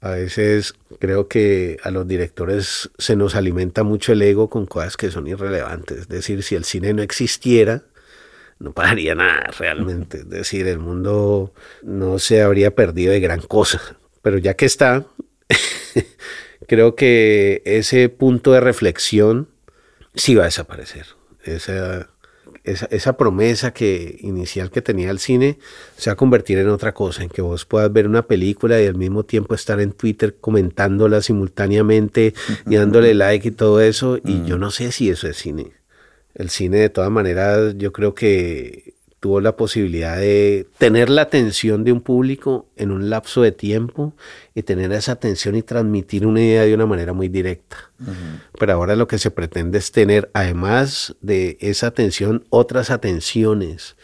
A 0.00 0.10
veces 0.10 0.74
creo 0.98 1.28
que 1.28 1.78
a 1.84 1.92
los 1.92 2.08
directores 2.08 2.90
se 2.98 3.14
nos 3.14 3.36
alimenta 3.36 3.84
mucho 3.84 4.12
el 4.12 4.22
ego 4.22 4.50
con 4.50 4.66
cosas 4.66 4.96
que 4.96 5.12
son 5.12 5.28
irrelevantes. 5.28 5.98
Es 5.98 6.08
decir, 6.08 6.42
si 6.42 6.56
el 6.56 6.64
cine 6.64 6.92
no 6.92 7.02
existiera, 7.02 7.82
no 8.58 8.72
pasaría 8.72 9.14
nada 9.14 9.50
realmente. 9.56 10.18
Es 10.18 10.28
decir, 10.28 10.66
el 10.66 10.80
mundo 10.80 11.52
no 11.82 12.18
se 12.18 12.42
habría 12.42 12.74
perdido 12.74 13.12
de 13.12 13.20
gran 13.20 13.42
cosa. 13.42 13.80
Pero 14.22 14.38
ya 14.38 14.54
que 14.54 14.66
está, 14.66 15.06
creo 16.66 16.96
que 16.96 17.62
ese 17.64 18.08
punto 18.08 18.50
de 18.52 18.60
reflexión 18.60 19.51
sí 20.14 20.34
va 20.34 20.42
a 20.42 20.46
desaparecer. 20.46 21.06
Esa, 21.44 22.08
esa, 22.64 23.16
promesa 23.16 23.72
que 23.72 24.16
inicial 24.20 24.70
que 24.70 24.80
tenía 24.80 25.10
el 25.10 25.18
cine 25.18 25.58
se 25.96 26.10
va 26.10 26.12
a 26.12 26.16
convertir 26.16 26.58
en 26.58 26.68
otra 26.68 26.94
cosa, 26.94 27.24
en 27.24 27.28
que 27.28 27.42
vos 27.42 27.64
puedas 27.64 27.92
ver 27.92 28.06
una 28.06 28.26
película 28.26 28.80
y 28.80 28.86
al 28.86 28.94
mismo 28.94 29.24
tiempo 29.24 29.54
estar 29.54 29.80
en 29.80 29.92
Twitter 29.92 30.36
comentándola 30.40 31.20
simultáneamente 31.20 32.34
y 32.66 32.76
dándole 32.76 33.14
like 33.14 33.48
y 33.48 33.50
todo 33.50 33.80
eso. 33.80 34.18
Y 34.24 34.44
yo 34.44 34.56
mm. 34.56 34.60
no 34.60 34.70
sé 34.70 34.92
si 34.92 35.10
eso 35.10 35.28
es 35.28 35.36
cine. 35.36 35.72
El 36.34 36.50
cine 36.50 36.78
de 36.78 36.88
todas 36.88 37.10
maneras 37.10 37.74
yo 37.76 37.92
creo 37.92 38.14
que 38.14 38.94
tuvo 39.22 39.40
la 39.40 39.54
posibilidad 39.54 40.16
de 40.16 40.66
tener 40.78 41.08
la 41.08 41.22
atención 41.22 41.84
de 41.84 41.92
un 41.92 42.00
público 42.00 42.66
en 42.74 42.90
un 42.90 43.08
lapso 43.08 43.40
de 43.40 43.52
tiempo 43.52 44.16
y 44.52 44.64
tener 44.64 44.90
esa 44.90 45.12
atención 45.12 45.54
y 45.54 45.62
transmitir 45.62 46.26
una 46.26 46.40
idea 46.40 46.64
de 46.64 46.74
una 46.74 46.86
manera 46.86 47.12
muy 47.12 47.28
directa. 47.28 47.92
Pero 48.58 48.72
ahora 48.72 48.96
lo 48.96 49.06
que 49.06 49.18
se 49.18 49.30
pretende 49.30 49.78
es 49.78 49.92
tener, 49.92 50.28
además 50.34 51.14
de 51.20 51.56
esa 51.60 51.86
atención, 51.86 52.44
otras 52.50 52.90
atenciones 52.90 53.94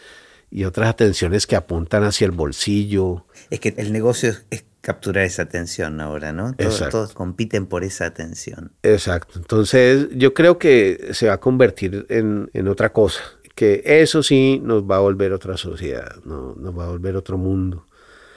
y 0.52 0.62
otras 0.62 0.88
atenciones 0.88 1.48
que 1.48 1.56
apuntan 1.56 2.04
hacia 2.04 2.24
el 2.24 2.30
bolsillo. 2.30 3.26
Es 3.50 3.58
que 3.58 3.74
el 3.76 3.92
negocio 3.92 4.32
es, 4.50 4.64
capturar 4.82 5.24
esa 5.24 5.42
atención 5.42 6.00
ahora, 6.00 6.32
¿no? 6.32 6.54
Todos, 6.54 6.88
todos, 6.90 7.12
compiten 7.12 7.66
por 7.66 7.82
esa 7.82 8.06
atención. 8.06 8.70
Exacto. 8.84 9.40
Entonces 9.40 10.06
yo 10.12 10.32
creo 10.32 10.58
que 10.58 11.08
se 11.10 11.26
va 11.26 11.34
a 11.34 11.40
convertir 11.40 12.06
en, 12.08 12.48
en 12.54 12.68
otra 12.68 12.92
cosa 12.92 13.20
que 13.58 13.82
eso 13.84 14.22
sí 14.22 14.60
nos 14.62 14.84
va 14.84 14.98
a 14.98 15.00
volver 15.00 15.32
otra 15.32 15.56
sociedad, 15.56 16.14
¿no? 16.24 16.54
nos 16.56 16.78
va 16.78 16.84
a 16.84 16.90
volver 16.90 17.16
otro 17.16 17.36
mundo. 17.36 17.86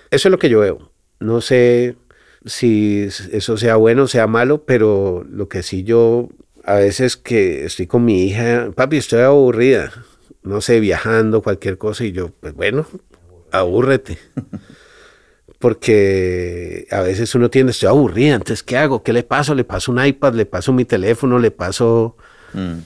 Eso 0.10 0.30
es 0.30 0.32
lo 0.32 0.40
que 0.40 0.50
yo 0.50 0.62
veo. 0.62 0.92
No 1.20 1.42
sé 1.42 1.96
si 2.44 3.08
eso 3.32 3.56
sea 3.56 3.76
bueno 3.76 4.04
o 4.04 4.08
sea 4.08 4.26
malo, 4.26 4.64
pero 4.64 5.24
lo 5.30 5.48
que 5.48 5.62
sí 5.62 5.84
yo 5.84 6.30
a 6.64 6.74
veces 6.74 7.18
que 7.18 7.66
estoy 7.66 7.86
con 7.86 8.04
mi 8.04 8.24
hija, 8.24 8.72
papi, 8.76 8.98
estoy 8.98 9.22
aburrida, 9.22 9.92
no 10.42 10.60
sé, 10.60 10.80
viajando, 10.80 11.44
cualquier 11.44 11.78
cosa, 11.78 12.04
y 12.04 12.14
yo, 12.14 12.32
pues 12.40 12.56
bueno, 12.56 12.88
abúrrete. 13.52 14.18
Porque 15.60 16.88
a 16.90 17.02
veces 17.02 17.36
uno 17.36 17.52
tiene, 17.52 17.70
estoy 17.70 17.90
aburrida, 17.90 18.34
entonces, 18.34 18.64
¿qué 18.64 18.76
hago? 18.78 19.04
¿Qué 19.04 19.14
le 19.14 19.22
paso? 19.22 19.54
Le 19.54 19.66
paso 19.66 19.92
un 19.92 20.04
iPad, 20.04 20.34
le 20.34 20.48
paso 20.48 20.74
mi 20.74 20.86
teléfono, 20.86 21.38
le 21.38 21.52
paso... 21.52 22.18
Mm. 22.56 22.80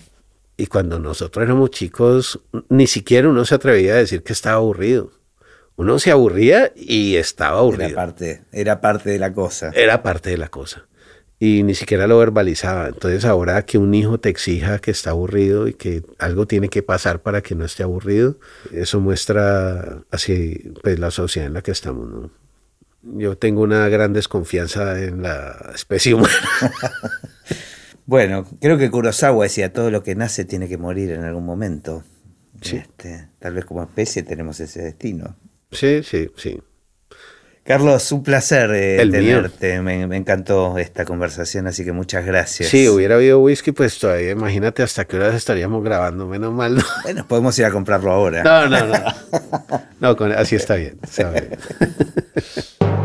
Y 0.57 0.67
cuando 0.67 0.99
nosotros 0.99 1.43
éramos 1.43 1.71
chicos, 1.71 2.39
ni 2.69 2.87
siquiera 2.87 3.27
uno 3.27 3.43
se 3.45 3.55
atrevía 3.55 3.93
a 3.93 3.97
decir 3.97 4.23
que 4.23 4.33
estaba 4.33 4.57
aburrido. 4.57 5.11
Uno 5.75 5.99
se 5.99 6.11
aburría 6.11 6.71
y 6.75 7.17
estaba 7.17 7.59
aburrido. 7.59 7.89
Era 7.89 7.95
parte, 7.95 8.43
era 8.53 8.81
parte 8.81 9.09
de 9.09 9.19
la 9.19 9.33
cosa. 9.33 9.71
Era 9.75 10.01
parte 10.01 10.29
de 10.29 10.37
la 10.37 10.47
cosa. 10.47 10.87
Y 11.37 11.63
ni 11.63 11.75
siquiera 11.75 12.07
lo 12.07 12.17
verbalizaba. 12.17 12.87
Entonces 12.87 13.25
ahora 13.25 13.65
que 13.65 13.77
un 13.77 13.93
hijo 13.93 14.17
te 14.17 14.29
exija 14.29 14.79
que 14.79 14.91
está 14.91 15.09
aburrido 15.09 15.67
y 15.67 15.73
que 15.73 16.03
algo 16.17 16.47
tiene 16.47 16.69
que 16.69 16.81
pasar 16.81 17.21
para 17.21 17.41
que 17.41 17.55
no 17.55 17.65
esté 17.65 17.83
aburrido, 17.83 18.37
eso 18.71 19.01
muestra 19.01 20.03
así 20.11 20.71
pues, 20.81 20.97
la 20.97 21.11
sociedad 21.11 21.47
en 21.47 21.53
la 21.55 21.61
que 21.61 21.71
estamos. 21.71 22.31
Yo 23.03 23.37
tengo 23.37 23.61
una 23.61 23.89
gran 23.89 24.13
desconfianza 24.13 25.03
en 25.03 25.21
la 25.21 25.71
especie 25.75 26.13
humana. 26.13 26.33
Bueno, 28.05 28.45
creo 28.61 28.77
que 28.77 28.91
Kurosawa 28.91 29.43
decía, 29.43 29.73
todo 29.73 29.89
lo 29.89 30.03
que 30.03 30.15
nace 30.15 30.45
tiene 30.45 30.67
que 30.67 30.77
morir 30.77 31.11
en 31.11 31.23
algún 31.23 31.45
momento. 31.45 32.03
Este, 32.61 33.29
tal 33.39 33.53
vez 33.53 33.65
como 33.65 33.83
especie 33.83 34.23
tenemos 34.23 34.59
ese 34.59 34.81
destino. 34.81 35.35
Sí, 35.71 36.01
sí, 36.03 36.29
sí. 36.35 36.59
Carlos, 37.63 38.11
un 38.11 38.21
placer 38.21 38.69
eh, 38.75 38.97
tenerte. 39.09 39.81
Me, 39.81 40.03
encantó 40.03 40.77
esta 40.77 41.03
conversación, 41.03 41.65
así 41.65 41.83
que 41.83 41.91
muchas 41.91 42.23
gracias. 42.23 42.69
Sí, 42.69 42.87
hubiera 42.87 43.15
habido 43.15 43.39
whisky, 43.39 43.71
pues 43.71 43.97
todavía 43.97 44.31
imagínate 44.31 44.83
hasta 44.83 45.05
qué 45.05 45.15
horas 45.15 45.33
estaríamos 45.33 45.83
grabando, 45.83 46.27
menos 46.27 46.53
mal. 46.53 46.77
Bueno, 47.03 47.27
podemos 47.27 47.57
ir 47.57 47.65
a 47.65 47.71
comprarlo 47.71 48.11
ahora. 48.11 48.43
No, 48.43 48.69
no, 48.69 48.85
no. 48.85 50.15
No, 50.15 50.35
así 50.35 50.55
está 50.55 50.75
bien. 50.75 50.99
Está 51.03 51.31
bien. 51.31 51.57